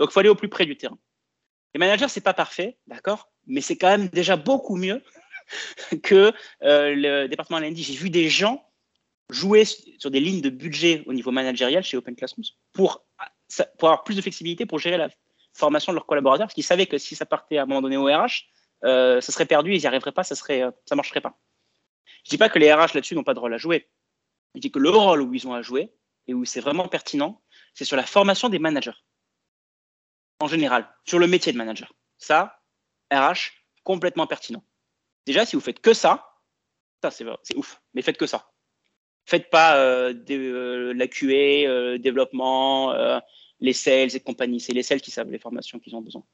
Donc, 0.00 0.10
il 0.10 0.12
faut 0.12 0.20
aller 0.20 0.30
au 0.30 0.34
plus 0.34 0.48
près 0.48 0.64
du 0.64 0.76
terrain. 0.76 0.98
Les 1.74 1.78
managers, 1.78 2.08
c'est 2.08 2.22
pas 2.22 2.34
parfait, 2.34 2.78
d'accord, 2.86 3.30
mais 3.46 3.60
c'est 3.60 3.76
quand 3.76 3.88
même 3.88 4.08
déjà 4.08 4.36
beaucoup 4.36 4.76
mieux 4.76 5.04
que 6.02 6.32
euh, 6.62 6.94
le 6.94 7.28
département 7.28 7.60
lundi. 7.60 7.82
J'ai 7.82 7.94
vu 7.94 8.08
des 8.08 8.28
gens 8.28 8.66
jouer 9.28 9.64
sur 9.64 10.10
des 10.10 10.18
lignes 10.18 10.40
de 10.40 10.50
budget 10.50 11.04
au 11.06 11.12
niveau 11.12 11.30
managérial 11.30 11.84
chez 11.84 11.96
Open 11.96 12.16
Classrooms 12.16 12.44
pour, 12.72 13.04
pour 13.78 13.88
avoir 13.88 14.02
plus 14.02 14.16
de 14.16 14.22
flexibilité 14.22 14.66
pour 14.66 14.78
gérer 14.78 14.96
la 14.96 15.10
formation 15.52 15.92
de 15.92 15.96
leurs 15.96 16.06
collaborateurs, 16.06 16.46
parce 16.46 16.54
qu'ils 16.54 16.64
savaient 16.64 16.86
que 16.86 16.98
si 16.98 17.14
ça 17.14 17.26
partait 17.26 17.58
à 17.58 17.62
un 17.62 17.66
moment 17.66 17.82
donné 17.82 17.96
au 17.96 18.06
RH, 18.06 18.46
euh, 18.84 19.20
ça 19.20 19.32
serait 19.32 19.46
perdu, 19.46 19.74
ils 19.74 19.80
n'y 19.80 19.86
arriveraient 19.86 20.12
pas, 20.12 20.24
ça 20.24 20.34
serait, 20.34 20.62
euh, 20.62 20.70
marcherait 20.94 21.20
pas. 21.20 21.38
Je 22.24 22.30
dis 22.30 22.38
pas 22.38 22.48
que 22.48 22.58
les 22.58 22.72
RH 22.72 22.94
là-dessus 22.94 23.14
n'ont 23.14 23.22
pas 23.22 23.34
de 23.34 23.38
rôle 23.38 23.52
à 23.52 23.58
jouer. 23.58 23.90
Je 24.54 24.60
dis 24.60 24.70
que 24.70 24.78
le 24.78 24.90
rôle 24.90 25.20
où 25.20 25.34
ils 25.34 25.46
ont 25.46 25.54
à 25.54 25.62
jouer 25.62 25.92
et 26.26 26.34
où 26.34 26.44
c'est 26.44 26.60
vraiment 26.60 26.88
pertinent, 26.88 27.42
c'est 27.74 27.84
sur 27.84 27.96
la 27.96 28.04
formation 28.04 28.48
des 28.48 28.58
managers. 28.58 28.96
En 30.40 30.48
général, 30.48 30.88
sur 31.04 31.18
le 31.18 31.26
métier 31.26 31.52
de 31.52 31.58
manager. 31.58 31.92
Ça, 32.18 32.60
RH, 33.12 33.52
complètement 33.84 34.26
pertinent. 34.26 34.64
Déjà, 35.26 35.44
si 35.44 35.54
vous 35.54 35.62
faites 35.62 35.80
que 35.80 35.92
ça, 35.92 36.38
ça 37.02 37.10
c'est 37.10 37.56
ouf, 37.56 37.82
mais 37.94 38.02
faites 38.02 38.16
que 38.16 38.26
ça. 38.26 38.50
Faites 39.26 39.50
pas 39.50 39.76
euh, 39.76 40.14
euh, 40.30 40.94
la 40.94 41.06
QA, 41.06 41.68
euh, 41.68 41.98
développement, 41.98 42.92
les 43.60 43.72
sales 43.72 44.16
et 44.16 44.20
compagnie. 44.20 44.60
C'est 44.60 44.72
les 44.72 44.82
sales 44.82 45.00
qui 45.00 45.10
savent 45.10 45.30
les 45.30 45.38
formations 45.38 45.78
qu'ils 45.78 45.94
ont 45.94 46.00
besoin. 46.00 46.24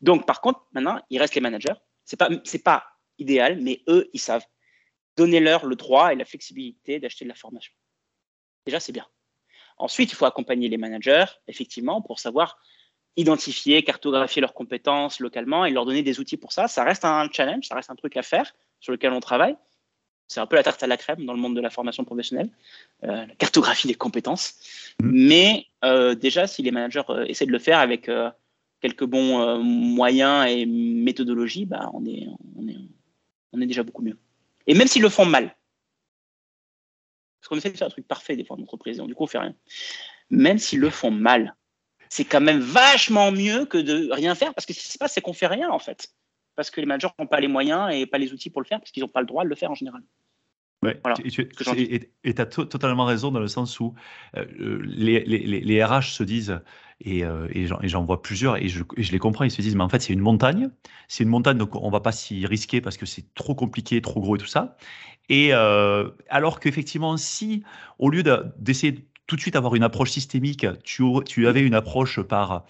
Donc, 0.00 0.26
par 0.26 0.40
contre, 0.40 0.66
maintenant, 0.72 1.00
il 1.10 1.18
reste 1.20 1.34
les 1.34 1.40
managers. 1.40 1.74
C'est 2.04 2.16
pas, 2.16 2.28
c'est 2.44 2.64
pas 2.64 2.84
idéal, 3.18 3.60
mais 3.60 3.82
eux, 3.88 4.10
ils 4.12 4.20
savent. 4.20 4.44
Donnez-leur 5.16 5.66
le 5.66 5.76
droit 5.76 6.12
et 6.12 6.16
la 6.16 6.24
flexibilité 6.24 6.98
d'acheter 6.98 7.24
de 7.24 7.28
la 7.28 7.36
formation. 7.36 7.72
Déjà, 8.66 8.80
c'est 8.80 8.92
bien. 8.92 9.06
Ensuite, 9.76 10.10
il 10.10 10.14
faut 10.14 10.24
accompagner 10.24 10.68
les 10.68 10.76
managers, 10.76 11.26
effectivement, 11.46 12.00
pour 12.02 12.18
savoir 12.18 12.58
identifier, 13.16 13.82
cartographier 13.82 14.40
leurs 14.40 14.54
compétences 14.54 15.20
localement 15.20 15.64
et 15.64 15.70
leur 15.70 15.86
donner 15.86 16.02
des 16.02 16.20
outils 16.20 16.36
pour 16.36 16.52
ça. 16.52 16.68
Ça 16.68 16.84
reste 16.84 17.04
un 17.04 17.28
challenge, 17.30 17.66
ça 17.66 17.74
reste 17.76 17.90
un 17.90 17.94
truc 17.94 18.16
à 18.16 18.22
faire 18.22 18.52
sur 18.80 18.92
lequel 18.92 19.12
on 19.12 19.20
travaille. 19.20 19.56
C'est 20.26 20.40
un 20.40 20.46
peu 20.46 20.56
la 20.56 20.62
tarte 20.62 20.82
à 20.82 20.86
la 20.86 20.96
crème 20.96 21.24
dans 21.26 21.34
le 21.34 21.38
monde 21.38 21.54
de 21.54 21.60
la 21.60 21.70
formation 21.70 22.04
professionnelle, 22.04 22.50
euh, 23.04 23.26
la 23.26 23.34
cartographie 23.36 23.86
des 23.86 23.94
compétences. 23.94 24.54
Mmh. 25.02 25.10
Mais 25.12 25.66
euh, 25.84 26.14
déjà, 26.14 26.46
si 26.46 26.62
les 26.62 26.70
managers 26.70 27.02
euh, 27.10 27.24
essaient 27.26 27.46
de 27.46 27.52
le 27.52 27.58
faire 27.58 27.78
avec 27.78 28.10
quelques 28.80 29.04
bons 29.04 29.62
moyens 29.62 30.46
et 30.48 30.66
méthodologies, 30.66 31.66
bah, 31.66 31.90
on, 31.92 32.04
est, 32.06 32.26
on, 32.56 32.66
est, 32.68 32.76
on 33.52 33.60
est 33.60 33.66
déjà 33.66 33.82
beaucoup 33.82 34.02
mieux. 34.02 34.18
Et 34.66 34.74
même 34.74 34.88
s'ils 34.88 35.02
le 35.02 35.08
font 35.08 35.26
mal, 35.26 35.54
parce 37.40 37.48
qu'on 37.48 37.56
essaie 37.56 37.70
de 37.70 37.76
faire 37.76 37.86
un 37.86 37.90
truc 37.90 38.08
parfait 38.08 38.36
des 38.36 38.44
fois 38.44 38.56
en 38.56 38.62
entreprise, 38.62 38.98
et 38.98 39.02
du 39.02 39.14
coup 39.14 39.24
on 39.24 39.26
fait 39.26 39.38
rien. 39.38 39.54
Même 40.30 40.58
s'ils 40.58 40.80
le 40.80 40.88
font 40.88 41.10
mal, 41.10 41.54
c'est 42.08 42.24
quand 42.24 42.40
même 42.40 42.60
vachement 42.60 43.32
mieux 43.32 43.64
que 43.64 43.78
de 43.78 44.10
rien 44.12 44.34
faire, 44.34 44.54
parce 44.54 44.66
que 44.66 44.72
ce 44.72 44.80
qui 44.80 44.88
se 44.88 44.98
passe, 44.98 45.12
c'est 45.14 45.20
qu'on 45.20 45.32
fait 45.32 45.46
rien 45.46 45.70
en 45.70 45.78
fait 45.78 46.10
parce 46.56 46.70
que 46.70 46.80
les 46.80 46.86
managers 46.86 47.08
n'ont 47.18 47.26
pas 47.26 47.40
les 47.40 47.48
moyens 47.48 47.92
et 47.92 48.06
pas 48.06 48.18
les 48.18 48.32
outils 48.32 48.50
pour 48.50 48.62
le 48.62 48.66
faire, 48.66 48.78
parce 48.78 48.90
qu'ils 48.90 49.02
n'ont 49.02 49.08
pas 49.08 49.20
le 49.20 49.26
droit 49.26 49.44
de 49.44 49.48
le 49.48 49.54
faire 49.54 49.70
en 49.70 49.74
général. 49.74 50.02
Ouais, 50.82 51.00
et 51.24 51.30
tu 52.34 52.42
as 52.42 52.46
totalement 52.46 53.06
raison 53.06 53.30
dans 53.30 53.40
le 53.40 53.48
sens 53.48 53.80
où 53.80 53.94
euh, 54.36 54.44
les, 54.84 55.24
les, 55.24 55.60
les, 55.60 55.84
RH 55.84 56.12
se 56.12 56.22
disent, 56.22 56.60
et, 57.00 57.24
euh, 57.24 57.48
et 57.52 57.66
j'en 57.66 58.04
vois 58.04 58.20
plusieurs, 58.20 58.58
et 58.58 58.68
je, 58.68 58.82
les 58.98 59.18
comprends, 59.18 59.44
ils 59.44 59.50
se 59.50 59.62
disent, 59.62 59.76
mais 59.76 59.82
en 59.82 59.88
fait, 59.88 60.02
c'est 60.02 60.12
une 60.12 60.20
montagne, 60.20 60.68
c'est 61.08 61.24
une 61.24 61.30
montagne, 61.30 61.56
donc 61.56 61.74
on 61.74 61.86
ne 61.86 61.92
va 61.92 62.00
pas 62.00 62.12
s'y 62.12 62.44
risquer 62.44 62.82
parce 62.82 62.98
que 62.98 63.06
c'est 63.06 63.32
trop 63.34 63.54
compliqué, 63.54 64.02
trop 64.02 64.20
gros 64.20 64.36
et 64.36 64.38
tout 64.38 64.46
ça. 64.46 64.76
Et 65.30 65.54
euh, 65.54 66.10
alors 66.28 66.60
qu'effectivement, 66.60 67.16
si 67.16 67.62
au 67.98 68.10
lieu 68.10 68.22
d'essayer 68.58 69.08
tout 69.26 69.36
de 69.36 69.40
suite 69.40 69.54
d'avoir 69.54 69.74
une 69.74 69.82
approche 69.82 70.10
systémique, 70.10 70.66
tu, 70.82 71.04
tu 71.26 71.46
avais 71.46 71.62
une 71.62 71.74
approche 71.74 72.20
par 72.20 72.64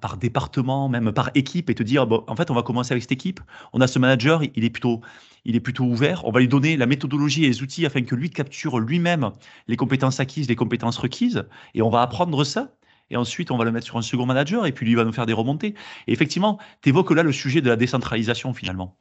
par, 0.00 0.16
département, 0.16 0.88
même 0.88 1.12
par 1.12 1.30
équipe, 1.34 1.70
et 1.70 1.74
te 1.74 1.82
dire, 1.82 2.06
bon, 2.06 2.24
en 2.26 2.36
fait, 2.36 2.50
on 2.50 2.54
va 2.54 2.62
commencer 2.62 2.92
avec 2.92 3.02
cette 3.02 3.12
équipe. 3.12 3.40
On 3.72 3.80
a 3.80 3.86
ce 3.86 3.98
manager, 3.98 4.42
il 4.54 4.64
est 4.64 4.70
plutôt, 4.70 5.00
il 5.44 5.56
est 5.56 5.60
plutôt 5.60 5.84
ouvert. 5.84 6.24
On 6.24 6.30
va 6.30 6.40
lui 6.40 6.48
donner 6.48 6.76
la 6.76 6.86
méthodologie 6.86 7.44
et 7.44 7.48
les 7.48 7.62
outils 7.62 7.86
afin 7.86 8.02
que 8.02 8.14
lui 8.14 8.30
capture 8.30 8.78
lui-même 8.78 9.30
les 9.68 9.76
compétences 9.76 10.20
acquises, 10.20 10.48
les 10.48 10.56
compétences 10.56 10.98
requises, 10.98 11.46
et 11.74 11.82
on 11.82 11.90
va 11.90 12.02
apprendre 12.02 12.44
ça. 12.44 12.74
Et 13.10 13.16
ensuite, 13.16 13.50
on 13.50 13.56
va 13.56 13.64
le 13.64 13.72
mettre 13.72 13.86
sur 13.86 13.96
un 13.96 14.02
second 14.02 14.26
manager, 14.26 14.66
et 14.66 14.72
puis 14.72 14.86
lui 14.86 14.94
va 14.94 15.04
nous 15.04 15.12
faire 15.12 15.26
des 15.26 15.32
remontées. 15.32 15.74
Et 16.06 16.12
effectivement, 16.12 16.58
tu 16.82 16.90
évoques 16.90 17.10
là 17.10 17.22
le 17.22 17.32
sujet 17.32 17.60
de 17.60 17.68
la 17.68 17.76
décentralisation 17.76 18.54
finalement. 18.54 18.96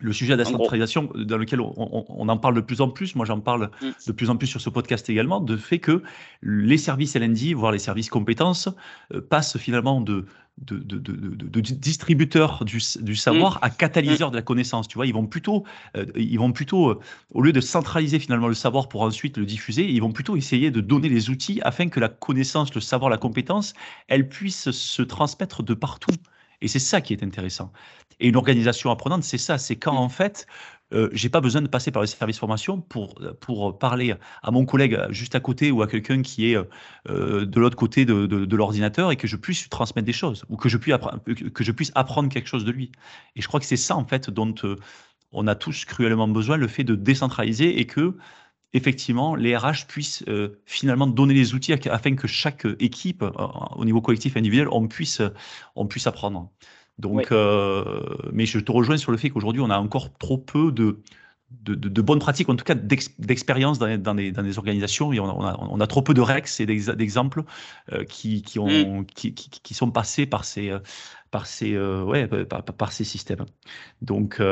Le 0.00 0.12
sujet 0.12 0.34
de 0.34 0.38
la 0.38 0.44
centralisation, 0.44 1.10
dans 1.14 1.36
lequel 1.36 1.60
on, 1.60 2.28
en 2.28 2.36
parle 2.38 2.54
de 2.54 2.60
plus 2.60 2.80
en 2.80 2.88
plus, 2.88 3.14
moi 3.14 3.26
j'en 3.26 3.40
parle 3.40 3.70
mm. 3.82 3.90
de 4.06 4.12
plus 4.12 4.30
en 4.30 4.36
plus 4.36 4.46
sur 4.46 4.60
ce 4.60 4.70
podcast 4.70 5.08
également, 5.10 5.40
de 5.40 5.56
fait 5.56 5.78
que 5.78 6.02
les 6.42 6.78
services 6.78 7.16
LND, 7.16 7.54
voire 7.54 7.72
les 7.72 7.78
services 7.78 8.08
compétences, 8.08 8.68
euh, 9.12 9.20
passent 9.20 9.58
finalement 9.58 10.00
de, 10.00 10.24
de, 10.58 10.78
de, 10.78 10.98
de, 10.98 11.60
distributeur 11.60 12.64
du, 12.64 12.80
du 13.00 13.16
savoir 13.16 13.56
mm. 13.56 13.58
à 13.62 13.70
catalyseur 13.70 14.28
mm. 14.28 14.32
de 14.32 14.36
la 14.36 14.42
connaissance. 14.42 14.88
Tu 14.88 14.96
vois, 14.96 15.06
ils 15.06 15.14
vont 15.14 15.26
plutôt, 15.26 15.64
euh, 15.96 16.06
ils 16.16 16.38
vont 16.38 16.52
plutôt, 16.52 16.90
euh, 16.90 17.00
au 17.32 17.42
lieu 17.42 17.52
de 17.52 17.60
centraliser 17.60 18.18
finalement 18.18 18.48
le 18.48 18.54
savoir 18.54 18.88
pour 18.88 19.02
ensuite 19.02 19.36
le 19.36 19.46
diffuser, 19.46 19.88
ils 19.88 20.00
vont 20.00 20.12
plutôt 20.12 20.36
essayer 20.36 20.70
de 20.70 20.80
donner 20.80 21.08
les 21.08 21.30
outils 21.30 21.60
afin 21.62 21.88
que 21.88 22.00
la 22.00 22.08
connaissance, 22.08 22.74
le 22.74 22.80
savoir, 22.80 23.10
la 23.10 23.18
compétence, 23.18 23.74
elle 24.08 24.28
puisse 24.28 24.70
se 24.70 25.02
transmettre 25.02 25.62
de 25.62 25.74
partout. 25.74 26.12
Et 26.60 26.68
c'est 26.68 26.78
ça 26.78 27.00
qui 27.00 27.12
est 27.12 27.22
intéressant. 27.22 27.72
Et 28.20 28.28
une 28.28 28.36
organisation 28.36 28.90
apprenante, 28.90 29.22
c'est 29.22 29.38
ça, 29.38 29.58
c'est 29.58 29.76
quand 29.76 29.94
mm. 29.94 29.98
en 29.98 30.08
fait 30.08 30.46
euh, 30.94 31.10
j'ai 31.12 31.28
pas 31.28 31.40
besoin 31.40 31.60
de 31.60 31.68
passer 31.68 31.90
par 31.90 32.00
le 32.02 32.06
service 32.06 32.38
formation 32.38 32.80
pour, 32.80 33.20
pour 33.40 33.78
parler 33.78 34.14
à 34.42 34.50
mon 34.50 34.64
collègue 34.64 34.98
juste 35.10 35.34
à 35.34 35.40
côté 35.40 35.70
ou 35.70 35.82
à 35.82 35.86
quelqu'un 35.86 36.22
qui 36.22 36.50
est 36.52 36.56
euh, 37.08 37.44
de 37.44 37.60
l'autre 37.60 37.76
côté 37.76 38.06
de, 38.06 38.26
de, 38.26 38.56
l'ordinateur 38.56 39.12
et 39.12 39.16
que 39.16 39.26
je 39.26 39.36
puisse 39.36 39.68
transmettre 39.68 40.06
des 40.06 40.14
choses 40.14 40.44
ou 40.48 40.56
que 40.56 40.68
je, 40.70 40.78
puisse 40.78 40.94
que 41.52 41.62
je 41.62 41.72
puisse 41.72 41.92
apprendre 41.94 42.30
quelque 42.30 42.48
chose 42.48 42.64
de 42.64 42.72
lui. 42.72 42.90
Et 43.36 43.42
je 43.42 43.48
crois 43.48 43.60
que 43.60 43.66
c'est 43.66 43.76
ça, 43.76 43.96
en 43.96 44.06
fait, 44.06 44.30
dont 44.30 44.54
euh, 44.64 44.76
on 45.32 45.46
a 45.46 45.54
tous 45.54 45.84
cruellement 45.84 46.28
besoin, 46.28 46.56
le 46.56 46.68
fait 46.68 46.84
de 46.84 46.94
décentraliser 46.94 47.78
et 47.80 47.86
que, 47.86 48.16
effectivement, 48.72 49.34
les 49.34 49.56
RH 49.56 49.86
puissent 49.88 50.24
euh, 50.28 50.60
finalement 50.66 51.06
donner 51.06 51.34
les 51.34 51.54
outils 51.54 51.72
afin 51.72 52.14
que 52.14 52.26
chaque 52.26 52.66
équipe, 52.80 53.24
au 53.76 53.84
niveau 53.84 54.00
collectif 54.00 54.36
et 54.36 54.38
individuel, 54.38 54.68
on 54.70 54.88
puisse, 54.88 55.22
on 55.74 55.86
puisse 55.86 56.06
apprendre. 56.06 56.50
Donc, 56.98 57.30
euh, 57.30 58.04
mais 58.32 58.44
je 58.44 58.58
te 58.58 58.72
rejoins 58.72 58.96
sur 58.96 59.12
le 59.12 59.18
fait 59.18 59.30
qu'aujourd'hui, 59.30 59.62
on 59.62 59.70
a 59.70 59.78
encore 59.78 60.12
trop 60.18 60.38
peu 60.38 60.72
de, 60.72 61.00
de, 61.50 61.74
de, 61.74 62.02
bonnes 62.02 62.18
pratiques, 62.18 62.48
en 62.50 62.56
tout 62.56 62.64
cas 62.64 62.74
d'expérience 62.74 63.78
dans, 63.78 63.96
dans, 63.98 64.14
des, 64.14 64.32
dans, 64.32 64.42
des, 64.42 64.58
organisations. 64.58 65.12
Et 65.12 65.20
on 65.20 65.28
a, 65.28 65.56
on 65.70 65.80
a, 65.80 65.86
trop 65.86 66.02
peu 66.02 66.12
de 66.12 66.20
règles 66.20 66.48
et 66.58 66.66
d'exemples 66.66 67.42
euh, 67.92 68.04
qui, 68.04 68.42
qui, 68.42 68.58
ont, 68.58 69.00
mm. 69.00 69.06
qui, 69.06 69.74
sont 69.74 69.90
passés 69.90 70.26
par 70.26 70.44
ces, 70.44 70.76
par 71.30 71.46
ces, 71.46 71.74
euh, 71.74 72.04
ouais, 72.04 72.26
par, 72.26 72.62
par, 72.62 72.92
ces 72.92 73.04
systèmes. 73.04 73.46
Donc, 74.02 74.42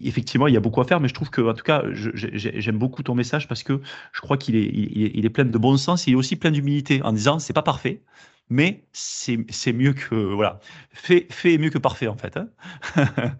effectivement, 0.00 0.46
il 0.46 0.54
y 0.54 0.56
a 0.56 0.60
beaucoup 0.60 0.80
à 0.80 0.84
faire, 0.84 1.00
mais 1.00 1.08
je 1.08 1.14
trouve 1.14 1.30
que, 1.30 1.40
en 1.42 1.54
tout 1.54 1.64
cas, 1.64 1.82
j'aime 1.92 2.78
beaucoup 2.78 3.02
ton 3.02 3.14
message 3.14 3.48
parce 3.48 3.64
que 3.64 3.80
je 4.12 4.20
crois 4.20 4.36
qu'il 4.36 4.54
est, 4.54 4.70
il, 4.72 5.16
il 5.16 5.26
est 5.26 5.30
plein 5.30 5.44
de 5.44 5.58
bon 5.58 5.76
sens. 5.76 6.06
Il 6.06 6.12
est 6.12 6.16
aussi 6.16 6.36
plein 6.36 6.52
d'humilité 6.52 7.02
en 7.02 7.12
disant 7.12 7.38
c'est 7.38 7.52
pas 7.52 7.62
parfait 7.62 8.02
mais 8.48 8.84
c'est 8.92 9.72
mieux 9.72 9.94
que 9.94 10.14
voilà, 10.14 10.60
fait, 10.92 11.26
fait 11.32 11.58
mieux 11.58 11.70
que 11.70 11.78
parfait 11.78 12.08
en 12.08 12.16
fait. 12.16 12.36
Hein. 12.36 12.48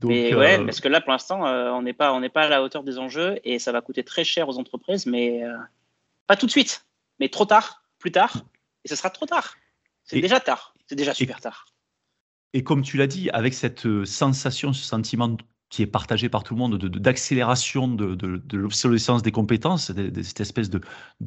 Donc, 0.00 0.10
mais 0.10 0.34
ouais, 0.34 0.60
euh, 0.60 0.64
parce 0.64 0.80
que 0.80 0.88
là 0.88 1.00
pour 1.00 1.12
l'instant 1.12 1.46
euh, 1.46 1.70
on 1.70 1.82
n'est 1.82 1.92
pas 1.92 2.12
on 2.12 2.20
n'est 2.20 2.28
pas 2.28 2.42
à 2.42 2.48
la 2.48 2.62
hauteur 2.62 2.84
des 2.84 2.98
enjeux 2.98 3.38
et 3.44 3.58
ça 3.58 3.72
va 3.72 3.80
coûter 3.80 4.04
très 4.04 4.24
cher 4.24 4.48
aux 4.48 4.58
entreprises, 4.58 5.06
mais 5.06 5.42
euh, 5.42 5.56
pas 6.26 6.36
tout 6.36 6.46
de 6.46 6.50
suite, 6.50 6.86
mais 7.18 7.28
trop 7.28 7.46
tard, 7.46 7.82
plus 7.98 8.12
tard, 8.12 8.44
et 8.84 8.88
ce 8.88 8.96
sera 8.96 9.10
trop 9.10 9.26
tard. 9.26 9.56
C'est 10.04 10.20
déjà 10.20 10.40
tard, 10.40 10.74
c'est 10.86 10.96
déjà 10.96 11.14
super 11.14 11.40
tard. 11.40 11.66
Et 12.54 12.62
comme 12.62 12.82
tu 12.82 12.96
l'as 12.96 13.06
dit, 13.06 13.28
avec 13.30 13.52
cette 13.52 14.04
sensation, 14.04 14.72
ce 14.72 14.84
sentiment 14.84 15.36
qui 15.70 15.82
est 15.82 15.86
partagé 15.86 16.30
par 16.30 16.44
tout 16.44 16.54
le 16.54 16.58
monde, 16.58 16.78
d'accélération 16.78 17.88
de, 17.88 18.14
de, 18.14 18.40
de, 18.42 18.56
l'obsolescence 18.56 19.22
des 19.22 19.32
compétences, 19.32 19.90
de, 19.90 20.22
cette 20.22 20.40
espèce 20.40 20.70
de, 20.70 20.80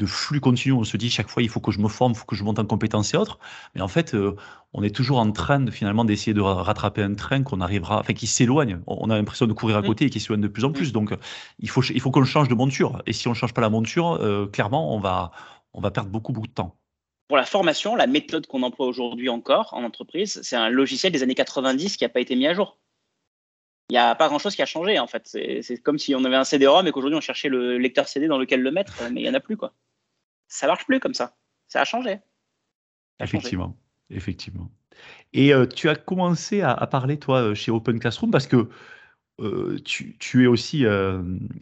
flux 0.05 0.39
continu. 0.39 0.73
On 0.73 0.83
se 0.83 0.97
dit 0.97 1.11
chaque 1.11 1.29
fois, 1.29 1.43
il 1.43 1.49
faut 1.49 1.59
que 1.59 1.71
je 1.71 1.79
me 1.79 1.87
forme, 1.87 2.13
il 2.13 2.17
faut 2.17 2.25
que 2.25 2.35
je 2.35 2.43
monte 2.43 2.57
en 2.57 2.65
compétences 2.65 3.13
et 3.13 3.17
autres. 3.17 3.37
Mais 3.75 3.81
en 3.81 3.87
fait, 3.87 4.15
euh, 4.15 4.35
on 4.73 4.81
est 4.81 4.95
toujours 4.95 5.19
en 5.19 5.31
train 5.31 5.59
de, 5.59 5.69
finalement 5.69 6.05
d'essayer 6.05 6.33
de 6.33 6.41
rattraper 6.41 7.03
un 7.03 7.13
train 7.13 7.43
qu'on 7.43 7.61
arrivera, 7.61 7.99
enfin 7.99 8.13
qui 8.13 8.25
s'éloigne. 8.25 8.79
On 8.87 9.11
a 9.11 9.15
l'impression 9.15 9.45
de 9.45 9.53
courir 9.53 9.77
à 9.77 9.83
côté 9.83 10.05
et 10.05 10.09
qui 10.09 10.19
s'éloigne 10.19 10.41
de 10.41 10.47
plus 10.47 10.65
en 10.65 10.71
plus. 10.71 10.91
Donc, 10.91 11.13
il 11.59 11.69
faut, 11.69 11.83
il 11.83 12.01
faut 12.01 12.09
qu'on 12.09 12.25
change 12.25 12.47
de 12.47 12.55
monture. 12.55 13.03
Et 13.05 13.13
si 13.13 13.27
on 13.27 13.31
ne 13.31 13.35
change 13.35 13.53
pas 13.53 13.61
la 13.61 13.69
monture, 13.69 14.13
euh, 14.13 14.47
clairement, 14.47 14.95
on 14.95 14.99
va, 14.99 15.31
on 15.73 15.81
va 15.81 15.91
perdre 15.91 16.09
beaucoup, 16.09 16.33
beaucoup 16.33 16.47
de 16.47 16.53
temps. 16.53 16.75
Pour 17.27 17.37
la 17.37 17.45
formation, 17.45 17.95
la 17.95 18.07
méthode 18.07 18.47
qu'on 18.47 18.63
emploie 18.63 18.87
aujourd'hui 18.87 19.29
encore 19.29 19.69
en 19.73 19.83
entreprise, 19.83 20.39
c'est 20.43 20.57
un 20.57 20.69
logiciel 20.69 21.13
des 21.13 21.21
années 21.21 21.35
90 21.35 21.95
qui 21.95 22.03
n'a 22.03 22.09
pas 22.09 22.19
été 22.19 22.35
mis 22.35 22.47
à 22.47 22.53
jour 22.53 22.80
il 23.91 23.95
n'y 23.95 23.97
a 23.97 24.15
pas 24.15 24.29
grand-chose 24.29 24.55
qui 24.55 24.61
a 24.61 24.65
changé 24.65 24.99
en 24.99 25.07
fait. 25.07 25.27
C'est 25.27 25.83
comme 25.83 25.99
si 25.99 26.15
on 26.15 26.23
avait 26.23 26.37
un 26.37 26.45
CD-ROM 26.45 26.87
et 26.87 26.93
qu'aujourd'hui 26.93 27.17
on 27.17 27.21
cherchait 27.21 27.49
le 27.49 27.77
lecteur 27.77 28.07
CD 28.07 28.27
dans 28.27 28.37
lequel 28.37 28.61
le 28.61 28.71
mettre, 28.71 29.03
mais 29.11 29.19
il 29.19 29.23
n'y 29.23 29.29
en 29.29 29.33
a 29.33 29.41
plus 29.41 29.57
quoi. 29.57 29.73
Ça 30.47 30.65
marche 30.65 30.85
plus 30.85 31.01
comme 31.01 31.13
ça. 31.13 31.35
Ça 31.67 31.81
a 31.81 31.83
changé. 31.83 32.21
effectivement, 33.19 33.75
effectivement. 34.09 34.71
Et 35.33 35.53
euh, 35.53 35.65
tu 35.65 35.89
as 35.89 35.95
commencé 35.97 36.61
à, 36.61 36.87
parler 36.87 37.17
toi 37.19 37.41
euh, 37.41 37.53
chez 37.53 37.69
Open 37.69 37.99
Classroom 37.99 38.31
parce 38.31 38.47
que 38.47 38.69
euh, 39.41 39.77
tu, 39.83 40.15
es 40.41 40.47
aussi, 40.47 40.85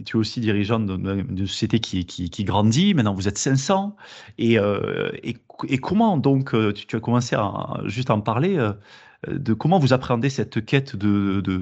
tu 0.05 0.15
es 0.15 0.19
aussi 0.19 0.39
dirigeant 0.39 0.79
d'une 0.79 1.47
société 1.47 1.79
qui, 1.79 2.05
qui, 2.05 2.43
grandit. 2.43 2.93
Maintenant, 2.93 3.15
vous 3.15 3.27
êtes 3.27 3.39
500. 3.39 3.95
Et, 4.37 4.57
et, 5.23 5.77
comment 5.79 6.17
donc 6.17 6.53
tu, 6.75 6.95
as 6.95 6.99
commencé 6.99 7.35
à 7.35 7.81
juste 7.85 8.11
en 8.11 8.21
parler 8.21 8.59
de 9.27 9.53
comment 9.53 9.79
vous 9.79 9.93
appréhendez 9.93 10.29
cette 10.29 10.65
quête 10.65 10.95
de, 10.95 11.41
de, 11.41 11.57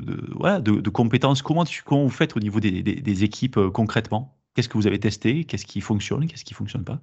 de, 0.60 0.90
compétences? 0.90 1.42
Comment, 1.42 1.66
tu, 1.66 1.82
comment 1.84 2.04
vous 2.04 2.10
faites 2.10 2.36
au 2.36 2.40
niveau 2.40 2.60
des, 2.60 2.84
des, 2.84 3.24
équipes 3.24 3.58
euh, 3.58 3.72
concrètement? 3.72 4.38
Qu'est-ce 4.54 4.70
que 4.70 4.78
vous 4.78 4.88
avez 4.88 5.00
testé? 5.00 5.44
Qu'est-ce 5.44 5.66
qui 5.66 5.82
fonctionne? 5.82 6.28
Qu'est-ce 6.28 6.46
qui 6.46 6.54
ne 6.54 6.58
fonctionne 6.58 6.84
pas? 6.84 7.00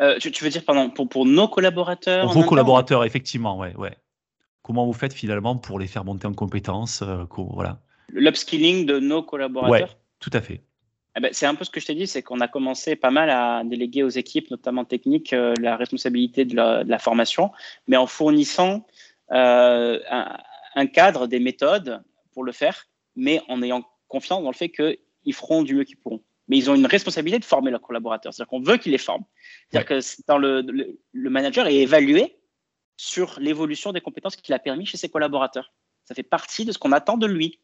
Euh, 0.00 0.18
tu, 0.18 0.42
veux 0.42 0.50
dire 0.50 0.64
pardon, 0.64 0.90
pour, 0.90 1.08
pour 1.08 1.26
nos 1.26 1.48
collaborateurs 1.48 2.24
Pour 2.24 2.32
vos 2.32 2.44
collaborateurs, 2.44 3.04
effectivement, 3.04 3.58
ouais, 3.58 3.74
ouais. 3.76 3.96
Comment 4.62 4.86
vous 4.86 4.92
faites 4.92 5.12
finalement 5.12 5.56
pour 5.56 5.78
les 5.78 5.86
faire 5.86 6.04
monter 6.04 6.26
en 6.26 6.32
compétences 6.32 7.02
euh, 7.02 7.24
voilà. 7.36 7.80
L'upskilling 8.08 8.86
de 8.86 9.00
nos 9.00 9.22
collaborateurs? 9.22 9.88
Oui, 9.88 9.96
tout 10.18 10.30
à 10.32 10.40
fait. 10.40 10.62
Eh 11.16 11.20
ben, 11.20 11.30
c'est 11.32 11.46
un 11.46 11.54
peu 11.54 11.64
ce 11.64 11.70
que 11.70 11.78
je 11.78 11.86
t'ai 11.86 11.94
dit, 11.94 12.06
c'est 12.06 12.22
qu'on 12.22 12.40
a 12.40 12.48
commencé 12.48 12.96
pas 12.96 13.10
mal 13.10 13.28
à 13.28 13.62
déléguer 13.64 14.02
aux 14.02 14.08
équipes, 14.08 14.50
notamment 14.50 14.86
techniques, 14.86 15.34
la 15.60 15.76
responsabilité 15.76 16.46
de 16.46 16.56
la, 16.56 16.84
de 16.84 16.90
la, 16.90 16.98
formation, 16.98 17.50
mais 17.86 17.98
en 17.98 18.06
fournissant 18.06 18.86
euh, 19.32 19.98
un, 20.74 20.86
cadre, 20.86 21.26
des 21.26 21.40
méthodes 21.40 22.02
pour 22.32 22.44
le 22.44 22.52
faire, 22.52 22.86
mais 23.16 23.40
en 23.48 23.62
ayant 23.62 23.84
confiance 24.08 24.42
dans 24.42 24.50
le 24.50 24.56
fait 24.56 24.70
qu'ils 24.70 25.34
feront 25.34 25.62
du 25.62 25.74
mieux 25.74 25.84
qu'ils 25.84 25.98
pourront. 25.98 26.22
Mais 26.48 26.58
ils 26.58 26.70
ont 26.70 26.74
une 26.74 26.86
responsabilité 26.86 27.38
de 27.38 27.44
former 27.44 27.70
leurs 27.70 27.80
collaborateurs. 27.80 28.34
C'est-à-dire 28.34 28.50
qu'on 28.50 28.60
veut 28.60 28.76
qu'ils 28.76 28.92
les 28.92 28.98
forment. 28.98 29.24
C'est-à-dire 29.70 29.88
que 29.88 30.22
dans 30.26 30.38
le, 30.38 30.60
le, 31.12 31.30
manager 31.30 31.66
est 31.66 31.76
évalué 31.76 32.38
sur 32.96 33.38
l'évolution 33.40 33.92
des 33.92 34.00
compétences 34.00 34.36
qu'il 34.36 34.52
a 34.54 34.58
permis 34.58 34.84
chez 34.84 34.96
ses 34.96 35.08
collaborateurs. 35.08 35.72
Ça 36.04 36.14
fait 36.14 36.22
partie 36.22 36.64
de 36.64 36.72
ce 36.72 36.78
qu'on 36.78 36.92
attend 36.92 37.16
de 37.16 37.26
lui. 37.26 37.60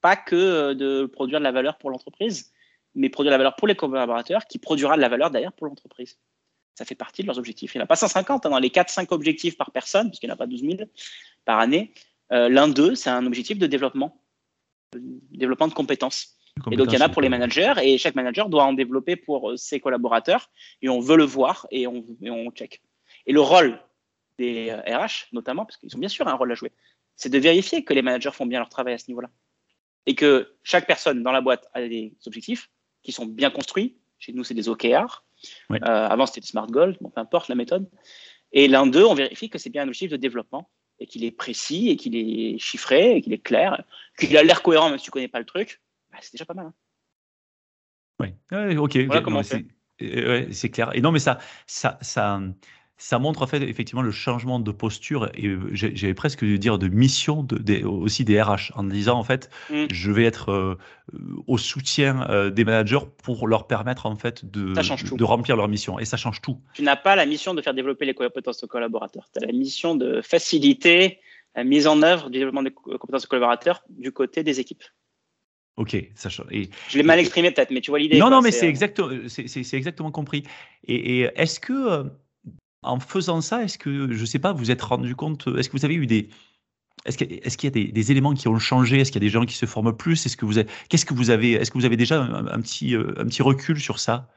Pas 0.00 0.16
que 0.16 0.36
euh, 0.36 0.74
de 0.74 1.04
produire 1.06 1.40
de 1.40 1.44
la 1.44 1.52
valeur 1.52 1.76
pour 1.76 1.90
l'entreprise, 1.90 2.52
mais 2.94 3.10
produire 3.10 3.30
de 3.30 3.34
la 3.34 3.38
valeur 3.38 3.56
pour 3.56 3.68
les 3.68 3.74
collaborateurs 3.74 4.46
qui 4.46 4.58
produira 4.58 4.96
de 4.96 5.02
la 5.02 5.08
valeur 5.08 5.30
d'ailleurs 5.30 5.52
pour 5.52 5.66
l'entreprise 5.66 6.18
ça 6.74 6.84
fait 6.84 6.94
partie 6.94 7.22
de 7.22 7.26
leurs 7.26 7.38
objectifs. 7.38 7.74
Il 7.74 7.78
n'y 7.78 7.82
en 7.82 7.84
a 7.84 7.88
pas 7.88 7.96
150 7.96 8.46
hein, 8.46 8.50
dans 8.50 8.58
les 8.58 8.70
4-5 8.70 9.08
objectifs 9.10 9.56
par 9.56 9.70
personne, 9.70 10.08
parce 10.08 10.18
qu'il 10.18 10.28
n'y 10.28 10.32
en 10.32 10.34
a 10.34 10.38
pas 10.38 10.46
12 10.46 10.62
000 10.62 10.76
par 11.44 11.58
année. 11.58 11.92
Euh, 12.32 12.48
l'un 12.48 12.68
d'eux, 12.68 12.94
c'est 12.94 13.10
un 13.10 13.26
objectif 13.26 13.58
de 13.58 13.66
développement, 13.66 14.22
de 14.94 15.00
développement 15.30 15.68
de 15.68 15.74
compétences. 15.74 16.36
Et 16.70 16.76
donc, 16.76 16.88
il 16.92 16.98
y 16.98 17.02
en 17.02 17.04
a 17.04 17.08
pour 17.08 17.22
les 17.22 17.28
managers, 17.28 17.74
et 17.82 17.96
chaque 17.98 18.14
manager 18.14 18.48
doit 18.48 18.64
en 18.64 18.72
développer 18.72 19.16
pour 19.16 19.50
euh, 19.50 19.56
ses 19.56 19.80
collaborateurs, 19.80 20.50
et 20.82 20.88
on 20.88 21.00
veut 21.00 21.16
le 21.16 21.24
voir, 21.24 21.66
et 21.70 21.86
on, 21.86 22.04
on 22.22 22.50
check. 22.50 22.82
Et 23.26 23.32
le 23.32 23.40
rôle 23.40 23.80
des 24.38 24.72
RH, 24.72 24.82
euh, 24.88 25.06
notamment, 25.32 25.64
parce 25.64 25.76
qu'ils 25.76 25.94
ont 25.96 25.98
bien 25.98 26.08
sûr 26.08 26.28
un 26.28 26.34
rôle 26.34 26.52
à 26.52 26.54
jouer, 26.54 26.72
c'est 27.16 27.28
de 27.28 27.38
vérifier 27.38 27.84
que 27.84 27.92
les 27.92 28.02
managers 28.02 28.30
font 28.32 28.46
bien 28.46 28.58
leur 28.58 28.68
travail 28.68 28.94
à 28.94 28.98
ce 28.98 29.08
niveau-là. 29.08 29.30
Et 30.06 30.14
que 30.14 30.54
chaque 30.62 30.86
personne 30.86 31.22
dans 31.22 31.32
la 31.32 31.40
boîte 31.40 31.68
a 31.74 31.86
des 31.86 32.14
objectifs 32.26 32.70
qui 33.02 33.12
sont 33.12 33.26
bien 33.26 33.50
construits. 33.50 33.98
Chez 34.18 34.32
nous, 34.32 34.44
c'est 34.44 34.54
des 34.54 34.68
OKR. 34.68 35.22
Euh, 35.70 35.76
avant, 35.82 36.26
c'était 36.26 36.46
Smart 36.46 36.66
Goal, 36.66 36.96
bon, 37.00 37.10
peu 37.10 37.20
importe 37.20 37.48
la 37.48 37.54
méthode. 37.54 37.88
Et 38.52 38.68
l'un 38.68 38.86
d'eux, 38.86 39.04
on 39.04 39.14
vérifie 39.14 39.48
que 39.48 39.58
c'est 39.58 39.70
bien 39.70 39.82
un 39.82 39.86
objectif 39.86 40.10
de 40.10 40.16
développement 40.16 40.70
et 40.98 41.06
qu'il 41.06 41.24
est 41.24 41.30
précis 41.30 41.88
et 41.88 41.96
qu'il 41.96 42.16
est 42.16 42.58
chiffré 42.58 43.16
et 43.16 43.22
qu'il 43.22 43.32
est 43.32 43.42
clair, 43.42 43.82
qu'il 44.18 44.36
a 44.36 44.42
l'air 44.42 44.62
cohérent 44.62 44.90
même 44.90 44.98
si 44.98 45.04
tu 45.04 45.10
connais 45.10 45.28
pas 45.28 45.38
le 45.38 45.46
truc. 45.46 45.80
Bah, 46.10 46.18
c'est 46.20 46.32
déjà 46.32 46.44
pas 46.44 46.54
mal. 46.54 46.66
Hein. 46.66 46.74
Oui, 48.20 48.76
ok. 48.76 48.98
Voilà 49.06 49.22
comment 49.22 49.42
c'est 49.42 50.70
clair. 50.70 50.90
Et 50.94 51.00
non, 51.00 51.12
mais 51.12 51.18
ça, 51.18 51.38
ça, 51.66 51.98
ça, 52.00 52.40
ça 53.00 53.18
montre 53.18 53.40
en 53.40 53.46
fait 53.46 53.62
effectivement 53.62 54.02
le 54.02 54.10
changement 54.10 54.60
de 54.60 54.70
posture 54.70 55.30
et 55.34 55.46
euh, 55.46 55.70
j'avais 55.72 56.12
presque 56.12 56.44
dû 56.44 56.58
dire 56.58 56.78
de 56.78 56.86
mission 56.86 57.42
de, 57.42 57.82
aussi 57.84 58.26
des 58.26 58.40
RH 58.40 58.72
en 58.76 58.84
disant 58.84 59.18
en 59.18 59.24
fait 59.24 59.48
mm. 59.70 59.86
je 59.90 60.12
vais 60.12 60.24
être 60.24 60.52
euh, 60.52 60.78
au 61.46 61.56
soutien 61.56 62.28
euh, 62.28 62.50
des 62.50 62.64
managers 62.64 63.06
pour 63.22 63.48
leur 63.48 63.66
permettre 63.66 64.04
en 64.04 64.16
fait 64.16 64.44
de, 64.44 64.74
de 65.16 65.24
remplir 65.24 65.56
leur 65.56 65.66
mission 65.66 65.98
et 65.98 66.04
ça 66.04 66.18
change 66.18 66.42
tout. 66.42 66.60
Tu 66.74 66.82
n'as 66.82 66.96
pas 66.96 67.16
la 67.16 67.24
mission 67.24 67.54
de 67.54 67.62
faire 67.62 67.72
développer 67.72 68.04
les 68.04 68.12
compétences 68.12 68.60
de 68.60 68.66
collaborateurs, 68.66 69.30
tu 69.32 69.42
as 69.42 69.46
la 69.46 69.52
mission 69.52 69.94
de 69.94 70.20
faciliter 70.20 71.20
la 71.54 71.64
mise 71.64 71.86
en 71.86 72.02
œuvre 72.02 72.28
du 72.28 72.38
développement 72.38 72.62
des 72.62 72.70
compétences 72.70 73.22
de 73.22 73.28
collaborateurs 73.28 73.82
du 73.88 74.12
côté 74.12 74.44
des 74.44 74.60
équipes. 74.60 74.84
Ok, 75.76 75.96
ça 76.14 76.28
et, 76.50 76.68
Je 76.90 76.98
l'ai 76.98 77.02
mal 77.02 77.18
exprimé 77.18 77.50
peut-être, 77.50 77.70
mais 77.70 77.80
tu 77.80 77.90
vois 77.90 77.98
l'idée. 77.98 78.18
Non, 78.18 78.28
non, 78.28 78.42
mais 78.42 78.50
c'est 78.50 78.68
exactement 78.68 80.10
compris. 80.10 80.42
Et, 80.84 81.20
et 81.20 81.30
est-ce 81.36 81.58
que 81.58 82.10
en 82.82 83.00
faisant 83.00 83.40
ça, 83.40 83.62
est-ce 83.62 83.78
que, 83.78 84.12
je 84.12 84.20
ne 84.20 84.26
sais 84.26 84.38
pas, 84.38 84.52
vous 84.52 84.70
êtes 84.70 84.82
rendu 84.82 85.14
compte, 85.14 85.46
est-ce 85.58 85.68
que 85.68 85.76
vous 85.76 85.84
avez 85.84 85.94
eu 85.94 86.06
des, 86.06 86.30
est-ce 87.06 87.16
qu'il 87.16 87.64
y 87.64 87.88
a 87.88 87.92
des, 87.92 88.10
éléments 88.10 88.34
qui 88.34 88.48
ont 88.48 88.58
changé? 88.58 89.00
Est-ce 89.00 89.10
qu'il 89.10 89.22
y 89.22 89.24
a 89.24 89.26
des 89.26 89.32
gens 89.32 89.46
qui 89.46 89.54
se 89.54 89.66
forment 89.66 89.96
plus? 89.96 90.26
Est-ce 90.26 90.36
que 90.36 90.44
vous 90.44 90.58
avez, 90.58 91.52
Est-ce 91.52 91.70
que 91.70 91.78
vous 91.78 91.84
avez 91.84 91.96
déjà 91.96 92.22
un, 92.22 92.60
petit, 92.60 92.94
euh, 92.94 93.12
petit 93.24 93.42
recul 93.42 93.80
sur 93.80 93.98
ça? 93.98 94.28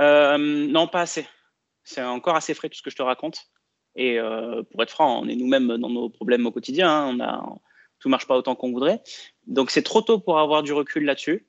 Euh, 0.00 0.38
Non, 0.38 0.86
pas 0.86 1.00
assez. 1.00 1.26
C'est 1.82 2.02
encore 2.02 2.36
assez 2.36 2.54
frais 2.54 2.68
tout 2.68 2.76
ce 2.76 2.82
que 2.82 2.90
je 2.90 2.96
te 2.96 3.02
raconte. 3.02 3.50
Et 3.96 4.18
pour 4.70 4.82
être 4.82 4.90
franc, 4.90 5.20
on 5.20 5.28
est 5.28 5.34
nous-mêmes 5.34 5.76
dans 5.76 5.90
nos 5.90 6.08
problèmes 6.08 6.46
au 6.46 6.52
quotidien. 6.52 6.88
Hein. 6.88 7.42
On 7.44 7.60
tout 7.98 8.08
marche 8.08 8.26
pas 8.26 8.36
autant 8.36 8.54
qu'on 8.54 8.70
voudrait. 8.70 9.02
Donc 9.46 9.70
c'est 9.70 9.82
trop 9.82 10.00
tôt 10.00 10.20
pour 10.20 10.38
avoir 10.38 10.62
du 10.62 10.72
recul 10.72 11.04
là-dessus. 11.04 11.48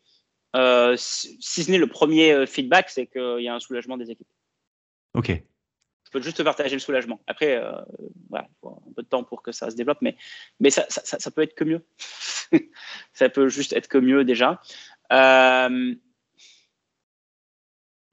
si, 0.55 1.63
ce 1.63 1.71
n'est 1.71 1.77
le 1.77 1.87
premier 1.87 2.47
feedback, 2.47 2.89
c'est 2.89 3.05
qu'il 3.05 3.41
y 3.41 3.47
a 3.47 3.53
un 3.53 3.59
soulagement 3.59 3.97
des 3.97 4.09
équipes. 4.09 4.27
Ok. 5.13 5.29
Je 5.29 6.11
peux 6.11 6.21
juste 6.21 6.43
partager 6.43 6.75
le 6.75 6.79
soulagement. 6.79 7.21
Après, 7.25 7.61
voilà, 8.29 8.47
il 8.49 8.55
faut 8.59 8.81
un 8.85 8.93
peu 8.93 9.01
de 9.01 9.07
temps 9.07 9.23
pour 9.23 9.41
que 9.41 9.51
ça 9.51 9.69
se 9.69 9.75
développe, 9.75 9.99
mais, 10.01 10.17
mais 10.59 10.69
ça, 10.69 10.85
ça, 10.89 11.19
ça 11.19 11.31
peut 11.31 11.41
être 11.41 11.55
que 11.55 11.63
mieux. 11.63 11.85
ça 13.13 13.29
peut 13.29 13.47
juste 13.47 13.71
être 13.73 13.87
que 13.87 13.97
mieux 13.97 14.25
déjà. 14.25 14.61
Euh, 15.11 15.95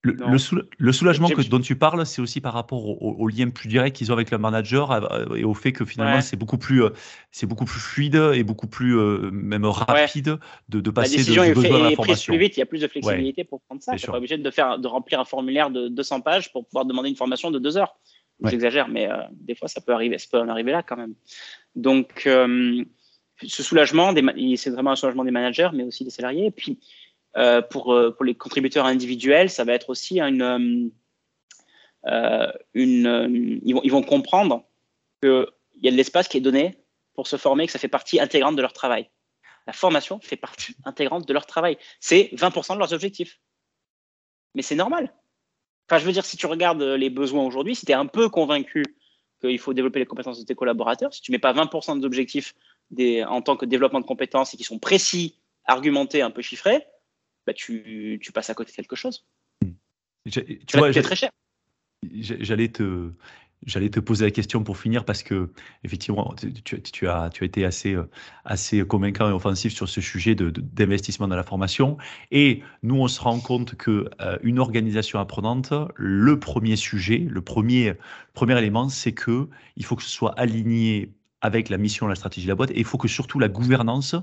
le, 0.02 0.92
soulagement 0.92 1.28
que, 1.28 1.42
dont 1.48 1.60
tu 1.60 1.76
parles, 1.76 2.06
c'est 2.06 2.22
aussi 2.22 2.40
par 2.40 2.52
rapport 2.52 2.86
au, 3.02 3.28
lien 3.28 3.50
plus 3.50 3.68
direct 3.68 3.96
qu'ils 3.96 4.10
ont 4.12 4.14
avec 4.14 4.30
le 4.30 4.38
manager 4.38 4.92
euh, 4.92 5.34
et 5.34 5.44
au 5.44 5.54
fait 5.54 5.72
que 5.72 5.84
finalement 5.84 6.20
c'est 6.20 6.36
beaucoup 6.36 6.58
plus 6.58 6.84
euh, 6.84 6.90
c'est 7.32 7.46
beaucoup 7.46 7.64
plus 7.64 7.80
fluide 7.80 8.14
et 8.34 8.44
beaucoup 8.44 8.68
plus 8.68 8.96
même 9.32 9.64
rapide 9.64 10.38
de, 10.68 10.80
de, 10.80 10.90
passer 10.90 11.16
la 11.16 11.16
décision 11.18 11.42
de, 11.42 11.90
est, 11.90 11.96
prise 11.96 12.22
plus 12.22 12.38
vite, 12.38 12.56
il 12.56 12.60
y 12.60 12.62
a 12.62 12.66
plus 12.66 12.80
de 12.80 12.88
flexibilité 12.88 13.44
pour 13.44 13.60
prendre 13.62 13.82
ça. 13.82 13.96
Tu 13.96 14.06
pas 14.06 14.18
obligé 14.18 14.38
de 14.38 14.50
faire 14.50 14.78
de 14.78 14.86
remplir 14.86 15.18
un 15.20 15.24
formulaire 15.24 15.70
de 15.70 15.88
200 15.88 16.20
pages 16.20 16.52
pour 16.52 16.66
pouvoir 16.66 16.84
demander 16.84 17.08
une 17.08 17.16
formation 17.16 17.50
de 17.50 17.58
deux 17.58 17.76
heures. 17.76 17.96
J'exagère, 18.44 18.88
mais 18.88 19.08
des 19.32 19.56
fois 19.56 19.68
ça 19.68 19.80
peut 19.80 19.92
arriver, 19.92 20.18
ça 20.18 20.26
peut 20.30 20.38
en 20.38 20.48
arriver 20.48 20.70
là 20.70 20.82
quand 20.82 20.96
même. 20.96 21.14
Donc 21.74 22.28
ce 23.46 23.62
soulagement, 23.62 24.12
c'est 24.56 24.70
vraiment 24.70 24.92
un 24.92 24.96
soulagement 24.96 25.24
des 25.24 25.30
managers, 25.30 25.70
mais 25.72 25.84
aussi 25.84 26.04
des 26.04 26.10
salariés. 26.10 26.46
Et 26.46 26.50
puis, 26.50 26.72
euh, 26.72 27.07
pour, 27.70 27.92
euh, 27.92 28.10
pour 28.10 28.24
les 28.24 28.34
contributeurs 28.34 28.86
individuels, 28.86 29.50
ça 29.50 29.64
va 29.64 29.72
être 29.72 29.90
aussi 29.90 30.20
une, 30.20 30.90
euh, 32.06 32.52
ils, 32.74 33.90
vont, 33.90 34.02
comprendre 34.02 34.64
qu'il 35.22 35.46
y 35.82 35.88
a 35.88 35.90
de 35.90 35.96
l'espace 35.96 36.28
qui 36.28 36.38
est 36.38 36.42
donné 36.42 36.78
pour 37.14 37.26
se 37.26 37.36
former, 37.36 37.66
que 37.66 37.72
ça 37.72 37.78
fait 37.78 37.88
partie 37.88 38.20
intégrante 38.20 38.56
de 38.56 38.62
leur 38.62 38.72
travail. 38.72 39.10
La 39.66 39.72
formation 39.72 40.20
fait 40.20 40.36
partie 40.36 40.74
intégrante 40.84 41.26
de 41.26 41.32
leur 41.32 41.46
travail. 41.46 41.76
C'est 42.00 42.30
20% 42.32 42.74
de 42.74 42.78
leurs 42.78 42.92
objectifs. 42.92 43.40
Mais 44.54 44.62
c'est 44.62 44.76
normal. 44.76 45.12
Enfin, 45.88 45.98
je 45.98 46.06
veux 46.06 46.12
dire, 46.12 46.24
si 46.24 46.36
tu 46.36 46.46
regardes 46.46 46.82
les 46.82 47.10
besoins 47.10 47.44
aujourd'hui, 47.44 47.74
si 47.74 47.84
tu 47.84 47.92
es 47.92 47.94
un 47.94 48.06
peu 48.06 48.28
convaincu 48.28 48.82
qu'il 49.40 49.58
faut 49.58 49.74
développer 49.74 49.98
les 49.98 50.06
compétences 50.06 50.40
de 50.40 50.44
tes 50.44 50.54
collaborateurs, 50.54 51.12
si 51.12 51.20
tu 51.20 51.32
mets 51.32 51.38
pas 51.38 51.52
20% 51.52 51.98
des 51.98 52.04
objectifs 52.04 52.54
en 53.26 53.42
tant 53.42 53.56
que 53.56 53.66
développement 53.66 54.00
de 54.00 54.06
compétences 54.06 54.54
et 54.54 54.56
qui 54.56 54.64
sont 54.64 54.78
précis, 54.78 55.38
argumentés, 55.64 56.22
un 56.22 56.30
peu 56.30 56.42
chiffrés, 56.42 56.86
bah 57.48 57.54
tu, 57.54 58.18
tu, 58.22 58.30
passes 58.30 58.50
à 58.50 58.54
côté 58.54 58.70
de 58.72 58.76
quelque 58.76 58.94
chose. 58.94 59.26
Tu 60.30 60.44
vois, 60.74 60.92
très 60.92 61.16
cher. 61.16 61.30
J'allais 62.12 62.68
te, 62.68 63.12
J'allais 63.66 63.90
te 63.90 63.98
poser 63.98 64.24
la 64.24 64.30
question 64.30 64.62
pour 64.62 64.78
finir 64.78 65.04
parce 65.04 65.24
que 65.24 65.50
effectivement, 65.82 66.32
tu, 66.62 66.80
tu, 66.80 67.08
as, 67.08 67.28
tu 67.30 67.42
as 67.42 67.46
été 67.46 67.64
assez, 67.64 67.96
assez 68.44 68.84
convaincant 68.86 69.28
et 69.28 69.32
offensif 69.32 69.72
sur 69.72 69.88
ce 69.88 70.00
sujet 70.00 70.36
de, 70.36 70.50
d'investissement 70.50 71.26
dans 71.26 71.34
la 71.34 71.42
formation. 71.42 71.96
Et 72.30 72.62
nous, 72.84 72.96
on 72.96 73.08
se 73.08 73.20
rend 73.20 73.40
compte 73.40 73.74
que 73.74 74.08
euh, 74.20 74.38
une 74.42 74.60
organisation 74.60 75.18
apprenante, 75.18 75.72
le 75.96 76.38
premier 76.38 76.76
sujet, 76.76 77.18
le 77.18 77.40
premier, 77.40 77.94
premier 78.32 78.56
élément, 78.56 78.88
c'est 78.88 79.12
que 79.12 79.48
il 79.76 79.84
faut 79.84 79.96
que 79.96 80.04
ce 80.04 80.10
soit 80.10 80.38
aligné 80.38 81.10
avec 81.40 81.68
la 81.68 81.78
mission, 81.78 82.06
la 82.06 82.14
stratégie 82.14 82.46
de 82.46 82.52
la 82.52 82.56
boîte. 82.56 82.70
Et 82.72 82.78
il 82.78 82.84
faut 82.84 82.98
que 82.98 83.08
surtout 83.08 83.38
la 83.38 83.48
gouvernance 83.48 84.14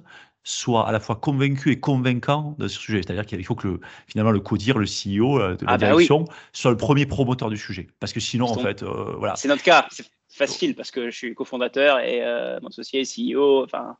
soit 0.43 0.88
à 0.88 0.91
la 0.91 0.99
fois 0.99 1.16
convaincue 1.16 1.72
et 1.72 1.80
convaincant 1.80 2.55
de 2.59 2.68
ce 2.68 2.78
sujet. 2.78 3.01
C'est-à-dire 3.01 3.26
qu'il 3.26 3.43
faut 3.45 3.55
que 3.55 3.68
le, 3.68 3.80
finalement 4.07 4.32
le 4.32 4.39
CODIR, 4.39 4.78
le 4.78 4.86
CEO 4.86 5.39
euh, 5.39 5.55
de 5.55 5.66
la 5.66 5.72
ah 5.72 5.78
bah 5.78 5.88
direction, 5.88 6.26
soit 6.53 6.72
le 6.72 6.78
premier 6.78 7.05
promoteur 7.05 7.49
du 7.49 7.57
sujet. 7.57 7.88
Parce 7.99 8.13
que 8.13 8.20
sinon, 8.20 8.45
en 8.45 8.57
fait, 8.57 8.84
euh, 8.84 9.16
voilà. 9.18 9.36
C'est 9.36 9.47
notre 9.47 9.63
cas. 9.63 9.88
C'est 9.89 10.05
facile 10.30 10.76
parce 10.76 10.91
que 10.91 11.09
je 11.09 11.16
suis 11.16 11.34
cofondateur 11.34 11.99
et 11.99 12.22
euh, 12.22 12.59
mon 12.61 12.68
associé 12.68 13.01
est 13.01 13.34
CEO. 13.34 13.63
Enfin, 13.63 13.95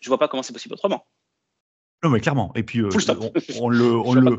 je 0.00 0.08
vois 0.08 0.18
pas 0.18 0.28
comment 0.28 0.42
c'est 0.42 0.52
possible 0.52 0.74
autrement. 0.74 1.06
Non, 2.02 2.10
mais 2.10 2.20
clairement. 2.20 2.52
Et 2.54 2.62
puis, 2.62 2.82
on, 2.82 3.68
le, 3.70 3.96
on 3.96 4.12
le, 4.12 4.36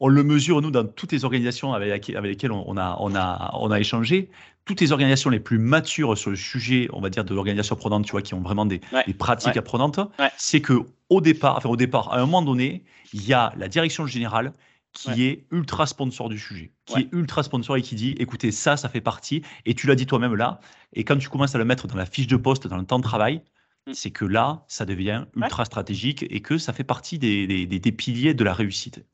on 0.00 0.08
le 0.08 0.22
mesure, 0.24 0.62
nous, 0.62 0.70
dans 0.70 0.86
toutes 0.86 1.12
les 1.12 1.24
organisations 1.26 1.74
avec, 1.74 2.08
lesquelles 2.08 2.52
on 2.52 2.76
a, 2.78 2.96
on, 3.00 3.14
a, 3.14 3.50
on 3.60 3.70
a 3.70 3.78
échangé. 3.78 4.30
Toutes 4.64 4.80
les 4.80 4.92
organisations 4.92 5.28
les 5.28 5.40
plus 5.40 5.58
matures 5.58 6.16
sur 6.16 6.30
le 6.30 6.36
sujet, 6.36 6.88
on 6.92 7.00
va 7.00 7.10
dire, 7.10 7.24
de 7.24 7.34
l'organisation 7.34 7.76
apprenante, 7.76 8.06
tu 8.06 8.12
vois, 8.12 8.22
qui 8.22 8.32
ont 8.32 8.40
vraiment 8.40 8.64
des, 8.64 8.80
pratiques 9.18 9.58
apprenantes, 9.58 10.00
c'est 10.38 10.62
que 10.62 10.84
au 11.10 11.20
départ, 11.20 11.56
enfin, 11.56 11.68
au 11.68 11.76
départ, 11.76 12.12
à 12.12 12.16
un 12.16 12.20
moment 12.20 12.42
donné, 12.42 12.84
il 13.12 13.26
y 13.26 13.34
a 13.34 13.52
la 13.56 13.68
direction 13.68 14.06
générale 14.06 14.54
qui 14.92 15.24
est 15.24 15.44
ultra 15.50 15.86
sponsor 15.86 16.28
du 16.28 16.38
sujet, 16.38 16.72
qui 16.86 17.00
est 17.00 17.08
ultra 17.12 17.42
sponsor 17.42 17.76
et 17.76 17.82
qui 17.82 17.94
dit, 17.94 18.14
écoutez, 18.18 18.50
ça, 18.52 18.76
ça 18.76 18.88
fait 18.88 19.00
partie, 19.00 19.42
et 19.66 19.74
tu 19.74 19.86
l'as 19.86 19.94
dit 19.94 20.06
toi-même 20.06 20.34
là, 20.34 20.60
et 20.94 21.04
quand 21.04 21.16
tu 21.16 21.28
commences 21.28 21.54
à 21.54 21.58
le 21.58 21.64
mettre 21.64 21.86
dans 21.86 21.96
la 21.96 22.06
fiche 22.06 22.26
de 22.26 22.36
poste, 22.36 22.66
dans 22.66 22.76
le 22.76 22.84
temps 22.84 22.98
de 22.98 23.04
travail, 23.04 23.42
mm. 23.86 23.92
c'est 23.92 24.10
que 24.10 24.24
là, 24.24 24.64
ça 24.66 24.86
devient 24.86 25.26
ultra 25.36 25.64
stratégique 25.64 26.24
et 26.28 26.40
que 26.40 26.58
ça 26.58 26.72
fait 26.72 26.84
partie 26.84 27.18
des, 27.18 27.66
des 27.66 27.92
piliers 27.92 28.34
de 28.34 28.42
la 28.42 28.54
réussite. 28.54 29.04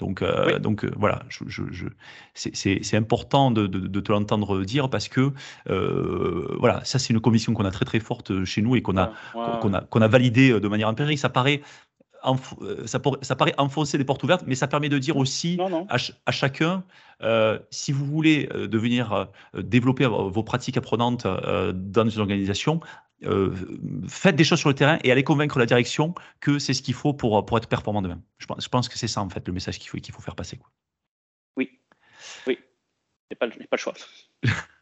Donc, 0.00 0.22
euh, 0.22 0.58
donc 0.58 0.84
euh, 0.84 0.90
voilà, 0.96 1.22
je, 1.28 1.44
je, 1.46 1.84
c'est 2.34 2.96
important 2.96 3.50
de, 3.50 3.66
de, 3.66 4.00
te 4.00 4.10
l'entendre 4.10 4.62
dire 4.62 4.88
parce 4.88 5.08
que 5.08 5.32
euh, 5.68 6.56
voilà, 6.58 6.82
ça 6.84 6.98
c'est 6.98 7.12
une 7.12 7.20
conviction 7.20 7.52
qu'on 7.52 7.66
a 7.66 7.70
très 7.70 7.84
très 7.84 8.00
forte 8.00 8.44
chez 8.44 8.62
nous 8.62 8.76
et 8.76 8.82
qu'on 8.82 8.96
a, 8.96 9.12
qu'on 9.60 9.74
a, 9.74 9.82
qu'on 9.82 10.00
a 10.00 10.08
validé 10.08 10.58
de 10.58 10.68
manière 10.68 10.88
empirique. 10.88 11.18
Ça 11.18 11.28
paraît, 11.28 11.60
ça, 12.86 12.98
ça, 13.20 13.36
paraît 13.36 13.54
enfoncer 13.58 13.98
des 13.98 14.04
portes 14.04 14.22
ouvertes, 14.22 14.44
mais 14.46 14.54
ça 14.54 14.66
permet 14.68 14.88
de 14.88 14.98
dire 14.98 15.18
aussi 15.18 15.58
À, 15.90 15.96
à, 16.24 16.32
chacun, 16.32 16.82
si 17.70 17.92
vous 17.92 18.06
voulez 18.06 18.48
devenir 18.54 19.28
développer 19.54 20.06
vos 20.06 20.42
pratiques 20.42 20.78
apprenantes 20.78 21.26
dans 21.74 22.08
une 22.08 22.20
organisation, 22.20 22.80
euh, 23.24 23.54
faites 24.08 24.36
des 24.36 24.44
choses 24.44 24.60
sur 24.60 24.68
le 24.68 24.74
terrain 24.74 24.98
et 25.04 25.12
allez 25.12 25.24
convaincre 25.24 25.58
la 25.58 25.66
direction 25.66 26.14
que 26.40 26.58
c'est 26.58 26.74
ce 26.74 26.82
qu'il 26.82 26.94
faut 26.94 27.12
pour, 27.12 27.44
pour 27.44 27.58
être 27.58 27.68
performant 27.68 28.02
demain. 28.02 28.22
Je 28.38 28.46
pense, 28.46 28.64
je 28.64 28.68
pense 28.68 28.88
que 28.88 28.98
c'est 28.98 29.08
ça, 29.08 29.20
en 29.20 29.28
fait, 29.28 29.46
le 29.46 29.52
message 29.52 29.78
qu'il 29.78 29.88
faut, 29.90 29.98
qu'il 29.98 30.14
faut 30.14 30.22
faire 30.22 30.36
passer. 30.36 30.56
Quoi. 30.56 30.70
Oui, 31.56 31.80
oui. 32.46 32.58
Je 32.58 33.34
n'ai 33.34 33.36
pas, 33.36 33.48
pas, 33.48 33.54
le 33.72 33.76
choix. 33.76 33.94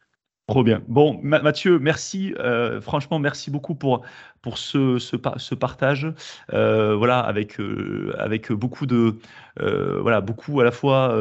Trop 0.49 0.65
bien. 0.65 0.81
Bon, 0.89 1.21
Mathieu, 1.23 1.79
merci. 1.79 2.35
Euh, 2.39 2.81
franchement, 2.81 3.19
merci 3.19 3.51
beaucoup 3.51 3.75
pour, 3.75 4.01
pour 4.41 4.57
ce, 4.57 4.99
ce, 4.99 5.55
partage. 5.55 6.11
Euh, 6.55 6.97
voilà, 6.97 7.21
avec, 7.21 7.61
euh, 7.61 8.15
avec 8.19 8.51
beaucoup 8.51 8.87
de, 8.87 9.19
voilà, 9.59 10.23
beaucoup 10.23 10.59
à 10.61 10.65
la 10.65 10.71
fois 10.71 11.15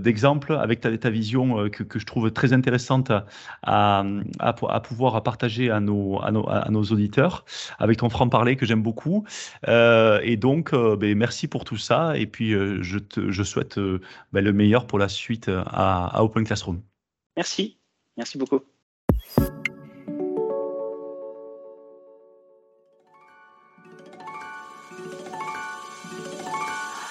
d'exemples, 0.00 0.54
avec 0.54 0.80
ta, 0.80 0.96
ta 0.96 1.10
vision 1.10 1.68
que, 1.68 1.82
que, 1.82 1.98
je 1.98 2.06
trouve 2.06 2.30
très 2.30 2.54
intéressante 2.54 3.10
à, 3.10 3.26
à, 3.64 4.02
à, 4.38 4.80
pouvoir 4.80 5.22
partager 5.22 5.70
à 5.70 5.80
nos, 5.80 6.18
à 6.22 6.30
nos, 6.30 6.48
à 6.48 6.70
nos 6.70 6.84
auditeurs, 6.84 7.44
avec 7.78 7.98
ton 7.98 8.08
franc-parler 8.08 8.56
que 8.56 8.64
j'aime 8.64 8.82
beaucoup. 8.82 9.26
et 9.68 10.36
donc, 10.38 10.74
ben, 10.74 11.18
merci 11.18 11.48
pour 11.48 11.64
tout 11.64 11.76
ça. 11.76 12.16
Et 12.16 12.26
puis, 12.26 12.52
je, 12.52 12.98
te, 12.98 13.30
je 13.30 13.42
souhaite 13.42 13.78
ben, 14.32 14.42
le 14.42 14.54
meilleur 14.54 14.86
pour 14.86 14.98
la 14.98 15.08
suite 15.08 15.50
à, 15.50 16.06
à 16.06 16.22
Open 16.22 16.44
Classroom. 16.44 16.80
Merci. 17.36 17.79
Merci 18.20 18.36
beaucoup. 18.36 18.60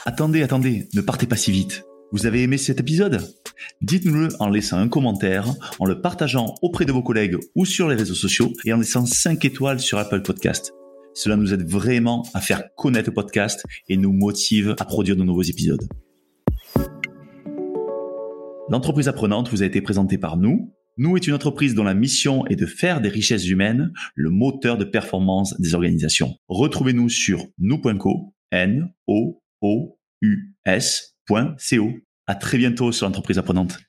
Attendez, 0.06 0.44
attendez, 0.44 0.88
ne 0.94 1.02
partez 1.02 1.26
pas 1.26 1.36
si 1.36 1.52
vite. 1.52 1.84
Vous 2.12 2.28
avez 2.28 2.44
aimé 2.44 2.60
cet 2.60 2.80
épisode? 2.80 3.28
Dites-nous-le 3.82 4.28
en 4.40 4.50
laissant 4.50 4.78
un 4.78 4.88
commentaire, 4.88 5.48
en 5.80 5.86
le 5.86 6.00
partageant 6.00 6.54
auprès 6.62 6.86
de 6.86 6.92
vos 6.92 7.02
collègues 7.02 7.38
ou 7.56 7.66
sur 7.66 7.90
les 7.90 7.96
réseaux 7.96 8.14
sociaux 8.14 8.54
et 8.66 8.72
en 8.72 8.78
laissant 8.78 9.08
5 9.08 9.44
étoiles 9.46 9.80
sur 9.80 9.98
Apple 9.98 10.22
Podcast. 10.22 10.74
Cela 11.16 11.38
nous 11.38 11.56
aide 11.56 11.68
vraiment 11.68 12.24
à 12.36 12.40
faire 12.40 12.76
connaître 12.76 13.10
le 13.10 13.16
podcast 13.16 13.66
et 13.88 13.98
nous 13.98 14.14
motive 14.14 14.76
à 14.78 14.86
produire 14.86 15.16
de 15.16 15.24
nouveaux 15.24 15.42
épisodes. 15.42 15.88
L'entreprise 18.70 19.08
apprenante 19.08 19.50
vous 19.50 19.64
a 19.64 19.66
été 19.66 19.82
présentée 19.82 20.20
par 20.20 20.38
nous, 20.38 20.72
nous 21.00 21.16
est 21.16 21.26
une 21.26 21.34
entreprise 21.34 21.74
dont 21.74 21.84
la 21.84 21.94
mission 21.94 22.46
est 22.48 22.58
de 22.58 22.66
faire 22.66 23.02
des 23.02 23.10
richesses 23.10 23.48
humaines 23.48 23.92
le 24.16 24.30
moteur 24.30 24.78
de 24.78 24.84
performance 24.84 25.60
des 25.60 25.74
organisations. 25.74 26.36
Retrouvez-nous 26.50 27.10
sur 27.10 27.48
nous.co, 27.58 28.36
n 28.52 28.94
o 29.08 29.42
o 29.62 29.98
u 30.22 30.54
s.co. 30.66 31.90
À 32.28 32.36
très 32.36 32.58
bientôt 32.58 32.92
sur 32.92 33.08
l'entreprise 33.08 33.38
apprenante. 33.38 33.80